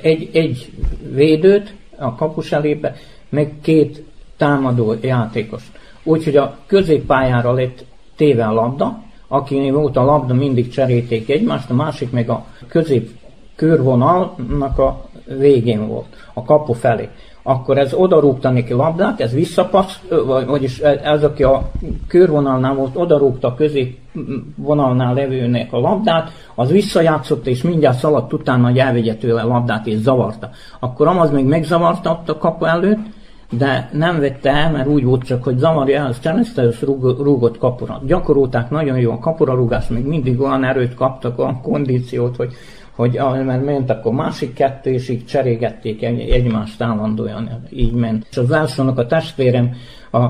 egy, 0.00 0.30
egy 0.32 0.72
védőt 1.12 1.74
a 1.98 2.14
kapus 2.14 2.52
elébe, 2.52 2.94
meg 3.28 3.54
két 3.62 4.04
támadó 4.36 4.94
játékos. 5.00 5.62
Úgyhogy 6.02 6.36
a 6.36 6.56
középpályára 6.66 7.52
lett 7.52 7.84
téve 8.16 8.46
a 8.46 8.52
labda, 8.52 9.02
akinél 9.28 9.72
volt 9.72 9.96
a 9.96 10.04
labda, 10.04 10.34
mindig 10.34 10.68
cserélték 10.68 11.28
egymást, 11.28 11.70
a 11.70 11.74
másik 11.74 12.10
meg 12.10 12.30
a 12.30 12.46
közép 12.68 13.10
körvonalnak 13.56 14.78
a 14.78 15.08
végén 15.38 15.86
volt, 15.86 16.16
a 16.34 16.42
kapu 16.44 16.72
felé. 16.72 17.08
Akkor 17.48 17.78
ez 17.78 17.94
odarúgta 17.94 18.50
neki 18.50 18.72
labdát, 18.72 19.20
ez 19.20 19.32
visszapassz, 19.32 20.00
vagyis 20.46 20.78
ez, 20.78 21.24
aki 21.24 21.42
a 21.42 21.70
körvonalnál 22.06 22.74
volt, 22.74 22.96
odarúgta 22.96 23.48
a 23.48 23.54
középvonalnál 23.54 25.14
levőnek 25.14 25.72
a 25.72 25.78
labdát, 25.78 26.30
az 26.54 26.70
visszajátszott, 26.70 27.46
és 27.46 27.62
mindjárt 27.62 27.98
szaladt 27.98 28.32
utána, 28.32 28.66
hogy 28.66 28.78
elvegye 28.78 29.14
tőle 29.14 29.40
a 29.40 29.46
labdát, 29.46 29.86
és 29.86 29.96
zavarta. 29.96 30.50
Akkor 30.80 31.06
amaz 31.06 31.30
még 31.30 31.44
megzavarta 31.44 32.10
ott 32.10 32.28
a 32.28 32.38
kapu 32.38 32.64
előtt, 32.64 33.06
de 33.50 33.90
nem 33.92 34.20
vette 34.20 34.50
el, 34.50 34.72
mert 34.72 34.88
úgy 34.88 35.04
volt 35.04 35.24
csak, 35.24 35.44
hogy 35.44 35.58
zavarja 35.58 35.98
el, 35.98 36.06
az 36.06 36.30
és 36.56 36.82
rúgott 37.18 37.58
kapura. 37.58 38.00
Gyakorolták 38.06 38.70
nagyon 38.70 38.98
jó 38.98 39.10
a 39.10 39.18
kapura 39.18 39.54
rúgás, 39.54 39.88
még 39.88 40.06
mindig 40.06 40.40
olyan 40.40 40.64
erőt 40.64 40.94
kaptak, 40.94 41.38
olyan 41.38 41.60
kondíciót, 41.62 42.36
hogy 42.36 42.52
hogy 42.96 43.20
mert 43.44 43.64
ment 43.64 43.90
akkor 43.90 44.12
másik 44.12 44.52
kettő, 44.52 44.90
és 44.90 45.08
így 45.08 45.24
cserégették 45.24 46.02
egymást 46.02 46.82
állandóan, 46.82 47.50
így 47.70 47.92
ment. 47.92 48.26
És 48.30 48.36
az 48.36 48.50
elsőnek 48.50 48.98
a 48.98 49.06
testvérem, 49.06 49.74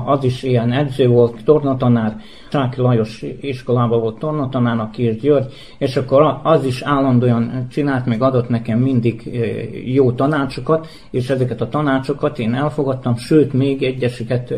az 0.05 0.23
is 0.23 0.43
ilyen 0.43 0.71
edző 0.71 1.07
volt, 1.07 1.43
tornatanár, 1.43 2.15
Csáki 2.49 2.81
Lajos 2.81 3.25
iskolában 3.41 3.99
volt 3.99 4.19
tornatanár, 4.19 4.79
a 4.79 4.89
Kirch 4.93 5.21
György, 5.21 5.53
és 5.77 5.97
akkor 5.97 6.39
az 6.43 6.65
is 6.65 6.81
állandóan 6.81 7.67
csinált, 7.71 8.05
meg 8.05 8.21
adott 8.21 8.49
nekem 8.49 8.79
mindig 8.79 9.39
jó 9.85 10.11
tanácsokat, 10.11 10.87
és 11.11 11.29
ezeket 11.29 11.61
a 11.61 11.69
tanácsokat 11.69 12.39
én 12.39 12.53
elfogadtam, 12.53 13.15
sőt, 13.15 13.53
még 13.53 13.83
egyeseket 13.83 14.53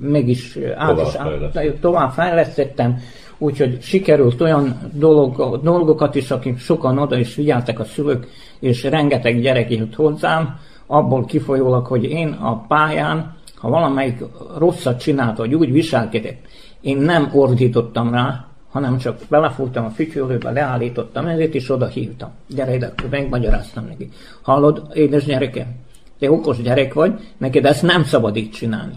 meg 0.00 0.28
is 0.28 0.58
át 0.76 1.00
is 1.00 1.70
tovább 1.80 2.10
fejlesztettem, 2.10 2.98
úgyhogy 3.38 3.82
sikerült 3.82 4.40
olyan 4.40 4.90
dolog, 4.92 5.60
dolgokat 5.62 6.14
is, 6.14 6.30
akik 6.30 6.58
sokan 6.58 6.98
oda 6.98 7.18
is 7.18 7.32
figyeltek 7.32 7.80
a 7.80 7.84
szülők, 7.84 8.26
és 8.60 8.82
rengeteg 8.82 9.40
gyerek 9.40 9.70
jött 9.70 9.94
hozzám, 9.94 10.58
abból 10.86 11.24
kifolyólag, 11.24 11.86
hogy 11.86 12.04
én 12.04 12.28
a 12.28 12.66
pályán, 12.66 13.36
ha 13.54 13.68
valamelyik 13.68 14.24
rosszat 14.58 15.00
csinált, 15.00 15.36
vagy 15.36 15.54
úgy 15.54 15.72
viselkedett, 15.72 16.46
én 16.80 16.96
nem 16.96 17.30
ordítottam 17.32 18.10
rá, 18.10 18.46
hanem 18.70 18.98
csak 18.98 19.18
belefúrtam 19.28 19.84
a 19.84 19.90
fütyülőbe, 19.90 20.50
leállítottam 20.50 21.26
ezért, 21.26 21.54
is 21.54 21.70
oda 21.70 21.86
hívtam. 21.86 22.30
Gyere 22.48 22.74
ide, 22.74 22.94
megmagyaráztam 23.10 23.84
neki. 23.84 24.08
Hallod, 24.42 24.82
édes 24.94 25.24
gyerekem, 25.24 25.66
te 26.18 26.30
okos 26.30 26.62
gyerek 26.62 26.94
vagy, 26.94 27.12
neked 27.38 27.64
ezt 27.64 27.82
nem 27.82 28.04
szabad 28.04 28.36
így 28.36 28.50
csinálni. 28.50 28.94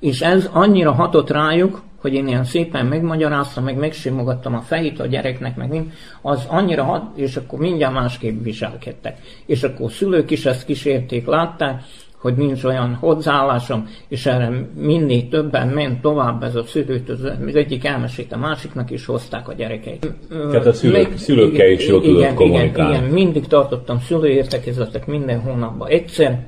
És 0.00 0.20
ez 0.20 0.48
annyira 0.52 0.92
hatott 0.92 1.30
rájuk, 1.30 1.82
hogy 2.04 2.14
én 2.14 2.28
ilyen 2.28 2.44
szépen 2.44 2.86
megmagyaráztam, 2.86 3.64
meg 3.64 3.76
megsimogattam 3.76 4.54
a 4.54 4.60
fejét 4.60 5.00
a 5.00 5.06
gyereknek, 5.06 5.56
meg 5.56 5.68
mind, 5.68 5.92
az 6.22 6.44
annyira 6.48 6.84
hat, 6.84 7.02
és 7.14 7.36
akkor 7.36 7.58
mindjárt 7.58 7.94
másképp 7.94 8.42
viselkedtek. 8.42 9.18
És 9.46 9.62
akkor 9.62 9.92
szülők 9.92 10.30
is 10.30 10.46
ezt 10.46 10.64
kísérték, 10.64 11.26
látták, 11.26 11.82
hogy 12.18 12.34
nincs 12.34 12.64
olyan 12.64 12.94
hozzáállásom, 12.94 13.88
és 14.08 14.26
erre 14.26 14.68
mindig 14.74 15.28
többen 15.28 15.68
ment 15.68 16.00
tovább 16.00 16.42
ez 16.42 16.54
a 16.54 16.62
szülőt, 16.62 17.08
az 17.08 17.54
egyik 17.54 17.84
elmesélte, 17.84 18.34
a 18.34 18.38
másiknak 18.38 18.90
is 18.90 19.06
hozták 19.06 19.48
a 19.48 19.52
gyerekeit. 19.52 20.12
Tehát 20.28 20.66
a 20.66 20.72
szülők, 20.72 21.08
Még, 21.08 21.18
szülőkkel 21.18 21.70
is 21.70 21.86
jól 21.86 22.00
tudott 22.00 22.20
igen, 22.20 22.34
kommunikálni. 22.34 22.94
Igen, 22.94 23.04
igen, 23.04 23.14
mindig 23.14 23.46
tartottam 23.46 24.00
szülőértekezetek 24.00 25.06
minden 25.06 25.40
hónapban 25.40 25.88
egyszer, 25.88 26.46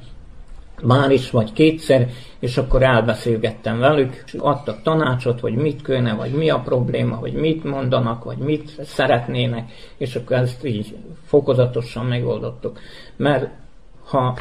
már 0.82 1.10
is 1.10 1.30
vagy 1.30 1.52
kétszer, 1.52 2.08
és 2.38 2.56
akkor 2.56 2.82
elbeszélgettem 2.82 3.78
velük, 3.78 4.22
és 4.26 4.34
adtak 4.38 4.82
tanácsot, 4.82 5.40
hogy 5.40 5.54
mit 5.54 5.82
kéne, 5.82 6.14
vagy 6.14 6.30
mi 6.30 6.50
a 6.50 6.58
probléma, 6.58 7.20
vagy 7.20 7.32
mit 7.32 7.64
mondanak, 7.64 8.24
vagy 8.24 8.38
mit 8.38 8.82
szeretnének, 8.84 9.70
és 9.96 10.14
akkor 10.14 10.36
ezt 10.36 10.66
így 10.66 10.96
fokozatosan 11.26 12.06
megoldottuk. 12.06 12.78
Mert 13.16 13.50
ha 14.04 14.38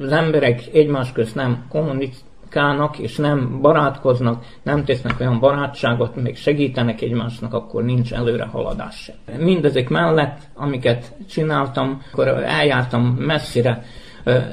az 0.00 0.12
emberek 0.12 0.62
egymás 0.72 1.12
közt 1.12 1.34
nem 1.34 1.66
kommunikálnak, 1.68 2.98
és 2.98 3.16
nem 3.16 3.60
barátkoznak, 3.60 4.44
nem 4.62 4.84
tesznek 4.84 5.20
olyan 5.20 5.38
barátságot, 5.38 6.16
még 6.16 6.36
segítenek 6.36 7.00
egymásnak, 7.00 7.54
akkor 7.54 7.84
nincs 7.84 8.12
előre 8.12 8.44
haladás 8.44 8.96
se. 8.96 9.14
Mindezek 9.38 9.88
mellett, 9.88 10.38
amiket 10.54 11.12
csináltam, 11.28 12.02
akkor 12.12 12.28
eljártam 12.28 13.02
messzire, 13.02 13.84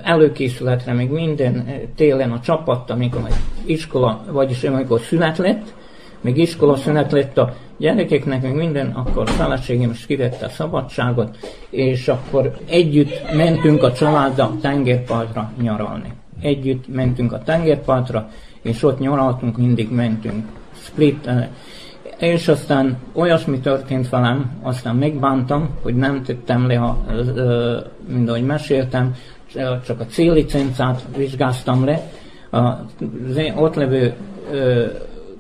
előkészületre 0.04 0.94
még 0.94 1.10
minden 1.10 1.70
télen 1.96 2.32
a 2.32 2.40
csapat, 2.40 2.90
amikor 2.90 3.22
majd 3.22 3.36
iskola, 3.66 4.24
vagyis 4.32 4.64
amikor 4.64 5.00
szünet 5.00 5.38
lett, 5.38 5.74
még 6.22 6.38
iskola 6.38 6.76
szünet 6.76 7.12
lett 7.12 7.38
a 7.38 7.54
gyerekeknek, 7.78 8.42
még 8.42 8.54
minden, 8.54 8.90
akkor 8.90 9.30
feleségem 9.30 9.90
is 9.90 10.06
kivette 10.06 10.46
a 10.46 10.50
szabadságot, 10.50 11.38
és 11.70 12.08
akkor 12.08 12.58
együtt 12.70 13.34
mentünk 13.36 13.84
a 13.84 13.94
családdal 13.94 14.58
tengerpartra 14.62 15.52
nyaralni. 15.62 16.14
Együtt 16.42 16.94
mentünk 16.94 17.34
a 17.34 17.44
tengerpartra, 17.44 18.30
és 18.62 18.84
ott 18.84 19.00
nyaraltunk, 19.00 19.58
mindig 19.58 19.92
mentünk. 19.92 20.46
Split, 20.82 21.30
és 22.20 22.48
aztán 22.48 22.98
olyasmi 23.14 23.60
történt 23.60 24.10
velem, 24.10 24.52
aztán 24.62 24.96
megbántam, 24.96 25.70
hogy 25.82 25.96
nem 25.96 26.24
tettem 26.24 26.68
le, 26.68 26.96
mint 28.08 28.30
ahogy 28.30 28.46
meséltem, 28.46 29.16
csak 29.86 30.00
a 30.00 30.06
céllicencát 30.06 31.04
vizsgáztam 31.18 31.86
le. 31.86 32.02
Az 32.50 33.42
ott 33.56 33.76
levő 33.76 34.14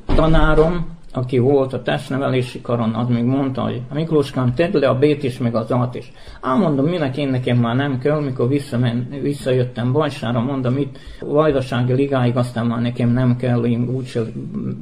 tanárom, 0.05 0.95
aki 1.13 1.37
volt 1.37 1.73
a 1.73 1.81
testnevelési 1.81 2.61
karon, 2.61 2.93
az 2.93 3.07
még 3.07 3.23
mondta, 3.23 3.61
hogy 3.61 3.81
Miklóskám, 3.93 4.53
tedd 4.53 4.77
le 4.77 4.87
a 4.87 4.97
B-t 4.97 5.23
is, 5.23 5.37
meg 5.37 5.55
az 5.55 5.71
A-t 5.71 5.95
is. 5.95 6.11
Á, 6.41 6.55
mondom, 6.55 6.85
minek 6.85 7.17
én 7.17 7.29
nekem 7.29 7.57
már 7.57 7.75
nem 7.75 7.99
kell, 7.99 8.21
mikor 8.21 8.47
visszamen, 8.47 9.07
visszajöttem 9.21 9.91
Bajsára, 9.91 10.39
mondom, 10.39 10.77
itt 10.77 10.97
Vajdasági 11.19 11.93
ligáig, 11.93 12.37
aztán 12.37 12.65
már 12.65 12.81
nekem 12.81 13.09
nem 13.09 13.35
kell, 13.37 13.65
én 13.65 13.89
úgyse 13.89 14.21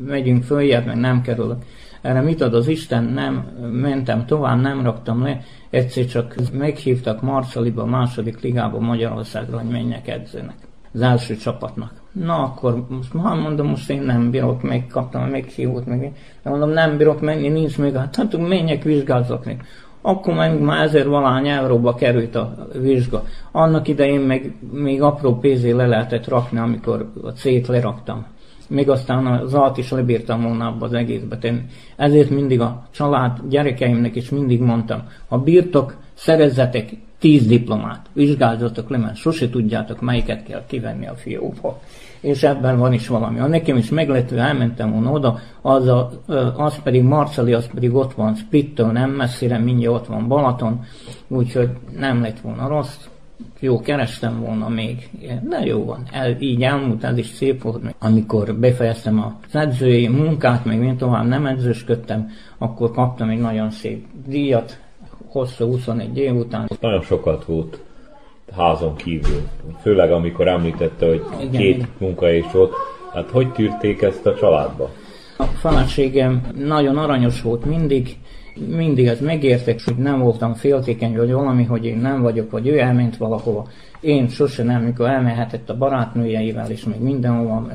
megyünk 0.08 0.44
följebb, 0.44 0.86
meg 0.86 0.98
nem 0.98 1.22
kerülök. 1.22 1.58
Erre 2.06 2.22
mit 2.22 2.42
ad 2.42 2.54
az 2.54 2.68
Isten? 2.68 3.04
Nem 3.04 3.46
mentem 3.72 4.26
tovább, 4.26 4.62
nem 4.62 4.84
raktam 4.84 5.24
le, 5.24 5.42
egyszer 5.70 6.06
csak 6.06 6.36
meghívtak 6.54 7.22
Marszaliba, 7.22 7.82
a 7.82 7.86
második 7.86 8.42
ligába 8.42 8.80
Magyarországra, 8.80 9.58
hogy 9.58 9.70
menjek 9.70 10.08
edzőnek. 10.08 10.56
Az 10.94 11.02
első 11.02 11.36
csapatnak. 11.36 11.92
Na 12.12 12.44
akkor 12.44 12.86
most 12.90 13.14
már 13.14 13.36
mondom, 13.36 13.68
most 13.68 13.90
én 13.90 14.02
nem 14.02 14.32
bírok, 14.32 14.62
megkaptam 14.62 15.22
a 15.22 15.26
meghívót, 15.26 15.86
meg 15.86 16.14
de 16.44 16.50
mondom, 16.50 16.70
nem 16.70 16.98
bírok 16.98 17.22
menni, 17.22 17.48
nincs 17.48 17.78
még, 17.78 17.96
hát, 17.96 18.16
hát 18.16 18.38
menjek 18.38 18.84
vizsgázzak 18.84 19.46
még. 19.46 19.62
Akkor 20.02 20.34
meg 20.34 20.62
már 20.62 20.84
ezer 20.84 21.08
valány 21.08 21.48
euróba 21.48 21.96
került 21.96 22.36
a 22.36 22.68
vizsga. 22.82 23.24
Annak 23.52 23.88
idején 23.88 24.22
meg 24.22 24.56
még 24.72 25.02
apró 25.02 25.40
pénzé 25.40 25.72
le 25.72 25.86
lehetett 25.86 26.28
rakni, 26.28 26.58
amikor 26.58 27.12
a 27.24 27.30
C-t 27.30 27.68
leraktam 27.68 28.26
még 28.70 28.90
aztán 28.90 29.26
az 29.26 29.54
alt 29.54 29.78
is 29.78 29.92
lebírtam 29.92 30.42
volna 30.42 30.68
abba 30.68 30.86
az 30.86 30.94
egészbe 30.94 31.38
tenni. 31.38 31.62
Ezért 31.96 32.30
mindig 32.30 32.62
a 32.62 32.88
család 32.92 33.40
gyerekeimnek 33.50 34.16
is 34.16 34.30
mindig 34.30 34.62
mondtam, 34.62 35.04
ha 35.28 35.38
bírtok, 35.38 35.96
szerezzetek 36.14 36.94
tíz 37.20 37.48
diplomát, 37.48 38.06
vizsgálzatok 38.14 38.90
le, 38.90 38.98
mert 38.98 39.16
sose 39.16 39.50
tudjátok, 39.50 40.02
melyiket 40.02 40.44
kell 40.44 40.64
kivenni 40.68 41.08
a 41.08 41.16
fiókból. 41.16 41.80
És 42.20 42.44
ebben 42.44 42.78
van 42.78 42.94
is 42.94 43.08
valami. 43.08 43.40
Ha 43.40 43.48
nekem 43.48 43.78
is 43.78 43.90
meglető, 43.90 44.40
elmentem 44.40 44.92
volna 44.92 45.12
oda, 45.12 45.40
az, 45.62 45.88
a, 45.88 46.12
az 46.58 46.82
pedig 46.84 47.04
Marceli, 47.04 47.54
az 47.54 47.70
pedig 47.74 47.96
ott 47.96 48.14
van 48.14 48.36
Splittől, 48.36 48.92
nem 48.92 49.12
messzire, 49.12 49.58
mindjárt 49.58 49.96
ott 49.96 50.08
van 50.08 50.28
Balaton, 50.28 50.84
úgyhogy 51.28 51.70
nem 51.98 52.22
lett 52.22 52.40
volna 52.40 52.68
rossz 52.68 53.08
jó, 53.60 53.80
kerestem 53.80 54.40
volna 54.40 54.70
még, 54.70 55.10
de 55.50 55.66
jó 55.66 55.86
van, 55.86 56.04
el, 56.12 56.36
így 56.40 56.64
elmúlt, 56.64 57.04
ez 57.04 57.18
is 57.18 57.28
szép 57.28 57.62
volt. 57.62 57.96
Amikor 58.00 58.56
befejeztem 58.56 59.36
az 59.50 59.56
edzői 59.56 60.08
munkát, 60.08 60.66
meg 60.66 60.80
mint 60.80 60.98
tovább 60.98 61.28
nem 61.28 61.46
edzősködtem, 61.46 62.30
akkor 62.58 62.92
kaptam 62.92 63.30
egy 63.30 63.40
nagyon 63.40 63.72
szép 63.72 64.06
díjat, 64.28 64.80
hosszú 65.28 65.66
21 65.66 66.18
év 66.18 66.36
után. 66.36 66.70
Nagyon 66.80 67.02
sokat 67.02 67.46
volt 67.46 67.80
házon 68.56 68.96
kívül, 68.96 69.48
főleg 69.82 70.12
amikor 70.12 70.48
említette, 70.48 71.08
hogy 71.08 71.24
igen, 71.40 71.62
két 71.62 71.76
igen. 71.76 71.90
munka 71.98 72.32
is 72.32 72.52
volt. 72.52 72.74
Hát 73.14 73.30
hogy 73.30 73.52
tűrték 73.52 74.02
ezt 74.02 74.26
a 74.26 74.36
családba? 74.36 74.90
A 75.38 75.44
feleségem 75.44 76.48
nagyon 76.56 76.98
aranyos 76.98 77.42
volt 77.42 77.66
mindig, 77.66 78.18
mindig 78.56 79.08
ezt 79.08 79.22
megértek, 79.22 79.80
hogy 79.86 79.96
nem 79.96 80.20
voltam 80.20 80.54
féltékeny, 80.54 81.16
vagy 81.16 81.32
valami, 81.32 81.64
hogy 81.64 81.86
én 81.86 81.98
nem 81.98 82.22
vagyok, 82.22 82.52
vagy 82.52 82.68
ő 82.68 82.80
elment 82.80 83.18
valahova. 83.18 83.68
Én 84.00 84.28
sose 84.28 84.64
nem, 84.64 84.82
mikor 84.82 85.10
elmehetett 85.10 85.70
a 85.70 85.78
barátnőjeivel, 85.78 86.70
és 86.70 86.84
még 86.84 87.00
mindenhova, 87.00 87.68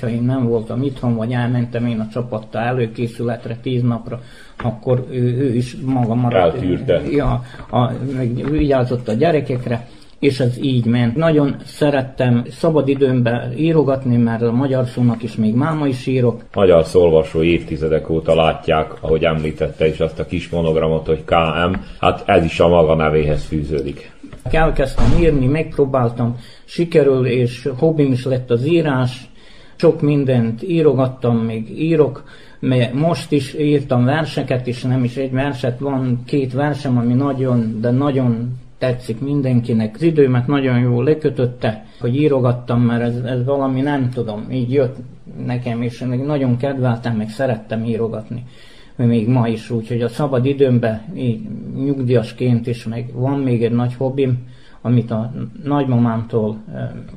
ha 0.00 0.08
én 0.08 0.22
nem 0.22 0.48
voltam 0.48 0.82
itthon, 0.82 1.14
vagy 1.14 1.32
elmentem 1.32 1.86
én 1.86 2.00
a 2.00 2.08
csapattal 2.12 2.62
előkészületre 2.62 3.56
tíz 3.62 3.82
napra, 3.82 4.20
akkor 4.56 5.06
ő, 5.10 5.36
ő 5.38 5.54
is 5.54 5.76
maga 5.84 6.14
maradt. 6.14 6.54
Eltűrte. 6.54 7.00
Ja, 7.10 7.42
a, 7.70 7.90
meg 8.16 8.50
vigyázott 8.50 9.08
a 9.08 9.12
gyerekekre 9.12 9.86
és 10.24 10.40
ez 10.40 10.58
így 10.62 10.84
ment. 10.84 11.16
Nagyon 11.16 11.56
szerettem 11.64 12.44
szabadidőmben 12.50 13.52
írogatni, 13.58 14.16
mert 14.16 14.42
a 14.42 14.52
magyar 14.52 14.86
szónak 14.86 15.22
is 15.22 15.36
még 15.36 15.54
máma 15.54 15.86
is 15.86 16.06
írok. 16.06 16.42
Magyar 16.54 16.84
szolvasó 16.84 17.42
évtizedek 17.42 18.10
óta 18.10 18.34
látják, 18.34 18.92
ahogy 19.00 19.24
említette 19.24 19.88
is 19.88 20.00
azt 20.00 20.18
a 20.18 20.26
kis 20.26 20.48
monogramot, 20.48 21.06
hogy 21.06 21.24
KM, 21.24 21.74
hát 22.00 22.22
ez 22.26 22.44
is 22.44 22.60
a 22.60 22.68
maga 22.68 22.94
nevéhez 22.94 23.44
fűződik. 23.44 24.12
Elkezdtem 24.42 25.20
írni, 25.20 25.46
megpróbáltam, 25.46 26.36
sikerül, 26.64 27.26
és 27.26 27.68
hobbim 27.78 28.12
is 28.12 28.24
lett 28.24 28.50
az 28.50 28.66
írás, 28.66 29.28
sok 29.76 30.00
mindent 30.00 30.62
írogattam, 30.62 31.36
még 31.36 31.80
írok, 31.80 32.24
mert 32.60 32.94
most 32.94 33.32
is 33.32 33.54
írtam 33.58 34.04
verseket, 34.04 34.66
és 34.66 34.82
nem 34.82 35.04
is 35.04 35.16
egy 35.16 35.32
verset, 35.32 35.78
van 35.78 36.22
két 36.26 36.52
versem, 36.52 36.98
ami 36.98 37.14
nagyon, 37.14 37.80
de 37.80 37.90
nagyon 37.90 38.62
tetszik 38.78 39.20
mindenkinek. 39.20 39.94
Az 39.94 40.02
időmet 40.02 40.46
nagyon 40.46 40.78
jól 40.78 41.04
lekötötte, 41.04 41.86
hogy 42.00 42.16
írogattam, 42.16 42.80
mert 42.80 43.02
ez, 43.02 43.16
ez 43.16 43.44
valami 43.44 43.80
nem 43.80 44.10
tudom, 44.10 44.50
így 44.50 44.72
jött 44.72 44.96
nekem, 45.46 45.82
és 45.82 45.98
nagyon 46.26 46.56
kedveltem, 46.56 47.16
meg 47.16 47.28
szerettem 47.28 47.84
írogatni 47.84 48.44
még 48.96 49.28
ma 49.28 49.48
is, 49.48 49.70
úgyhogy 49.70 50.02
a 50.02 50.08
szabad 50.08 50.44
időmben 50.44 51.02
így 51.16 51.40
nyugdíjasként 51.84 52.66
is, 52.66 52.84
meg 52.84 53.10
van 53.12 53.38
még 53.38 53.64
egy 53.64 53.72
nagy 53.72 53.94
hobbim, 53.94 54.48
amit 54.86 55.10
a 55.10 55.32
nagymamámtól 55.62 56.56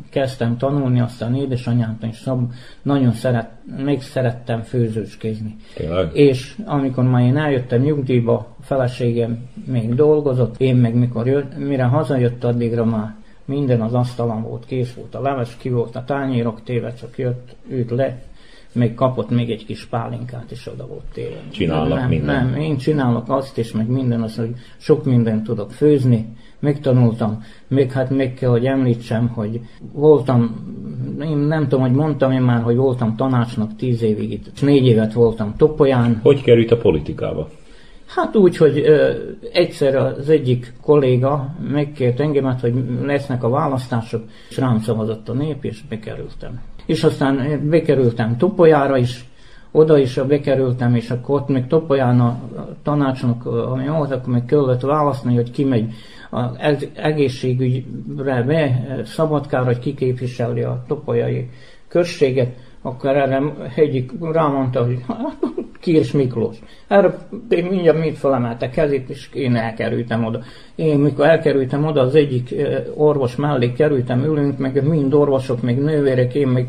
kezdtem 0.09 0.57
tanulni, 0.57 0.99
aztán 0.99 1.35
édesanyámtól 1.35 2.09
is 2.09 2.17
szab, 2.17 2.51
nagyon 2.81 3.11
szeret, 3.11 3.49
még 3.83 4.01
szerettem 4.01 4.61
főzőskézni. 4.61 5.55
Tényleg? 5.75 6.09
És 6.13 6.57
amikor 6.65 7.03
már 7.03 7.21
én 7.23 7.37
eljöttem 7.37 7.81
nyugdíjba, 7.81 8.33
a 8.33 8.63
feleségem 8.63 9.37
még 9.65 9.95
dolgozott, 9.95 10.55
én 10.57 10.75
meg 10.75 10.95
mikor 10.95 11.27
jött, 11.27 11.57
mire 11.57 11.83
hazajött, 11.83 12.43
addigra 12.43 12.85
már 12.85 13.15
minden 13.45 13.81
az 13.81 13.93
asztalon 13.93 14.41
volt, 14.41 14.65
kész 14.65 14.93
volt 14.93 15.15
a 15.15 15.21
leves, 15.21 15.57
ki 15.57 15.69
volt 15.69 15.95
a 15.95 16.03
tányérok 16.03 16.63
téve, 16.63 16.93
csak 16.93 17.17
jött, 17.17 17.55
ült 17.69 17.89
le, 17.89 18.21
még 18.71 18.93
kapott 18.93 19.29
még 19.29 19.49
egy 19.49 19.65
kis 19.65 19.85
pálinkát, 19.85 20.51
és 20.51 20.67
oda 20.67 20.87
volt 20.87 21.05
téve. 21.13 21.37
Csinálok 21.51 21.97
nem, 21.97 22.09
minden. 22.09 22.45
Nem, 22.45 22.61
én 22.61 22.77
csinálok 22.77 23.29
azt 23.29 23.57
is, 23.57 23.71
meg 23.71 23.87
minden, 23.87 24.21
az, 24.21 24.35
hogy 24.35 24.55
sok 24.77 25.05
mindent 25.05 25.43
tudok 25.43 25.71
főzni, 25.71 26.35
megtanultam. 26.59 27.43
Még 27.67 27.91
hát 27.91 28.09
meg 28.09 28.33
kell, 28.33 28.49
hogy 28.49 28.65
említsem, 28.65 29.27
hogy 29.27 29.61
voltam 29.91 30.65
én 31.21 31.37
nem 31.37 31.67
tudom, 31.67 31.81
hogy 31.81 31.95
mondtam 31.95 32.31
én 32.31 32.41
már, 32.41 32.61
hogy 32.61 32.75
voltam 32.75 33.15
tanácsnak 33.15 33.75
tíz 33.75 34.01
évig 34.01 34.31
itt, 34.31 34.45
és 34.53 34.59
négy 34.59 34.85
évet 34.85 35.13
voltam 35.13 35.53
Topolyán. 35.57 36.19
Hogy 36.23 36.41
került 36.41 36.71
a 36.71 36.77
politikába? 36.77 37.49
Hát 38.07 38.35
úgy, 38.35 38.57
hogy 38.57 38.79
ö, 38.79 39.11
egyszer 39.53 39.95
az 39.95 40.29
egyik 40.29 40.73
kolléga 40.81 41.55
megkért 41.71 42.19
engemet, 42.19 42.61
hogy 42.61 42.73
lesznek 43.03 43.43
a 43.43 43.49
választások, 43.49 44.23
és 44.49 44.57
rám 44.57 44.79
szavazott 44.79 45.29
a 45.29 45.33
nép, 45.33 45.65
és 45.65 45.81
bekerültem. 45.89 46.61
És 46.85 47.03
aztán 47.03 47.61
bekerültem 47.69 48.37
Topolyára 48.37 48.97
is, 48.97 49.25
oda 49.71 49.97
is 49.97 50.19
bekerültem, 50.27 50.95
és 50.95 51.09
akkor 51.09 51.41
ott 51.41 51.47
még 51.47 51.67
Topolyán 51.67 52.19
a 52.19 52.39
tanácsnak, 52.83 53.45
ami 53.45 53.87
volt, 53.87 54.11
akkor 54.11 54.33
még 54.33 54.45
kellett 54.45 54.81
választani, 54.81 55.35
hogy 55.35 55.51
ki 55.51 55.63
megy 55.63 55.93
az 56.29 56.87
egészségügyre 56.95 58.43
be, 58.43 58.85
Szabadkára, 59.05 59.65
hogy 59.65 59.79
kiképviseli 59.79 60.61
a 60.61 60.83
topolyai 60.87 61.49
községet, 61.87 62.55
akkor 62.81 63.15
erre 63.15 63.41
egyik 63.75 64.11
rámondta, 64.31 64.85
hogy 64.85 65.03
Kírs 65.81 66.11
Miklós. 66.11 66.57
Erre 66.87 67.17
mindjárt 67.49 67.99
mit 67.99 68.17
felemelte 68.17 68.69
kezét, 68.69 69.09
és 69.09 69.29
én 69.33 69.55
elkerültem 69.55 70.25
oda. 70.25 70.41
Én 70.75 70.99
mikor 70.99 71.25
elkerültem 71.25 71.85
oda, 71.85 72.01
az 72.01 72.15
egyik 72.15 72.55
orvos 72.95 73.35
mellé 73.35 73.71
kerültem, 73.71 74.23
ülünk, 74.23 74.57
meg 74.57 74.87
mind 74.87 75.13
orvosok, 75.13 75.61
meg 75.61 75.81
nővérek, 75.81 76.33
én 76.33 76.47
meg 76.47 76.67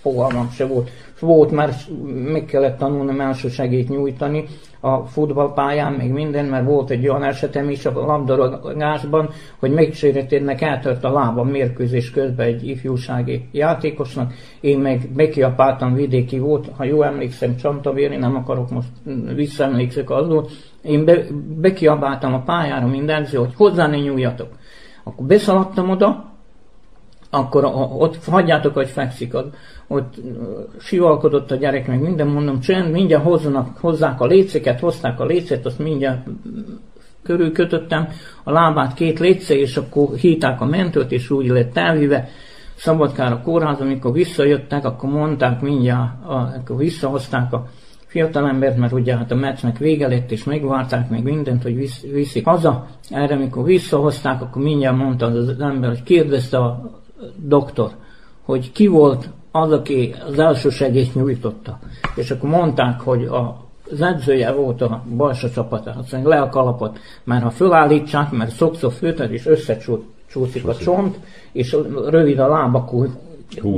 fogalmam 0.00 0.50
se 0.50 0.66
volt. 0.66 0.90
Volt, 1.20 1.50
mert 1.50 1.88
meg 2.32 2.44
kellett 2.44 2.78
tanulni 2.78 3.20
elsősegét 3.20 3.88
nyújtani 3.88 4.44
a 4.80 4.96
futballpályán, 4.96 5.92
még 5.92 6.10
minden, 6.10 6.44
mert 6.44 6.64
volt 6.64 6.90
egy 6.90 7.08
olyan 7.08 7.22
esetem 7.22 7.70
is 7.70 7.86
a 7.86 7.92
labdarúgásban, 8.06 9.30
hogy 9.58 9.70
megsérítődnek 9.70 10.60
eltört 10.60 11.04
a 11.04 11.12
lába 11.12 11.44
mérkőzés 11.44 12.10
közben 12.10 12.46
egy 12.46 12.68
ifjúsági 12.68 13.48
játékosnak. 13.52 14.32
Én 14.60 14.78
meg 14.78 15.08
bekiapáltam 15.14 15.94
vidéki 15.94 16.38
volt, 16.38 16.70
ha 16.76 16.84
jól 16.84 17.04
emlékszem, 17.04 17.56
Csantavéri, 17.56 18.16
nem 18.16 18.36
akarok 18.36 18.70
most 18.70 18.88
visszaemlékszek 19.34 20.10
azról. 20.10 20.48
Én 20.82 21.04
be, 21.04 21.24
bekiabáltam 21.56 22.34
a 22.34 22.42
pályára 22.42 22.86
minden, 22.86 23.26
hogy 23.26 23.54
hozzá 23.56 23.86
ne 23.86 23.96
nyúljatok. 23.96 24.48
Akkor 25.04 25.26
beszaladtam 25.26 25.90
oda, 25.90 26.30
akkor 27.30 27.64
ott 27.98 28.24
hagyjátok, 28.24 28.74
hogy 28.74 28.88
fekszik, 28.88 29.34
ott 29.92 30.14
sivalkodott 30.80 31.50
a 31.50 31.54
gyerek, 31.54 31.86
meg 31.86 32.00
minden 32.00 32.26
mondom, 32.26 32.60
csend, 32.60 32.90
mindjárt 32.92 33.24
hozzanak, 33.24 33.78
hozzák 33.78 34.20
a 34.20 34.26
léceket, 34.26 34.80
hozták 34.80 35.20
a 35.20 35.24
lécet, 35.24 35.66
azt 35.66 35.78
mindjárt 35.78 36.26
körülkötöttem 37.22 38.08
a 38.44 38.50
lábát 38.50 38.94
két 38.94 39.18
léce, 39.18 39.54
és 39.54 39.76
akkor 39.76 40.14
hívták 40.16 40.60
a 40.60 40.64
mentőt, 40.64 41.12
és 41.12 41.30
úgy 41.30 41.46
lett 41.46 41.76
elvive. 41.76 42.28
Szabadkára 42.74 43.42
kórház, 43.42 43.80
amikor 43.80 44.12
visszajöttek, 44.12 44.84
akkor 44.84 45.10
mondták 45.10 45.60
mindjárt, 45.60 46.12
akkor 46.26 46.76
visszahozták 46.76 47.52
a 47.52 47.66
fiatalembert, 48.06 48.76
mert 48.76 48.92
ugye 48.92 49.16
hát 49.16 49.30
a 49.30 49.34
meccsnek 49.34 49.78
vége 49.78 50.08
lett, 50.08 50.30
és 50.30 50.44
megvárták 50.44 51.10
még 51.10 51.22
mindent, 51.22 51.62
hogy 51.62 51.76
visz, 51.76 52.00
viszik 52.12 52.44
haza. 52.44 52.86
Erre, 53.08 53.34
amikor 53.34 53.64
visszahozták, 53.64 54.42
akkor 54.42 54.62
mindjárt 54.62 54.96
mondta 54.96 55.26
az 55.26 55.60
ember, 55.60 55.88
hogy 55.88 56.02
kérdezte 56.02 56.58
a 56.58 56.90
doktor, 57.36 57.90
hogy 58.42 58.72
ki 58.72 58.86
volt 58.86 59.28
az, 59.50 59.72
aki 59.72 60.14
az 60.26 60.38
első 60.38 60.70
segélyt 60.70 61.14
nyújtotta. 61.14 61.78
És 62.14 62.30
akkor 62.30 62.50
mondták, 62.50 63.00
hogy 63.00 63.24
a 63.24 63.68
az 63.92 64.00
edzője 64.00 64.52
volt 64.52 64.82
a 64.82 65.02
balsa 65.16 65.50
csapata, 65.50 65.94
azt 65.98 66.12
mondja, 66.12 66.30
le 66.30 66.40
a 66.40 66.48
kalapot, 66.48 66.98
mert 67.24 67.42
ha 67.42 67.50
fölállítsák, 67.50 68.30
mert 68.30 68.56
sokszor 68.56 68.92
főtet 68.92 69.30
és 69.30 69.46
összecsúszik 69.46 70.66
a 70.66 70.74
csont, 70.74 71.18
és 71.52 71.76
rövid 72.08 72.38
a 72.38 72.48
láb, 72.48 72.74
akkor 72.74 73.08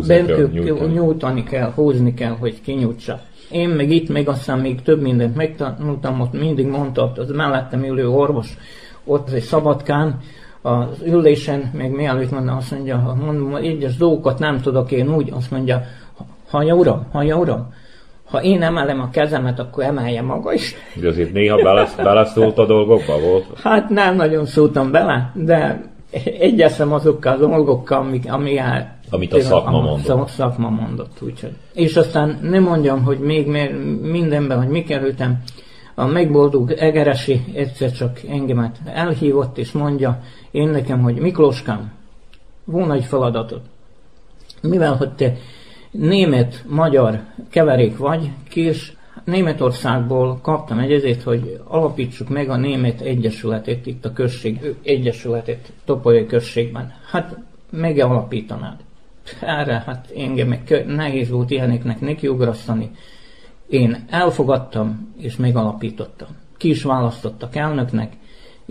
bent 0.07 0.27
kell, 0.27 0.49
nyújtani. 0.53 0.93
nyújtani 0.93 1.43
kell, 1.43 1.71
húzni 1.75 2.15
kell, 2.15 2.37
hogy 2.39 2.61
kinyújtsa. 2.61 3.21
Én 3.51 3.69
meg 3.69 3.91
itt 3.91 4.09
még 4.09 4.29
aztán 4.29 4.59
még 4.59 4.83
több 4.83 5.01
mindent 5.01 5.37
megtanultam, 5.37 6.21
ott 6.21 6.33
mindig 6.33 6.67
mondta, 6.67 7.13
az 7.17 7.31
mellettem 7.31 7.85
ülő 7.85 8.09
orvos, 8.09 8.57
ott 9.05 9.31
egy 9.31 9.43
szabadkán, 9.43 10.19
az 10.63 11.03
ülésen, 11.05 11.71
még 11.73 11.91
mielőtt 11.91 12.31
mondom, 12.31 12.57
azt 12.57 12.71
mondja, 12.71 13.17
mondom, 13.25 13.55
egyes 13.55 13.97
dolgokat 13.97 14.39
nem 14.39 14.61
tudok 14.61 14.93
én 14.93 15.15
úgy, 15.15 15.33
azt 15.33 15.51
mondja, 15.51 15.83
hallja 16.49 16.75
uram, 16.75 17.07
hallja 17.13 17.37
uram, 17.37 17.73
ha 18.25 18.43
én 18.43 18.63
emelem 18.63 19.01
a 19.01 19.11
kezemet, 19.11 19.59
akkor 19.59 19.85
emelje 19.85 20.23
maga 20.23 20.53
is. 20.53 20.75
De 21.01 21.09
azért 21.09 21.33
néha 21.33 21.63
belesz, 21.63 21.95
beleszólt 21.95 22.59
a 22.59 22.67
dolgokba 22.67 23.21
volt? 23.21 23.45
Hát 23.63 23.89
nem 23.89 24.17
nagyon 24.17 24.47
szóltam 24.47 24.91
bele, 24.91 25.33
de 25.35 25.83
egyeszem 26.39 26.93
azokkal 26.93 27.33
a 27.33 27.37
dolgokkal, 27.37 27.99
amik, 27.99 28.33
ami 28.33 28.59
el, 28.59 28.99
amit 29.11 29.33
a 29.33 29.41
szakma 29.41 29.81
mondott. 29.81 30.09
A 30.09 30.27
szakma 30.27 30.69
mondott, 30.69 31.23
úgyhogy. 31.23 31.53
És 31.73 31.97
aztán 31.97 32.39
nem 32.43 32.63
mondjam, 32.63 33.03
hogy 33.03 33.19
még 33.19 33.49
mindenben, 34.03 34.59
hogy 34.59 34.69
mi 34.69 34.83
kerültem, 34.83 35.43
a 35.95 36.07
megboldog 36.07 36.71
Egeresi 36.71 37.45
egyszer 37.55 37.93
csak 37.93 38.21
engemet 38.31 38.77
elhívott, 38.85 39.59
és 39.59 39.73
mondja 39.73 40.21
én 40.53 40.69
nekem, 40.69 41.01
hogy 41.01 41.15
Miklóskám, 41.15 41.93
volna 42.65 42.95
egy 42.95 43.05
feladatot. 43.05 43.63
Mivel, 44.63 44.97
hogy 44.97 45.13
te 45.13 45.37
német-magyar 45.91 47.21
keverék 47.51 47.97
vagy, 47.97 48.31
kés 48.49 48.97
Németországból 49.25 50.39
kaptam 50.43 50.79
egy 50.79 50.93
ezért, 50.93 51.23
hogy 51.23 51.61
alapítsuk 51.65 52.29
meg 52.29 52.49
a 52.49 52.57
német 52.57 53.01
egyesületet 53.01 53.87
itt 53.87 54.05
a 54.05 54.13
község, 54.13 54.75
egyesületet 54.83 55.73
Topolyai 55.85 56.27
községben. 56.27 56.93
Hát 57.11 57.39
megalapítanád. 57.71 58.77
Erre 59.41 59.83
hát 59.87 60.13
engem 60.17 60.49
meg 60.49 60.85
nehéz 60.87 61.31
volt 61.31 61.51
ilyeneknek 61.51 62.01
nekiugrasztani. 62.01 62.91
Én 63.69 64.05
elfogadtam 64.11 65.15
és 65.19 65.37
megalapítottam. 65.37 66.29
Ki 66.57 66.69
is 66.69 66.83
választottak 66.83 67.57
elnöknek, 67.57 68.13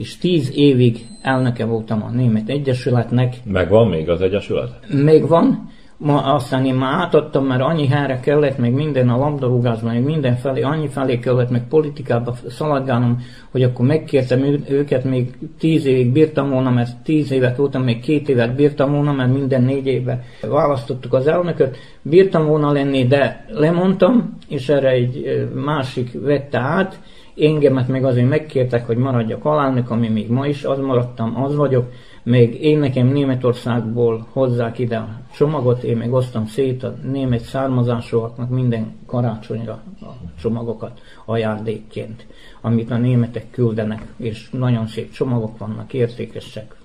és 0.01 0.17
tíz 0.17 0.51
évig 0.55 1.05
elnöke 1.21 1.65
voltam 1.65 2.03
a 2.03 2.09
Német 2.09 2.49
Egyesületnek. 2.49 3.35
Megvan 3.43 3.87
még 3.87 4.09
az 4.09 4.21
Egyesület? 4.21 4.69
Megvan. 4.87 5.69
Ma 5.97 6.33
aztán 6.33 6.65
én 6.65 6.73
már 6.73 6.93
átadtam, 6.93 7.45
mert 7.45 7.61
annyi 7.61 7.87
helyre 7.87 8.19
kellett, 8.19 8.57
meg 8.57 8.73
minden 8.73 9.09
a 9.09 9.17
labdarúgásban, 9.17 9.93
meg 9.93 10.03
mindenfelé, 10.03 10.61
annyi 10.61 10.87
felé 10.87 11.19
kellett, 11.19 11.49
meg 11.49 11.67
politikába 11.67 12.35
szaladgálnom, 12.49 13.21
hogy 13.51 13.63
akkor 13.63 13.85
megkértem 13.85 14.43
őket, 14.69 15.03
még 15.03 15.37
tíz 15.59 15.85
évig 15.85 16.11
bírtam 16.11 16.49
volna, 16.49 16.69
mert 16.69 17.03
tíz 17.03 17.31
évet 17.31 17.57
voltam, 17.57 17.83
még 17.83 17.99
két 17.99 18.29
évet 18.29 18.55
bírtam 18.55 18.91
volna, 18.91 19.11
mert 19.11 19.33
minden 19.33 19.63
négy 19.63 19.87
évben 19.87 20.21
választottuk 20.49 21.13
az 21.13 21.27
elnököt, 21.27 21.77
bírtam 22.01 22.45
volna 22.45 22.71
lenni, 22.71 23.07
de 23.07 23.45
lemondtam, 23.49 24.37
és 24.47 24.69
erre 24.69 24.89
egy 24.89 25.47
másik 25.53 26.21
vette 26.21 26.59
át, 26.59 26.99
engemet 27.41 27.87
meg 27.87 28.05
azért 28.05 28.29
megkértek, 28.29 28.85
hogy 28.85 28.97
maradjak 28.97 29.45
alelnök, 29.45 29.89
ami 29.89 30.07
még 30.09 30.29
ma 30.29 30.47
is 30.47 30.63
az 30.63 30.79
maradtam, 30.79 31.43
az 31.43 31.55
vagyok, 31.55 31.91
még 32.23 32.63
én 32.63 32.79
nekem 32.79 33.07
Németországból 33.07 34.27
hozzák 34.31 34.79
ide 34.79 34.97
a 34.97 35.19
csomagot, 35.33 35.83
én 35.83 35.97
meg 35.97 36.13
osztam 36.13 36.45
szét 36.45 36.83
a 36.83 36.95
német 37.11 37.41
származásúaknak 37.41 38.49
minden 38.49 38.95
karácsonyra 39.05 39.83
a 40.01 40.09
csomagokat 40.39 41.01
ajándékként, 41.25 42.25
amit 42.61 42.91
a 42.91 42.97
németek 42.97 43.51
küldenek, 43.51 44.13
és 44.17 44.49
nagyon 44.49 44.87
szép 44.87 45.11
csomagok 45.11 45.57
vannak, 45.57 45.93
értékesek, 45.93 46.75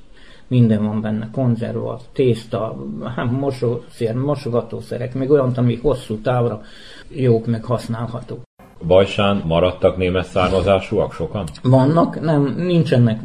minden 0.47 0.85
van 0.85 1.01
benne, 1.01 1.29
konzerva, 1.33 2.01
tészta, 2.13 2.77
hát 3.17 3.31
mosószer, 3.31 4.15
mosogatószerek, 4.15 5.15
meg 5.15 5.31
olyan, 5.31 5.53
ami 5.57 5.77
hosszú 5.77 6.17
távra 6.21 6.61
jók, 7.09 7.47
meg 7.47 7.65
használhatók. 7.65 8.45
Bajsán 8.87 9.43
maradtak 9.47 9.97
német 9.97 10.27
származásúak 10.27 11.13
sokan? 11.13 11.45
Vannak, 11.63 12.21
nem, 12.21 12.55
nincsenek 12.57 13.21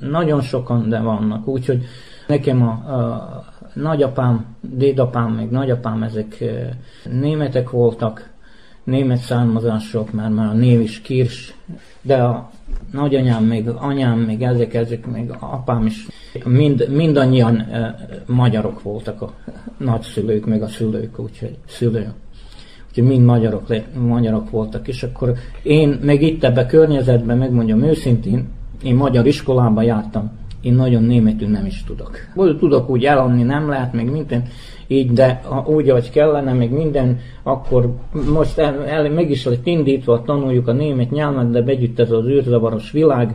nagyon 0.00 0.40
sokan, 0.40 0.88
de 0.88 1.00
vannak. 1.00 1.46
Úgyhogy 1.46 1.84
nekem 2.26 2.62
a, 2.62 2.70
a 2.70 3.44
nagyapám, 3.74 4.56
dédapám, 4.60 5.32
meg 5.32 5.50
nagyapám, 5.50 6.02
ezek 6.02 6.44
németek 7.10 7.70
voltak, 7.70 8.32
német 8.84 9.18
származások, 9.18 10.12
mert 10.12 10.34
már 10.34 10.48
a 10.48 10.52
név 10.52 10.80
is 10.80 11.00
Kirs, 11.00 11.54
de 12.02 12.22
a 12.22 12.50
nagyanyám, 12.92 13.44
még 13.44 13.68
anyám, 13.68 14.18
még 14.18 14.42
ezek, 14.42 14.74
ezek, 14.74 15.06
még 15.06 15.30
apám 15.38 15.86
is, 15.86 16.06
mind, 16.44 16.88
mindannyian 16.88 17.60
e, 17.60 17.96
magyarok 18.26 18.82
voltak 18.82 19.22
a 19.22 19.34
nagyszülők, 19.76 20.46
meg 20.46 20.62
a 20.62 20.68
szülők, 20.68 21.18
úgyhogy 21.18 21.58
szülők 21.66 22.12
úgyhogy 22.94 23.08
mind 23.08 23.24
magyarok, 23.24 23.66
magyarok 24.08 24.50
voltak, 24.50 24.88
és 24.88 25.02
akkor 25.02 25.32
én 25.62 25.98
meg 26.02 26.22
itt 26.22 26.44
ebbe 26.44 26.60
a 26.60 26.66
környezetben, 26.66 27.38
megmondjam 27.38 27.82
őszintén, 27.82 28.48
én 28.82 28.94
magyar 28.94 29.26
iskolában 29.26 29.84
jártam, 29.84 30.30
én 30.60 30.74
nagyon 30.74 31.02
németül 31.02 31.48
nem 31.48 31.66
is 31.66 31.84
tudok. 31.84 32.10
Tudok 32.58 32.90
úgy 32.90 33.04
eladni, 33.04 33.42
nem 33.42 33.68
lehet, 33.68 33.92
meg 33.92 34.10
minden, 34.10 34.42
így, 34.86 35.12
de 35.12 35.40
úgy, 35.66 35.88
ahogy 35.88 36.10
kellene, 36.10 36.52
meg 36.52 36.70
minden, 36.70 37.18
akkor 37.42 37.94
most 38.32 38.58
el, 38.58 38.84
el, 38.84 39.10
meg 39.10 39.30
is 39.30 39.44
lett 39.44 39.66
indítva, 39.66 40.22
tanuljuk 40.22 40.68
a 40.68 40.72
német 40.72 41.10
nyelvet, 41.10 41.50
de 41.50 41.62
begyütt 41.62 41.98
ez 41.98 42.10
az 42.10 42.26
űrzavaros 42.26 42.90
világ, 42.90 43.34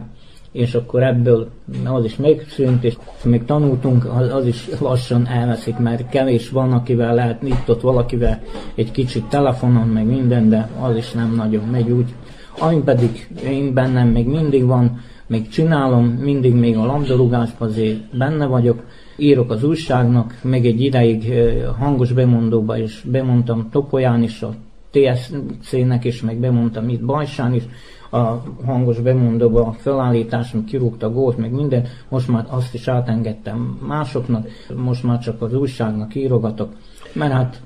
és 0.51 0.73
akkor 0.73 1.03
ebből 1.03 1.49
az 1.85 2.05
is 2.05 2.15
megszűnt, 2.15 2.83
és 2.83 2.95
még 3.23 3.45
tanultunk, 3.45 4.05
az, 4.31 4.45
is 4.45 4.69
lassan 4.79 5.27
elveszik, 5.27 5.77
mert 5.77 6.09
kevés 6.09 6.49
van, 6.49 6.71
akivel 6.71 7.15
lehet 7.15 7.43
itt-ott 7.43 7.81
valakivel 7.81 8.41
egy 8.75 8.91
kicsit 8.91 9.25
telefonon, 9.25 9.87
meg 9.87 10.05
minden, 10.05 10.49
de 10.49 10.69
az 10.81 10.95
is 10.95 11.11
nem 11.11 11.35
nagyon 11.35 11.63
megy 11.63 11.89
úgy. 11.89 12.13
Ami 12.59 12.81
pedig 12.83 13.27
én 13.43 13.73
bennem 13.73 14.07
még 14.07 14.27
mindig 14.27 14.65
van, 14.65 14.99
még 15.27 15.47
csinálom, 15.47 16.05
mindig 16.05 16.53
még 16.53 16.77
a 16.77 16.85
labdarúgásban 16.85 17.69
azért 17.69 18.17
benne 18.17 18.45
vagyok, 18.45 18.83
írok 19.17 19.51
az 19.51 19.63
újságnak, 19.63 20.39
meg 20.41 20.65
egy 20.65 20.81
ideig 20.81 21.33
hangos 21.79 22.11
bemondóba 22.11 22.77
is 22.77 23.03
bemondtam 23.05 23.69
Topolyán 23.71 24.23
is, 24.23 24.41
a 24.41 24.53
TSC-nek 24.91 26.05
is, 26.05 26.21
meg 26.21 26.37
bemondtam 26.37 26.89
itt 26.89 27.05
Bajsán 27.05 27.53
is, 27.53 27.63
a 28.09 28.41
hangos 28.65 28.99
bemondóba 28.99 29.65
a 29.65 29.71
felállításom, 29.71 30.65
kirúgta 30.65 31.11
gólt, 31.11 31.37
meg 31.37 31.51
minden, 31.51 31.87
most 32.09 32.27
már 32.27 32.45
azt 32.49 32.73
is 32.73 32.87
átengedtem 32.87 33.79
másoknak, 33.87 34.47
most 34.75 35.03
már 35.03 35.19
csak 35.19 35.41
az 35.41 35.53
újságnak 35.53 36.15
írogatok, 36.15 36.69
mert 37.13 37.31
hát 37.31 37.61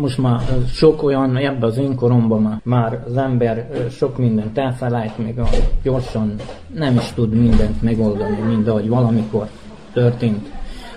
most 0.00 0.18
már 0.18 0.40
sok 0.66 1.02
olyan, 1.02 1.36
ebben 1.36 1.62
az 1.62 1.78
én 1.78 1.94
koromban 1.94 2.42
már, 2.42 2.60
már 2.64 3.02
az 3.06 3.16
ember 3.16 3.70
sok 3.90 4.18
mindent 4.18 4.58
elfelejt, 4.58 5.18
meg 5.18 5.38
a 5.38 5.46
gyorsan 5.82 6.34
nem 6.74 6.94
is 6.94 7.12
tud 7.12 7.34
mindent 7.34 7.82
megoldani, 7.82 8.40
mint 8.40 8.68
ahogy 8.68 8.88
valamikor 8.88 9.48
történt 9.92 10.54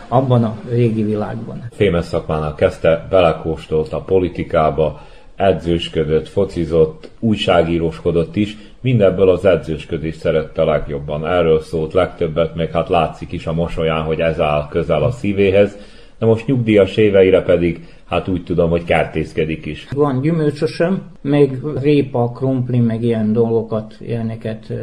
abban 0.08 0.44
a 0.44 0.56
régi 0.70 1.04
világban. 1.04 1.64
Fémes 1.72 2.06
szakmánál 2.06 2.56
kezdte, 2.56 3.08
belekóstolt 3.10 3.94
a 3.94 4.02
politikába, 4.02 5.02
edzősködött, 5.40 6.28
focizott, 6.28 7.10
újságíróskodott 7.20 8.36
is, 8.36 8.58
mindebből 8.82 9.30
az 9.30 9.46
edzősködés 9.46 10.16
szerette 10.16 10.64
legjobban. 10.64 11.28
Erről 11.28 11.62
szólt 11.62 11.94
legtöbbet, 11.94 12.56
még 12.56 12.72
hát 12.72 12.90
látszik 12.90 13.32
is 13.32 13.48
a 13.48 13.54
mosolyán, 13.54 14.04
hogy 14.04 14.20
ez 14.20 14.40
áll 14.40 14.68
közel 14.70 15.04
a 15.04 15.12
szívéhez, 15.12 15.78
de 16.18 16.26
most 16.26 16.48
nyugdíjas 16.48 16.98
éveire 16.98 17.42
pedig 17.42 17.88
hát 18.06 18.28
úgy 18.28 18.44
tudom, 18.44 18.70
hogy 18.70 18.84
kertészkedik 18.84 19.66
is. 19.66 19.88
Van 19.96 20.22
gyümölcsösöm, 20.22 21.02
meg 21.22 21.60
répa, 21.82 22.32
krumpli, 22.32 22.80
meg 22.80 23.04
ilyen 23.04 23.34
dolgokat, 23.34 23.96
ilyeneket, 24.00 24.74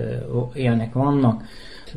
ilyenek 0.54 0.92
vannak. 0.92 1.42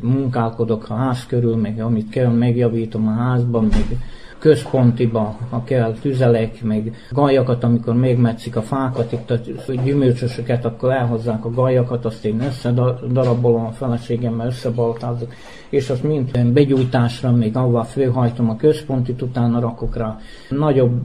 Munkálkodok 0.02 0.90
a 0.90 0.94
ház 0.94 1.26
körül, 1.26 1.56
meg 1.56 1.80
amit 1.80 2.08
kell, 2.08 2.28
megjavítom 2.28 3.06
a 3.08 3.22
házban, 3.22 3.64
meg 3.64 3.98
központiba, 4.40 5.36
ha 5.50 5.64
kell, 5.64 5.92
tüzelek, 6.00 6.62
meg 6.62 6.94
gajakat, 7.10 7.64
amikor 7.64 7.94
megmetszik 7.94 8.56
a 8.56 8.62
fákat, 8.62 9.12
itt 9.12 9.30
a 9.30 9.38
gyümölcsösöket, 9.84 10.64
akkor 10.64 10.92
elhozzák 10.92 11.44
a 11.44 11.50
gajakat, 11.50 12.04
azt 12.04 12.24
én 12.24 12.40
összedarabolom 12.40 13.66
a 13.66 13.70
feleségemmel, 13.70 14.46
összebaltázok, 14.46 15.32
és 15.68 15.90
azt 15.90 16.02
mind 16.02 16.46
begyújtásra, 16.46 17.32
még 17.32 17.56
avval 17.56 17.84
főhajtom 17.84 18.50
a 18.50 18.56
központit, 18.56 19.22
utána 19.22 19.60
rakok 19.60 19.96
rá 19.96 20.18
nagyobb 20.48 21.00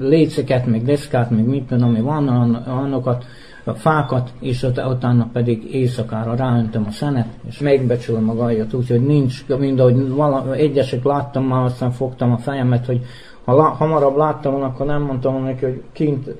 léceket, 0.00 0.66
meg 0.66 0.84
deszkát, 0.84 1.30
meg 1.30 1.46
mit 1.46 1.64
tudom, 1.64 1.88
ami 1.88 2.00
van, 2.00 2.28
annokat, 2.54 3.24
a 3.64 3.74
fákat, 3.74 4.32
és 4.40 4.62
utána 4.62 5.28
pedig 5.32 5.74
éjszakára 5.74 6.34
ráöntöm 6.34 6.84
a 6.88 6.90
szenet, 6.90 7.28
és 7.48 7.58
megbecsülöm 7.58 8.30
a 8.30 8.34
gajat, 8.34 8.72
úgyhogy 8.72 9.06
nincs, 9.06 9.46
mint 9.46 9.80
ahogy 9.80 10.08
vala, 10.08 10.54
egyesek 10.54 11.04
láttam 11.04 11.44
már, 11.44 11.64
aztán 11.64 11.90
fogtam 11.90 12.32
a 12.32 12.36
fejemet, 12.36 12.86
hogy 12.86 13.00
ha 13.44 13.54
la, 13.54 13.62
hamarabb 13.62 14.16
láttam 14.16 14.52
volna, 14.52 14.66
akkor 14.66 14.86
nem 14.86 15.02
mondtam 15.02 15.42
neki, 15.42 15.64
hogy 15.64 15.82
kint 15.92 16.34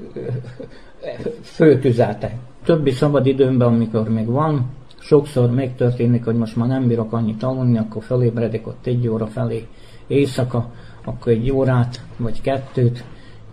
főtüzelte. 1.56 2.32
Többi 2.64 2.90
szabad 2.90 3.26
időmben, 3.26 3.68
amikor 3.68 4.08
még 4.08 4.26
van, 4.26 4.66
sokszor 4.98 5.50
megtörténik, 5.50 6.24
hogy 6.24 6.36
most 6.36 6.56
már 6.56 6.68
nem 6.68 6.86
bírok 6.86 7.12
annyit 7.12 7.42
aludni, 7.42 7.78
akkor 7.78 8.02
felébredek 8.02 8.66
ott 8.66 8.86
egy 8.86 9.08
óra 9.08 9.26
felé 9.26 9.66
éjszaka, 10.06 10.70
akkor 11.04 11.32
egy 11.32 11.50
órát 11.50 12.00
vagy 12.16 12.40
kettőt 12.40 13.04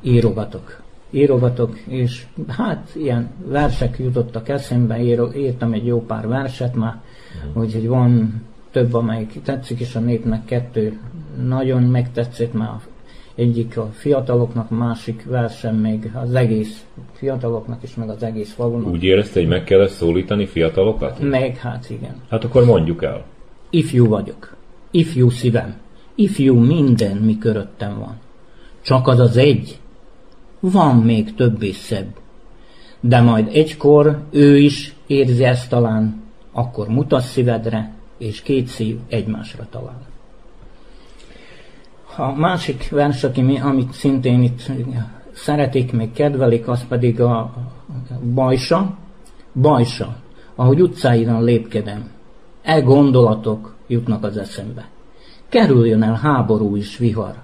írogatok 0.01 0.81
írogatok, 1.09 1.77
és 1.87 2.25
hát 2.47 2.89
ilyen 2.95 3.29
versek 3.45 3.99
jutottak 3.99 4.49
eszembe, 4.49 5.01
ír, 5.01 5.21
írtam 5.35 5.73
egy 5.73 5.85
jó 5.85 6.05
pár 6.05 6.27
verset 6.27 6.75
már, 6.75 6.93
mm. 6.95 7.61
úgyhogy 7.61 7.87
van 7.87 8.41
több, 8.71 8.93
amelyik 8.93 9.41
tetszik, 9.43 9.79
és 9.79 9.95
a 9.95 9.99
népnek 9.99 10.45
kettő 10.45 10.99
nagyon 11.47 11.83
megtetszett, 11.83 12.53
már 12.53 12.79
egyik 13.39 13.77
a 13.77 13.89
fiataloknak, 13.93 14.69
másik 14.69 15.23
versem 15.25 15.75
még 15.75 16.11
az 16.13 16.35
egész 16.35 16.85
fiataloknak 17.13 17.83
is, 17.83 17.95
meg 17.95 18.09
az 18.09 18.23
egész 18.23 18.53
falunak. 18.53 18.91
Úgy 18.91 19.03
érezte, 19.03 19.39
hogy 19.39 19.49
meg 19.49 19.63
kellett 19.63 19.89
szólítani 19.89 20.45
fiatalokat? 20.45 21.19
Meg, 21.19 21.57
hát 21.57 21.89
igen. 21.89 22.15
Hát 22.29 22.43
akkor 22.43 22.65
mondjuk 22.65 23.03
el. 23.03 23.25
Ifjú 23.69 24.07
vagyok. 24.07 24.55
Ifjú 24.91 25.29
szívem. 25.29 25.75
Ifjú 26.15 26.59
minden, 26.59 27.17
mi 27.17 27.37
köröttem 27.37 27.99
van. 27.99 28.17
Csak 28.81 29.07
az 29.07 29.19
az 29.19 29.37
egy, 29.37 29.79
van 30.59 30.95
még 30.95 31.35
több 31.35 31.61
és 31.61 31.75
szebb. 31.75 32.07
De 32.99 33.21
majd 33.21 33.49
egykor 33.53 34.19
ő 34.31 34.57
is 34.57 34.95
érzi 35.07 35.43
ezt 35.43 35.69
talán, 35.69 36.21
akkor 36.51 36.87
mutat 36.87 37.21
szívedre, 37.21 37.93
és 38.17 38.41
két 38.41 38.67
szív 38.67 38.97
egymásra 39.09 39.67
talál. 39.69 40.07
A 42.17 42.31
másik 42.31 42.89
vers, 42.89 43.23
amit 43.61 43.93
szintén 43.93 44.41
itt 44.43 44.71
szeretik, 45.31 45.91
még 45.91 46.11
kedvelik, 46.11 46.67
az 46.67 46.87
pedig 46.87 47.21
a 47.21 47.53
bajsa. 48.33 48.97
Bajsa, 49.53 50.15
ahogy 50.55 50.81
utcáiran 50.81 51.43
lépkedem, 51.43 52.09
e 52.61 52.79
gondolatok 52.79 53.75
jutnak 53.87 54.23
az 54.23 54.37
eszembe. 54.37 54.89
Kerüljön 55.49 56.03
el 56.03 56.13
háború 56.13 56.75
is 56.75 56.97
vihar. 56.97 57.35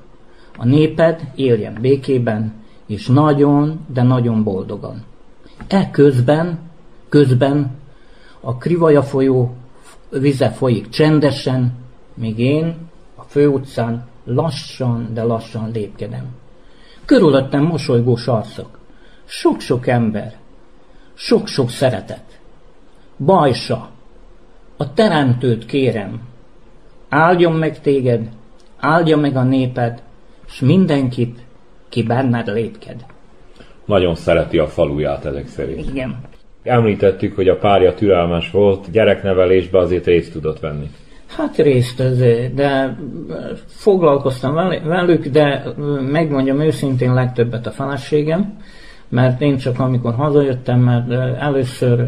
A 0.57 0.65
néped 0.65 1.31
éljen 1.35 1.77
békében, 1.81 2.53
és 2.85 3.07
nagyon, 3.07 3.85
de 3.87 4.03
nagyon 4.03 4.43
boldogan. 4.43 5.03
E 5.67 5.91
közben, 5.91 6.59
közben 7.09 7.71
a 8.39 8.57
Krivaja 8.57 9.03
folyó 9.03 9.55
vize 10.09 10.49
folyik 10.49 10.89
csendesen, 10.89 11.73
míg 12.13 12.39
én 12.39 12.75
a 13.15 13.21
főutcán 13.21 14.07
lassan, 14.23 15.09
de 15.13 15.23
lassan 15.23 15.71
lépkedem. 15.71 16.25
Körülöttem 17.05 17.63
mosolygós 17.63 18.27
arcok, 18.27 18.79
sok-sok 19.25 19.87
ember, 19.87 20.35
sok-sok 21.13 21.69
szeretet. 21.69 22.39
Bajsa, 23.17 23.89
a 24.77 24.93
teremtőt 24.93 25.65
kérem, 25.65 26.21
áldjon 27.09 27.53
meg 27.53 27.81
téged, 27.81 28.29
áldja 28.77 29.17
meg 29.17 29.35
a 29.35 29.43
néped, 29.43 30.01
s 30.45 30.59
mindenkit, 30.59 31.44
ki 31.95 32.03
benned 32.03 32.47
lépked. 32.47 33.05
Nagyon 33.85 34.15
szereti 34.15 34.57
a 34.57 34.67
faluját 34.67 35.25
ezek 35.25 35.47
szerint. 35.47 35.89
Igen. 35.89 36.15
Említettük, 36.63 37.35
hogy 37.35 37.47
a 37.47 37.57
párja 37.57 37.93
türelmes 37.93 38.51
volt, 38.51 38.91
gyereknevelésbe 38.91 39.79
azért 39.79 40.05
részt 40.05 40.31
tudott 40.31 40.59
venni. 40.59 40.89
Hát 41.27 41.57
részt, 41.57 42.03
de 42.53 42.97
foglalkoztam 43.65 44.53
velük, 44.83 45.27
de 45.27 45.63
megmondjam 46.11 46.59
őszintén 46.59 47.13
legtöbbet 47.13 47.67
a 47.67 47.71
feleségem, 47.71 48.57
mert 49.09 49.41
én 49.41 49.57
csak 49.57 49.79
amikor 49.79 50.13
hazajöttem, 50.13 50.79
mert 50.79 51.11
először 51.39 52.07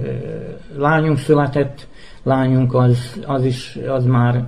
lányunk 0.77 1.17
született, 1.17 1.87
lányunk 2.23 2.73
az, 2.73 3.19
az 3.25 3.45
is, 3.45 3.77
az 3.87 4.05
már 4.05 4.43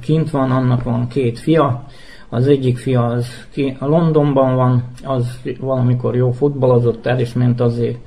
kint 0.00 0.30
van, 0.30 0.50
annak 0.50 0.82
van 0.82 1.08
két 1.08 1.38
fia, 1.38 1.86
az 2.30 2.46
egyik 2.46 2.78
fia 2.78 3.06
az 3.06 3.26
ki 3.50 3.76
a 3.78 3.86
Londonban 3.86 4.54
van, 4.54 4.84
az 5.04 5.40
valamikor 5.60 6.16
jó 6.16 6.30
futballozott 6.30 7.06
el, 7.06 7.20
és 7.20 7.32
ment 7.32 7.60
azért 7.60 7.98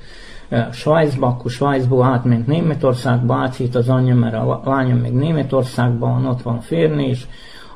e, 0.48 0.68
Svájcba, 0.72 1.26
akkor 1.26 1.50
Svájcból 1.50 2.04
átment 2.04 2.46
Németországba, 2.46 3.34
áthitt 3.34 3.74
az 3.74 3.88
anyja, 3.88 4.14
mert 4.14 4.34
a 4.34 4.60
lánya 4.64 4.94
még 4.94 5.12
Németországban, 5.12 6.26
ott 6.26 6.42
van 6.42 6.60
férni 6.60 7.08
is. 7.08 7.26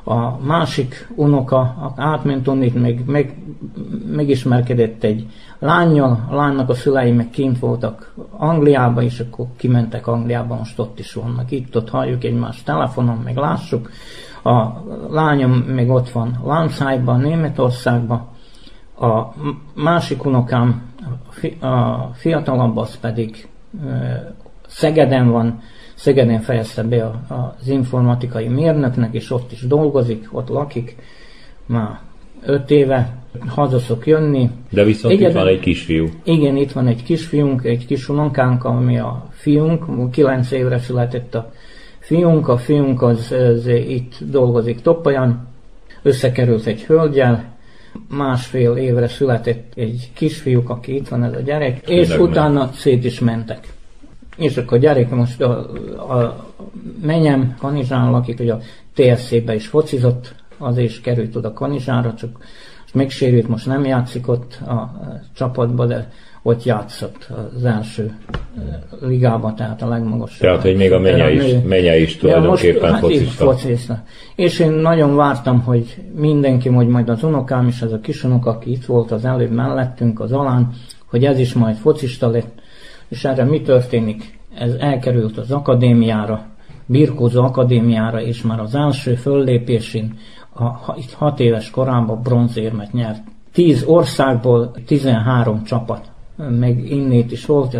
A 0.03 0.37
másik 0.45 1.07
unoka 1.15 1.93
átment 1.95 2.47
onnit, 2.47 2.81
meg, 2.81 3.03
meg, 3.05 3.37
megismerkedett 4.11 5.03
egy 5.03 5.27
lányjal, 5.59 6.25
a 6.29 6.35
lánynak 6.35 6.69
a 6.69 6.73
szülei 6.73 7.11
meg 7.11 7.29
kint 7.29 7.59
voltak 7.59 8.13
Angliába, 8.37 9.01
és 9.01 9.19
akkor 9.19 9.45
kimentek 9.57 10.07
Angliába, 10.07 10.55
most 10.55 10.79
ott 10.79 10.99
is 10.99 11.13
vannak. 11.13 11.51
Itt-ott 11.51 11.89
halljuk 11.89 12.23
egymást 12.23 12.65
telefonon, 12.65 13.17
meg 13.23 13.35
lássuk. 13.35 13.89
A 14.47 14.83
lányom 15.09 15.51
még 15.51 15.89
ott 15.89 16.09
van 16.09 16.41
Lánchányban, 16.45 17.19
Németországban, 17.19 18.27
a 18.99 19.21
másik 19.73 20.25
unokám, 20.25 20.81
a 21.59 22.03
fiatalabb, 22.13 22.77
az 22.77 22.99
pedig 22.99 23.47
Szegeden 24.67 25.31
van, 25.31 25.61
Szegeden 25.95 26.39
fejezte 26.39 26.83
be 26.83 27.11
az 27.27 27.67
informatikai 27.67 28.47
mérnöknek, 28.47 29.13
és 29.13 29.31
ott 29.31 29.51
is 29.51 29.61
dolgozik, 29.61 30.27
ott 30.31 30.49
lakik, 30.49 30.95
már 31.65 31.99
öt 32.45 32.71
éve 32.71 33.17
haza 33.47 33.79
szok 33.79 34.07
jönni. 34.07 34.49
De 34.69 34.83
viszont 34.83 35.13
Egyedül, 35.13 35.29
itt 35.29 35.37
van 35.37 35.47
egy 35.47 35.59
kisfiú. 35.59 36.07
Igen, 36.23 36.55
itt 36.55 36.71
van 36.71 36.87
egy 36.87 37.03
kisfiunk, 37.03 37.63
egy 37.63 37.85
kis 37.85 38.09
unokánk, 38.09 38.63
ami 38.63 38.99
a 38.99 39.27
fiunk, 39.29 40.11
kilenc 40.11 40.51
évre 40.51 40.77
született 40.77 41.35
a 41.35 41.51
fiunk, 42.07 42.47
a 42.47 42.57
fiunk 42.57 43.01
az, 43.01 43.31
az 43.31 43.67
itt 43.67 44.17
dolgozik 44.19 44.81
Toppajan, 44.81 45.47
összekerült 46.01 46.65
egy 46.65 46.83
hölgyel, 46.83 47.55
másfél 48.09 48.75
évre 48.75 49.07
született 49.07 49.71
egy 49.75 50.11
kisfiúk, 50.13 50.69
aki 50.69 50.95
itt 50.95 51.07
van 51.07 51.23
ez 51.23 51.33
a 51.33 51.39
gyerek, 51.39 51.83
Tényleg 51.83 52.07
és 52.07 52.17
utána 52.17 52.71
szét 52.73 53.03
is 53.03 53.19
mentek. 53.19 53.73
És 54.37 54.57
akkor 54.57 54.77
a 54.77 54.81
gyerek 54.81 55.09
most 55.09 55.41
a, 55.41 55.59
a 56.13 56.45
menyem 57.01 57.55
Kanizsán 57.59 58.11
lakik, 58.11 58.37
hogy 58.37 58.49
a 58.49 58.59
TSC-be 58.93 59.55
is 59.55 59.67
focizott, 59.67 60.35
az 60.57 60.77
is 60.77 61.01
került 61.01 61.35
oda 61.35 61.53
Kanizsára, 61.53 62.13
csak 62.13 62.37
megsérült, 62.97 63.47
most 63.47 63.65
nem 63.65 63.85
játszik 63.85 64.27
ott 64.27 64.59
a 64.67 64.91
csapatba, 65.33 65.85
de 65.85 66.09
ott 66.47 66.63
játszott 66.63 67.27
az 67.55 67.65
első 67.65 68.15
ligában, 69.01 69.55
tehát 69.55 69.81
a 69.81 69.87
legmagasabb. 69.87 70.39
Tehát, 70.39 70.61
hogy 70.61 70.75
még 70.75 70.93
a 70.93 70.99
menye 70.99 71.31
is, 71.31 71.55
menye 71.63 71.99
is 71.99 72.17
tulajdonképpen 72.17 72.91
ja, 72.91 72.97
focista. 72.97 73.45
Hát 73.45 73.59
focista. 73.59 74.03
És 74.35 74.59
én 74.59 74.71
nagyon 74.71 75.15
vártam, 75.15 75.61
hogy 75.61 75.97
mindenki, 76.15 76.69
hogy 76.69 76.87
majd 76.87 77.09
az 77.09 77.23
unokám 77.23 77.67
is, 77.67 77.81
ez 77.81 77.91
a 77.91 77.99
kisunok, 77.99 78.45
aki 78.45 78.71
itt 78.71 78.85
volt 78.85 79.11
az 79.11 79.25
előbb 79.25 79.51
mellettünk, 79.51 80.19
az 80.19 80.31
alán, 80.31 80.69
hogy 81.05 81.25
ez 81.25 81.39
is 81.39 81.53
majd 81.53 81.75
focista 81.75 82.29
lett. 82.29 82.59
És 83.07 83.25
erre 83.25 83.43
mi 83.43 83.61
történik? 83.61 84.39
Ez 84.57 84.73
elkerült 84.79 85.37
az 85.37 85.51
akadémiára, 85.51 86.45
birkózó 86.85 87.43
akadémiára, 87.43 88.21
és 88.21 88.41
már 88.41 88.59
az 88.59 88.75
első 88.75 89.15
föllépésén, 89.15 90.17
a, 90.59 90.95
itt 90.97 91.11
hat 91.11 91.39
éves 91.39 91.69
korában 91.69 92.21
bronzérmet 92.21 92.93
nyert. 92.93 93.23
Tíz 93.53 93.83
országból 93.83 94.71
13 94.85 95.63
csapat 95.63 96.11
meg 96.37 96.91
innét 96.91 97.31
is 97.31 97.45
volt, 97.45 97.77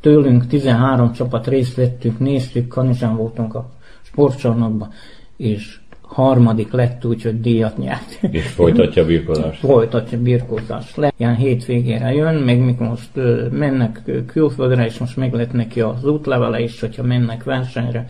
tőlünk 0.00 0.46
13 0.46 1.12
csapat 1.12 1.46
részt 1.46 1.74
vettünk, 1.74 2.18
néztük, 2.18 2.68
Kanizsán 2.68 3.16
voltunk 3.16 3.54
a 3.54 3.70
sportcsarnokban, 4.02 4.88
és 5.36 5.78
harmadik 6.00 6.72
lett 6.72 7.04
úgy, 7.04 7.22
hogy 7.22 7.40
díjat 7.40 7.78
nyert. 7.78 8.18
És 8.30 8.46
folytatja 8.46 9.02
a 9.02 9.06
birkózást. 9.06 9.58
Folytatja 9.58 10.18
a 10.18 10.22
birkózást. 10.22 10.96
Le, 10.96 11.12
ilyen 11.16 11.36
hétvégére 11.36 12.12
jön, 12.12 12.34
meg 12.34 12.60
mikor 12.60 12.88
most 12.88 13.10
mennek 13.50 14.02
külföldre, 14.26 14.84
és 14.84 14.98
most 14.98 15.16
meg 15.16 15.34
lett 15.34 15.52
neki 15.52 15.80
az 15.80 16.04
útlevele 16.04 16.60
is, 16.60 16.80
hogyha 16.80 17.02
mennek 17.02 17.44
versenyre, 17.44 18.06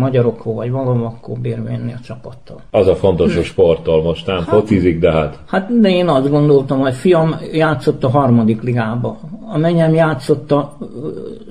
magyarokról 0.00 0.54
vagy 0.54 0.70
valahol, 0.70 1.04
akkor 1.04 1.38
bérvenni 1.38 1.92
a 1.92 2.00
csapattal. 2.04 2.60
Az 2.70 2.86
a 2.86 2.94
fontos, 2.94 3.34
hogy 3.34 3.44
sporttól 3.44 4.02
most 4.02 4.26
nem 4.26 4.36
hát, 4.36 4.48
focizik, 4.48 4.98
de 4.98 5.12
hát... 5.12 5.38
Hát 5.46 5.80
de 5.80 5.90
én 5.90 6.08
azt 6.08 6.30
gondoltam, 6.30 6.78
hogy 6.78 6.94
fiam 6.94 7.36
játszott 7.52 8.04
a 8.04 8.08
harmadik 8.08 8.62
ligába. 8.62 9.18
A 9.52 9.58
menyem 9.58 9.94
játszott 9.94 10.52
a 10.52 10.76
uh, 10.78 10.88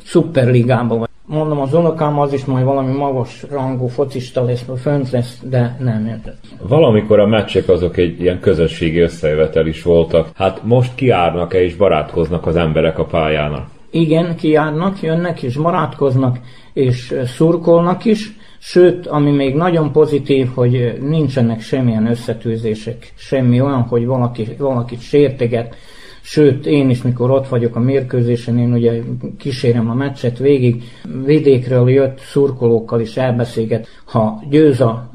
szuperligába. 0.03 1.07
Mondom, 1.25 1.59
az 1.59 1.73
unokám 1.73 2.19
az 2.19 2.33
is 2.33 2.45
majd 2.45 2.65
valami 2.65 2.91
magas 2.91 3.45
rangú 3.51 3.87
focista 3.87 4.43
lesz, 4.43 4.65
fönt 4.81 5.09
lesz, 5.09 5.41
de 5.49 5.77
nem 5.79 6.05
érted. 6.07 6.35
Valamikor 6.67 7.19
a 7.19 7.27
meccsek 7.27 7.69
azok 7.69 7.97
egy 7.97 8.21
ilyen 8.21 8.39
közösségi 8.39 8.99
összejövetel 8.99 9.67
is 9.67 9.83
voltak. 9.83 10.29
Hát 10.35 10.61
most 10.63 10.95
kiárnak-e 10.95 11.61
és 11.61 11.75
barátkoznak 11.75 12.45
az 12.45 12.55
emberek 12.55 12.99
a 12.99 13.05
pályának? 13.05 13.67
Igen, 13.91 14.35
kiárnak, 14.35 15.01
jönnek 15.01 15.43
és 15.43 15.55
barátkoznak, 15.57 16.39
és 16.73 17.15
szurkolnak 17.25 18.05
is, 18.05 18.38
sőt, 18.59 19.07
ami 19.07 19.31
még 19.31 19.55
nagyon 19.55 19.91
pozitív, 19.91 20.47
hogy 20.53 20.97
nincsenek 21.01 21.61
semmilyen 21.61 22.07
összetűzések, 22.07 23.13
semmi 23.15 23.61
olyan, 23.61 23.81
hogy 23.81 24.05
valaki, 24.05 24.47
valakit 24.57 25.01
sérteget, 25.01 25.75
Sőt, 26.21 26.65
én 26.65 26.89
is, 26.89 27.01
mikor 27.01 27.31
ott 27.31 27.47
vagyok 27.47 27.75
a 27.75 27.79
mérkőzésen, 27.79 28.57
én 28.57 28.73
ugye 28.73 29.01
kísérem 29.37 29.89
a 29.89 29.93
meccset 29.93 30.37
végig, 30.37 30.83
vidékről 31.25 31.89
jött 31.89 32.19
szurkolókkal 32.19 33.01
is 33.01 33.17
elbeszélget. 33.17 33.87
Ha 34.05 34.43
győz 34.49 34.81
a 34.81 35.09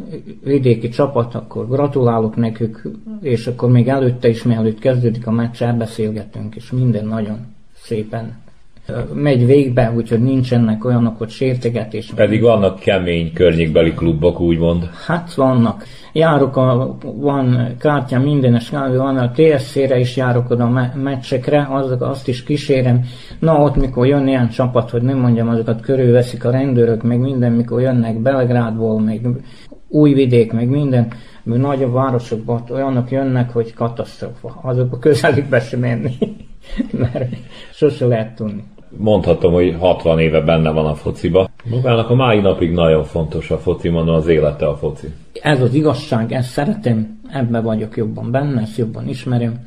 vidéki 0.44 0.88
csapat, 0.88 1.34
akkor 1.34 1.68
gratulálok 1.68 2.36
nekük, 2.36 2.82
és 3.20 3.46
akkor 3.46 3.70
még 3.70 3.88
előtte 3.88 4.28
is, 4.28 4.42
mielőtt 4.42 4.78
kezdődik 4.78 5.26
a 5.26 5.30
meccs, 5.30 5.62
elbeszélgetünk, 5.62 6.54
és 6.54 6.70
minden 6.70 7.06
nagyon 7.06 7.38
szépen 7.74 8.43
megy 9.14 9.46
végbe, 9.46 9.92
úgyhogy 9.96 10.22
nincsenek 10.22 10.84
olyanok, 10.84 11.18
hogy 11.18 11.28
sértegetés. 11.28 12.12
Pedig 12.14 12.42
vannak 12.42 12.78
kemény 12.78 13.32
környékbeli 13.32 13.94
klubok, 13.94 14.40
úgymond. 14.40 14.90
Hát 15.06 15.34
vannak. 15.34 15.84
Járok, 16.12 16.56
a, 16.56 16.96
van 17.02 17.74
kártya 17.78 18.18
mindenes, 18.18 18.70
van 18.70 19.16
a 19.16 19.30
TSC-re 19.30 19.98
is 19.98 20.16
járok 20.16 20.50
oda 20.50 20.64
a 20.64 20.98
meccsekre, 20.98 21.68
az, 21.70 21.96
azt 21.98 22.28
is 22.28 22.42
kísérem. 22.42 23.04
Na 23.38 23.60
ott, 23.60 23.76
mikor 23.76 24.06
jön 24.06 24.26
ilyen 24.26 24.48
csapat, 24.48 24.90
hogy 24.90 25.02
nem 25.02 25.18
mondjam, 25.18 25.48
azokat 25.48 25.80
körülveszik 25.80 26.44
a 26.44 26.50
rendőrök, 26.50 27.02
meg 27.02 27.18
minden, 27.18 27.52
mikor 27.52 27.80
jönnek 27.80 28.20
Belgrádból, 28.20 29.00
meg 29.00 29.26
Újvidék, 29.88 30.52
meg 30.52 30.68
minden, 30.68 31.12
nagyobb 31.42 31.92
városokban 31.92 32.62
olyanok 32.70 33.10
jönnek, 33.10 33.50
hogy 33.50 33.74
katasztrófa. 33.74 34.58
Azokba 34.62 34.98
közelikbe 34.98 35.60
sem 35.60 35.80
menni, 35.80 36.12
mert 37.12 37.36
sose 37.72 38.06
lehet 38.06 38.34
tudni 38.34 38.72
mondhatom, 38.96 39.52
hogy 39.52 39.76
60 39.78 40.18
éve 40.18 40.40
benne 40.40 40.70
van 40.70 40.86
a 40.86 40.94
fociba. 40.94 41.48
Magának 41.64 42.10
a 42.10 42.14
mai 42.14 42.40
napig 42.40 42.72
nagyon 42.72 43.04
fontos 43.04 43.50
a 43.50 43.58
foci, 43.58 43.88
mondom, 43.88 44.14
az 44.14 44.26
élete 44.26 44.66
a 44.66 44.76
foci. 44.76 45.06
Ez 45.42 45.60
az 45.60 45.74
igazság, 45.74 46.32
ezt 46.32 46.50
szeretem, 46.50 47.20
ebbe 47.28 47.60
vagyok 47.60 47.96
jobban 47.96 48.30
benne, 48.30 48.60
ezt 48.60 48.76
jobban 48.76 49.08
ismerem. 49.08 49.66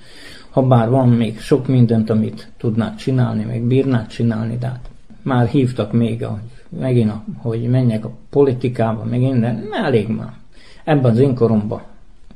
Ha 0.50 0.62
bár 0.62 0.90
van 0.90 1.10
még 1.10 1.40
sok 1.40 1.68
mindent, 1.68 2.10
amit 2.10 2.52
tudnák 2.58 2.96
csinálni, 2.96 3.44
meg 3.44 3.62
bírnák 3.62 4.08
csinálni, 4.08 4.58
de 4.60 4.68
hát 4.68 4.90
már 5.22 5.48
hívtak 5.48 5.92
még, 5.92 6.24
a, 6.24 6.40
megint, 6.70 7.10
a, 7.10 7.24
hogy 7.38 7.62
menjek 7.62 8.06
a 8.06 8.12
politikába, 8.30 9.04
meg 9.04 9.20
minden, 9.20 9.68
elég 9.72 10.08
már. 10.08 10.34
Ebben 10.84 11.12
az 11.12 11.20
én 11.20 11.36
koromban 11.36 11.82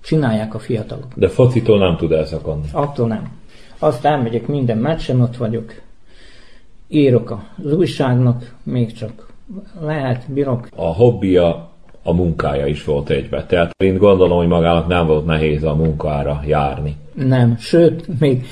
csinálják 0.02 0.54
a 0.54 0.60
fiatalok. 0.60 1.08
De 1.16 1.28
focitól 1.28 1.78
nem 1.78 1.98
tud 1.98 2.12
elszakadni. 2.12 2.68
Attól 2.72 3.08
nem. 3.08 3.30
Azt 3.80 4.06
elmegyek 4.06 4.48
minden 4.48 4.78
meccsen, 4.78 5.22
ott 5.22 5.38
vagyok, 5.38 5.74
írok 6.92 7.40
az 7.66 7.74
újságnak, 7.74 8.54
még 8.64 8.94
csak 8.94 9.28
lehet, 9.82 10.24
bírok. 10.28 10.68
A 10.76 10.94
hobbija 10.94 11.70
a 12.04 12.14
munkája 12.14 12.66
is 12.66 12.84
volt 12.84 13.10
egybe. 13.10 13.46
Tehát 13.46 13.72
én 13.78 13.98
gondolom, 13.98 14.38
hogy 14.38 14.48
magának 14.48 14.88
nem 14.88 15.08
volt 15.08 15.26
nehéz 15.26 15.64
a 15.64 15.76
munkára 15.76 16.42
járni. 16.46 16.96
Nem, 17.14 17.56
sőt, 17.58 18.20
még 18.20 18.46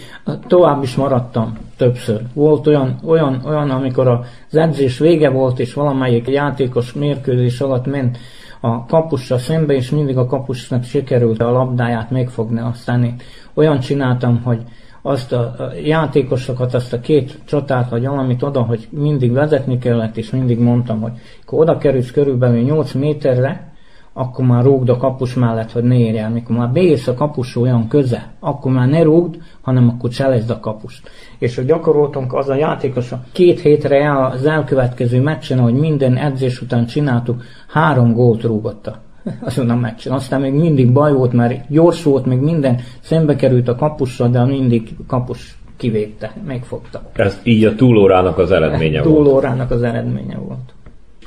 tovább 0.47 0.83
is 0.83 0.95
maradtam 0.95 1.57
többször. 1.77 2.21
Volt 2.33 2.67
olyan, 2.67 2.99
olyan, 3.05 3.41
olyan 3.45 3.69
amikor 3.69 4.07
az 4.07 4.55
edzés 4.55 4.99
vége 4.99 5.29
volt, 5.29 5.59
és 5.59 5.73
valamelyik 5.73 6.27
játékos 6.27 6.93
mérkőzés 6.93 7.61
alatt 7.61 7.85
ment 7.85 8.17
a 8.59 8.85
kapussal 8.85 9.37
szembe, 9.37 9.73
és 9.73 9.89
mindig 9.89 10.17
a 10.17 10.25
kapusnak 10.25 10.83
sikerült 10.83 11.41
a 11.41 11.51
labdáját 11.51 12.11
megfogni. 12.11 12.59
Aztán 12.59 13.03
én 13.03 13.15
olyan 13.53 13.79
csináltam, 13.79 14.41
hogy 14.43 14.61
azt 15.01 15.33
a 15.33 15.71
játékosokat, 15.83 16.73
azt 16.73 16.93
a 16.93 16.99
két 16.99 17.39
csatát, 17.45 17.89
vagy 17.89 18.07
valamit 18.07 18.43
oda, 18.43 18.61
hogy 18.61 18.87
mindig 18.91 19.31
vezetni 19.31 19.77
kellett, 19.77 20.17
és 20.17 20.29
mindig 20.29 20.59
mondtam, 20.59 21.01
hogy 21.01 21.11
akkor 21.41 21.59
oda 21.59 21.77
kerülsz 21.77 22.11
körülbelül 22.11 22.61
8 22.61 22.93
méterre, 22.93 23.73
akkor 24.13 24.45
már 24.45 24.63
rúgd 24.63 24.89
a 24.89 24.97
kapus 24.97 25.33
mellett, 25.33 25.71
hogy 25.71 25.83
ne 25.83 25.97
érj. 25.97 26.19
Mikor 26.33 26.57
már 26.57 26.71
beérsz 26.71 27.07
a 27.07 27.13
kapus 27.13 27.55
olyan 27.55 27.87
köze, 27.87 28.31
akkor 28.39 28.71
már 28.71 28.87
ne 28.87 29.01
rúgd, 29.01 29.37
hanem 29.61 29.89
akkor 29.89 30.09
cselezd 30.09 30.49
a 30.49 30.59
kapust. 30.59 31.09
És 31.37 31.55
hogy 31.55 31.65
gyakoroltunk 31.65 32.33
az 32.33 32.49
a 32.49 32.55
játékos, 32.55 33.11
a 33.11 33.23
két 33.31 33.59
hétre 33.59 34.03
el 34.03 34.25
az 34.25 34.45
elkövetkező 34.45 35.21
meccsen, 35.21 35.59
hogy 35.59 35.73
minden 35.73 36.17
edzés 36.17 36.61
után 36.61 36.85
csináltuk, 36.85 37.43
három 37.67 38.13
gólt 38.13 38.43
rúgotta 38.43 39.07
azon 39.41 39.69
a 39.69 39.75
meccsen. 39.75 40.13
Aztán 40.13 40.41
még 40.41 40.53
mindig 40.53 40.91
baj 40.91 41.13
volt, 41.13 41.33
mert 41.33 41.69
gyors 41.69 42.03
volt, 42.03 42.25
még 42.25 42.39
minden 42.39 42.79
szembe 43.01 43.35
került 43.35 43.67
a 43.67 43.75
kapussal, 43.75 44.29
de 44.29 44.45
mindig 44.45 44.89
kapus 45.07 45.57
kivédte, 45.77 46.33
megfogta. 46.47 47.01
Ez 47.13 47.39
így 47.43 47.65
a 47.65 47.75
túlórának 47.75 48.37
az 48.37 48.51
eredménye 48.51 49.01
volt. 49.01 49.15
Túlórának 49.15 49.71
az 49.71 49.83
eredménye 49.83 50.37
volt. 50.37 50.73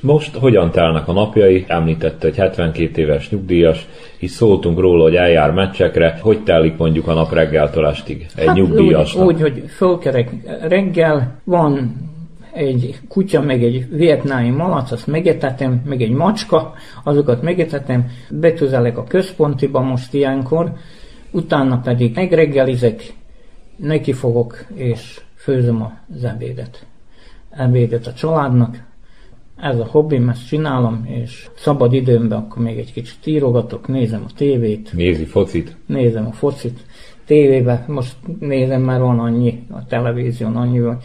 Most 0.00 0.36
hogyan 0.36 0.70
telnek 0.70 1.08
a 1.08 1.12
napjai? 1.12 1.64
Említette, 1.68 2.26
hogy 2.26 2.36
72 2.36 3.00
éves 3.02 3.30
nyugdíjas, 3.30 3.86
és 4.18 4.30
szóltunk 4.30 4.78
róla, 4.78 5.02
hogy 5.02 5.14
eljár 5.14 5.50
meccsekre. 5.50 6.18
Hogy 6.20 6.42
telik 6.42 6.76
mondjuk 6.76 7.08
a 7.08 7.12
nap 7.12 7.32
reggeltől 7.32 7.86
estig 7.86 8.26
egy 8.36 8.46
hát 8.46 8.56
nyugdíjasnak? 8.56 9.26
Úgy, 9.26 9.34
úgy, 9.34 9.40
hogy 9.40 9.64
fölkerek 9.68 10.30
reggel, 10.68 11.40
van 11.44 11.94
egy 12.52 13.00
kutya, 13.08 13.40
meg 13.40 13.64
egy 13.64 13.88
vietnámi 13.88 14.50
malac, 14.50 14.90
azt 14.92 15.06
megetetem, 15.06 15.82
meg 15.84 16.02
egy 16.02 16.10
macska, 16.10 16.74
azokat 17.04 17.42
megetetem, 17.42 18.10
betüzelek 18.30 18.98
a 18.98 19.04
központiba 19.04 19.80
most 19.80 20.14
ilyenkor, 20.14 20.72
utána 21.30 21.80
pedig 21.80 22.14
megreggelizek, 22.14 23.14
neki 23.76 24.12
fogok, 24.12 24.64
és 24.74 25.20
főzöm 25.34 25.82
az 26.14 26.24
ebédet. 26.24 26.86
Ebédet 27.50 28.06
a 28.06 28.12
családnak, 28.12 28.90
ez 29.56 29.78
a 29.78 29.86
hobbim, 29.90 30.28
ezt 30.28 30.46
csinálom, 30.46 31.04
és 31.08 31.48
szabad 31.54 31.92
időmben 31.92 32.38
akkor 32.38 32.62
még 32.62 32.78
egy 32.78 32.92
kicsit 32.92 33.26
írogatok, 33.26 33.88
nézem 33.88 34.24
a 34.28 34.32
tévét. 34.36 34.92
Nézi 34.92 35.24
focit? 35.24 35.76
Nézem 35.86 36.26
a 36.26 36.32
focit. 36.32 36.80
Tévében 37.24 37.84
most 37.86 38.16
nézem, 38.40 38.82
mert 38.82 39.00
van 39.00 39.18
annyi, 39.18 39.66
a 39.70 39.84
televízión 39.86 40.56
annyi, 40.56 40.78
hogy 40.78 40.96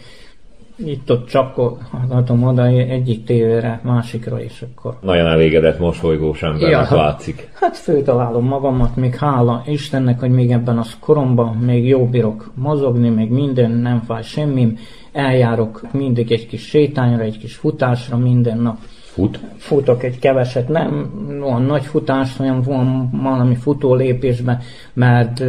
itt-ott 0.84 1.26
csapkodhatom 1.26 2.42
oda 2.42 2.66
egyik 2.66 3.24
tévére, 3.24 3.80
másikra, 3.84 4.40
és 4.42 4.64
akkor... 4.70 4.98
Nagyon 5.00 5.26
elégedett, 5.26 5.78
mosolygós 5.78 6.42
embernek 6.42 6.90
ja, 6.90 6.96
látszik. 6.96 7.50
Hát 7.54 7.76
főtalálom 7.76 8.44
magamat, 8.44 8.96
még 8.96 9.14
hála 9.14 9.62
Istennek, 9.66 10.20
hogy 10.20 10.30
még 10.30 10.50
ebben 10.50 10.78
az 10.78 10.96
koromban 11.00 11.56
még 11.56 11.86
jó 11.86 12.06
bírok 12.06 12.50
mozogni, 12.54 13.08
még 13.08 13.30
minden, 13.30 13.70
nem 13.70 14.00
fáj 14.00 14.22
semmi, 14.22 14.72
eljárok 15.12 15.80
mindig 15.92 16.32
egy 16.32 16.46
kis 16.46 16.62
sétányra, 16.62 17.22
egy 17.22 17.38
kis 17.38 17.54
futásra 17.54 18.16
minden 18.16 18.58
nap. 18.58 18.76
Fut? 19.18 19.40
Futok 19.56 20.02
egy 20.02 20.18
keveset, 20.18 20.68
nem 20.68 21.10
van 21.40 21.62
nagy 21.62 21.84
futás, 21.84 22.36
hanem 22.36 22.62
van 22.62 23.10
valami 23.22 23.54
futó 23.54 23.94
lépésben, 23.94 24.58
mert 24.92 25.40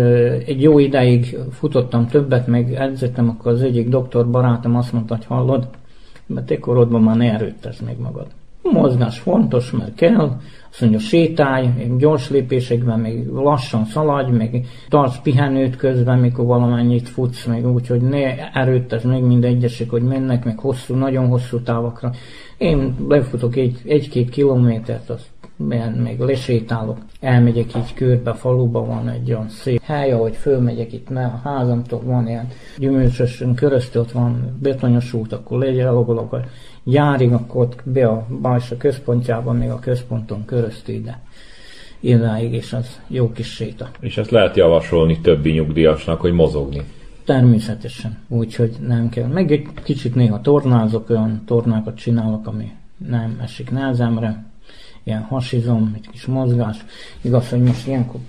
egy 0.46 0.62
jó 0.62 0.80
ideig 0.80 1.38
futottam 1.52 2.08
többet, 2.08 2.48
meg 2.48 2.74
edzettem, 2.74 3.30
akkor 3.30 3.52
az 3.52 3.62
egyik 3.62 3.90
doktor 3.90 4.30
barátom 4.30 4.76
azt 4.76 4.94
mondta, 4.94 5.16
hogy 5.16 5.26
hallod, 5.26 5.68
mert 6.26 6.46
te 6.46 6.60
korodban 6.60 7.02
már 7.02 7.16
ne 7.16 7.34
erőttesz 7.34 7.80
még 7.80 7.98
magad. 7.98 8.28
Mozgás 8.64 9.20
fontos, 9.20 9.72
mert 9.72 9.96
kell, 9.96 10.32
azt 10.72 10.82
mondja, 10.82 11.00
sétálj, 11.00 11.68
gyors 11.98 12.30
lépésekben, 12.30 13.00
még 13.00 13.28
lassan 13.28 13.86
szaladj, 13.86 14.32
meg 14.32 14.66
tarts 14.88 15.18
pihenőt 15.18 15.76
közben, 15.76 16.20
mikor 16.20 16.46
valamennyit 16.46 17.10
futsz, 17.10 17.46
meg 17.46 17.72
úgy, 17.74 17.88
hogy 17.88 18.02
ne 18.02 18.52
erőttes 18.52 19.02
meg 19.02 19.24
mind 19.24 19.44
hogy 19.90 20.02
mennek, 20.02 20.46
meg 20.46 20.60
hosszú, 20.60 20.96
nagyon 20.96 21.28
hosszú 21.28 21.62
távokra. 21.62 22.12
Én 22.58 22.96
lefutok 23.08 23.56
egy, 23.56 23.82
egy-két 23.86 24.30
kilométert, 24.30 25.10
azt 25.10 25.30
meg 25.68 26.20
lesétálok, 26.20 26.98
elmegyek 27.20 27.76
így 27.76 27.94
körbe, 27.94 28.34
faluba 28.34 28.86
van 28.86 29.10
egy 29.10 29.30
olyan 29.30 29.50
szép 29.50 29.82
hely, 29.82 30.12
ahogy 30.12 30.36
fölmegyek 30.36 30.94
itt, 30.94 31.10
mert 31.10 31.34
a 31.34 31.50
házamtól 31.50 32.02
van 32.04 32.28
ilyen 32.28 32.48
gyümölcsösön 32.78 33.54
köröztül, 33.54 34.02
ott 34.02 34.12
van 34.12 34.58
betonyos 34.62 35.14
út, 35.14 35.34
akkor 35.34 35.60
legyen 35.60 35.88
elogolok 35.88 36.34
a 36.34 36.42
akkor 37.32 37.62
ott 37.62 37.82
be 37.84 38.08
a 38.08 38.26
Bajsa 38.42 38.78
központjában, 38.78 39.56
még 39.56 39.70
a 39.70 39.80
központon 39.80 40.46
köröztül 40.46 40.96
ide 40.96 41.22
idáig, 42.00 42.54
és 42.54 42.74
az 42.74 43.00
jó 43.08 43.32
kis 43.32 43.54
séta. 43.54 43.90
És 44.00 44.18
ezt 44.18 44.30
lehet 44.30 44.56
javasolni 44.56 45.20
többi 45.20 45.52
nyugdíjasnak, 45.52 46.22
hogy 46.22 46.34
mozogni. 46.34 46.82
Természetesen, 47.26 48.18
úgyhogy 48.28 48.76
nem 48.88 49.10
kell. 49.10 49.28
Meg 49.28 49.52
egy 49.52 49.68
kicsit 49.84 50.16
néha 50.16 50.42
tornázok, 50.42 51.10
olyan 51.10 51.42
tornákat 51.46 51.96
csinálok, 51.98 52.48
ami 52.48 52.72
nem 53.08 53.40
esik 53.42 53.72
nehezemre, 53.72 54.49
ilyen 55.10 55.22
hasizom, 55.22 55.92
egy 55.96 56.10
kis 56.10 56.26
mozgás. 56.26 56.86
Igaz, 57.22 57.50
hogy 57.50 57.62
most 57.62 57.88
ilyenkor 57.88 58.20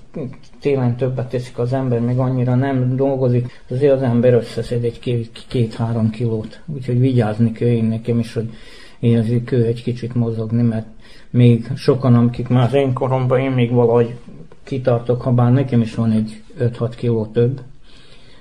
télen 0.61 0.97
többet 0.97 1.29
teszik 1.29 1.59
az 1.59 1.73
ember, 1.73 2.01
még 2.01 2.19
annyira 2.19 2.55
nem 2.55 2.97
dolgozik, 2.97 3.63
azért 3.71 3.93
az 3.93 4.03
ember 4.03 4.35
összeszed 4.35 4.85
egy 4.85 5.31
két-három 5.49 6.11
kilót. 6.11 6.61
Úgyhogy 6.67 7.01
vigyázni 7.01 7.53
kell 7.53 7.69
én 7.69 7.85
nekem 7.85 8.19
is, 8.19 8.33
hogy 8.33 8.51
azért 9.01 9.45
kell 9.45 9.63
egy 9.63 9.83
kicsit 9.83 10.15
mozogni, 10.15 10.63
mert 10.63 10.87
még 11.31 11.71
sokan, 11.75 12.15
akik 12.15 12.49
már 12.49 12.67
az 12.67 12.75
én 12.75 12.93
koromban, 12.93 13.41
én 13.41 13.51
még 13.51 13.73
valahogy 13.73 14.15
kitartok, 14.65 15.23
ha 15.23 15.33
bár 15.33 15.53
nekem 15.53 15.81
is 15.81 15.95
van 15.95 16.11
egy 16.11 16.43
5-6 16.61 16.93
kiló 16.97 17.27
több, 17.27 17.61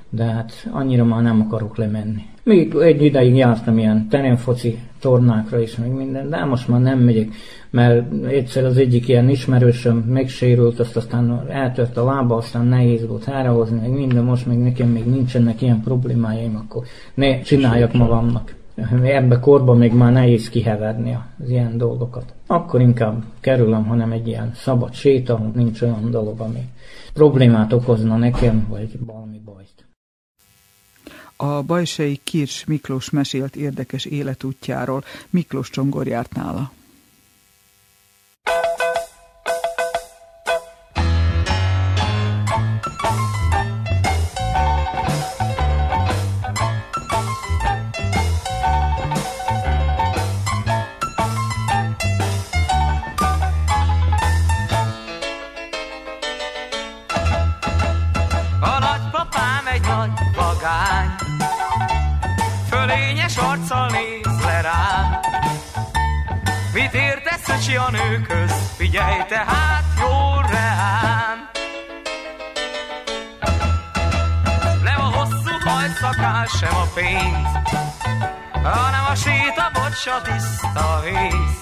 de 0.09 0.23
hát 0.23 0.67
annyira 0.71 1.05
már 1.05 1.21
nem 1.21 1.41
akarok 1.41 1.77
lemenni. 1.77 2.21
Még 2.43 2.75
egy 2.75 3.03
ideig 3.03 3.35
jártam 3.35 3.77
ilyen 3.77 4.07
terénfoci 4.09 4.79
tornákra 4.99 5.59
is, 5.59 5.75
meg 5.75 5.91
minden, 5.91 6.29
de 6.29 6.45
most 6.45 6.67
már 6.67 6.81
nem 6.81 6.99
megyek, 6.99 7.27
mert 7.69 8.25
egyszer 8.27 8.65
az 8.65 8.77
egyik 8.77 9.07
ilyen 9.07 9.29
ismerősöm 9.29 9.97
megsérült, 9.97 10.79
azt 10.79 10.97
aztán 10.97 11.45
eltört 11.49 11.97
a 11.97 12.05
lába, 12.05 12.35
aztán 12.35 12.65
nehéz 12.65 13.07
volt 13.07 13.23
helyrehozni, 13.23 13.79
meg 13.79 13.91
minden, 13.91 14.23
most 14.23 14.45
még 14.45 14.57
nekem 14.57 14.89
még 14.89 15.05
nincsenek 15.05 15.61
ilyen 15.61 15.81
problémáim, 15.81 16.55
akkor 16.55 16.83
ne 17.13 17.41
csináljak 17.41 17.93
magamnak. 17.93 18.55
Ebbe 19.03 19.39
korban 19.39 19.77
még 19.77 19.93
már 19.93 20.11
nehéz 20.11 20.49
kiheverni 20.49 21.17
az 21.39 21.49
ilyen 21.49 21.77
dolgokat. 21.77 22.33
Akkor 22.47 22.81
inkább 22.81 23.23
kerülöm, 23.39 23.85
hanem 23.85 24.11
egy 24.11 24.27
ilyen 24.27 24.51
szabad 24.55 24.93
séta, 24.93 25.51
nincs 25.55 25.81
olyan 25.81 26.11
dolog, 26.11 26.39
ami 26.39 26.59
problémát 27.13 27.73
okozna 27.73 28.17
nekem, 28.17 28.67
vagy 28.69 28.89
valami 29.05 29.41
bajt. 29.45 29.58
A 31.41 31.61
bajsai 31.61 32.19
Kirs 32.23 32.65
Miklós 32.65 33.09
mesélt 33.09 33.55
érdekes 33.55 34.05
életútjáról. 34.05 35.03
Miklós 35.29 35.69
Csongor 35.69 36.07
járt 36.07 36.33
nála. 36.33 36.71
Öcsi 67.59 67.75
a 67.75 67.89
nőköz, 67.91 68.51
figyelj 68.77 69.23
tehát 69.27 69.83
jól 69.99 70.45
rám. 70.51 71.49
Nem 74.83 75.01
a 75.01 75.17
hosszú 75.17 75.51
hajszakás, 75.63 76.49
sem 76.59 76.75
a 76.75 76.85
pénz, 76.93 77.47
hanem 78.51 79.05
a 79.11 79.15
séta 79.15 79.71
bocsa 79.73 80.21
tiszta 80.21 81.01
víz. 81.03 81.59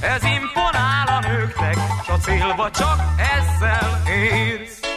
Ez 0.00 0.22
imponál 0.22 1.06
a 1.06 1.28
nőknek, 1.28 1.76
s 2.04 2.08
a 2.08 2.16
célba 2.16 2.70
csak 2.70 3.00
ezzel 3.16 4.02
érsz. 4.08 4.95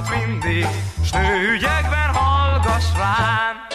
Tanácsot 0.00 0.26
mindig, 0.26 0.66
s 1.04 1.10
nőügyekben 1.10 2.14
hallgass 2.14 2.84
rám. 2.96 3.69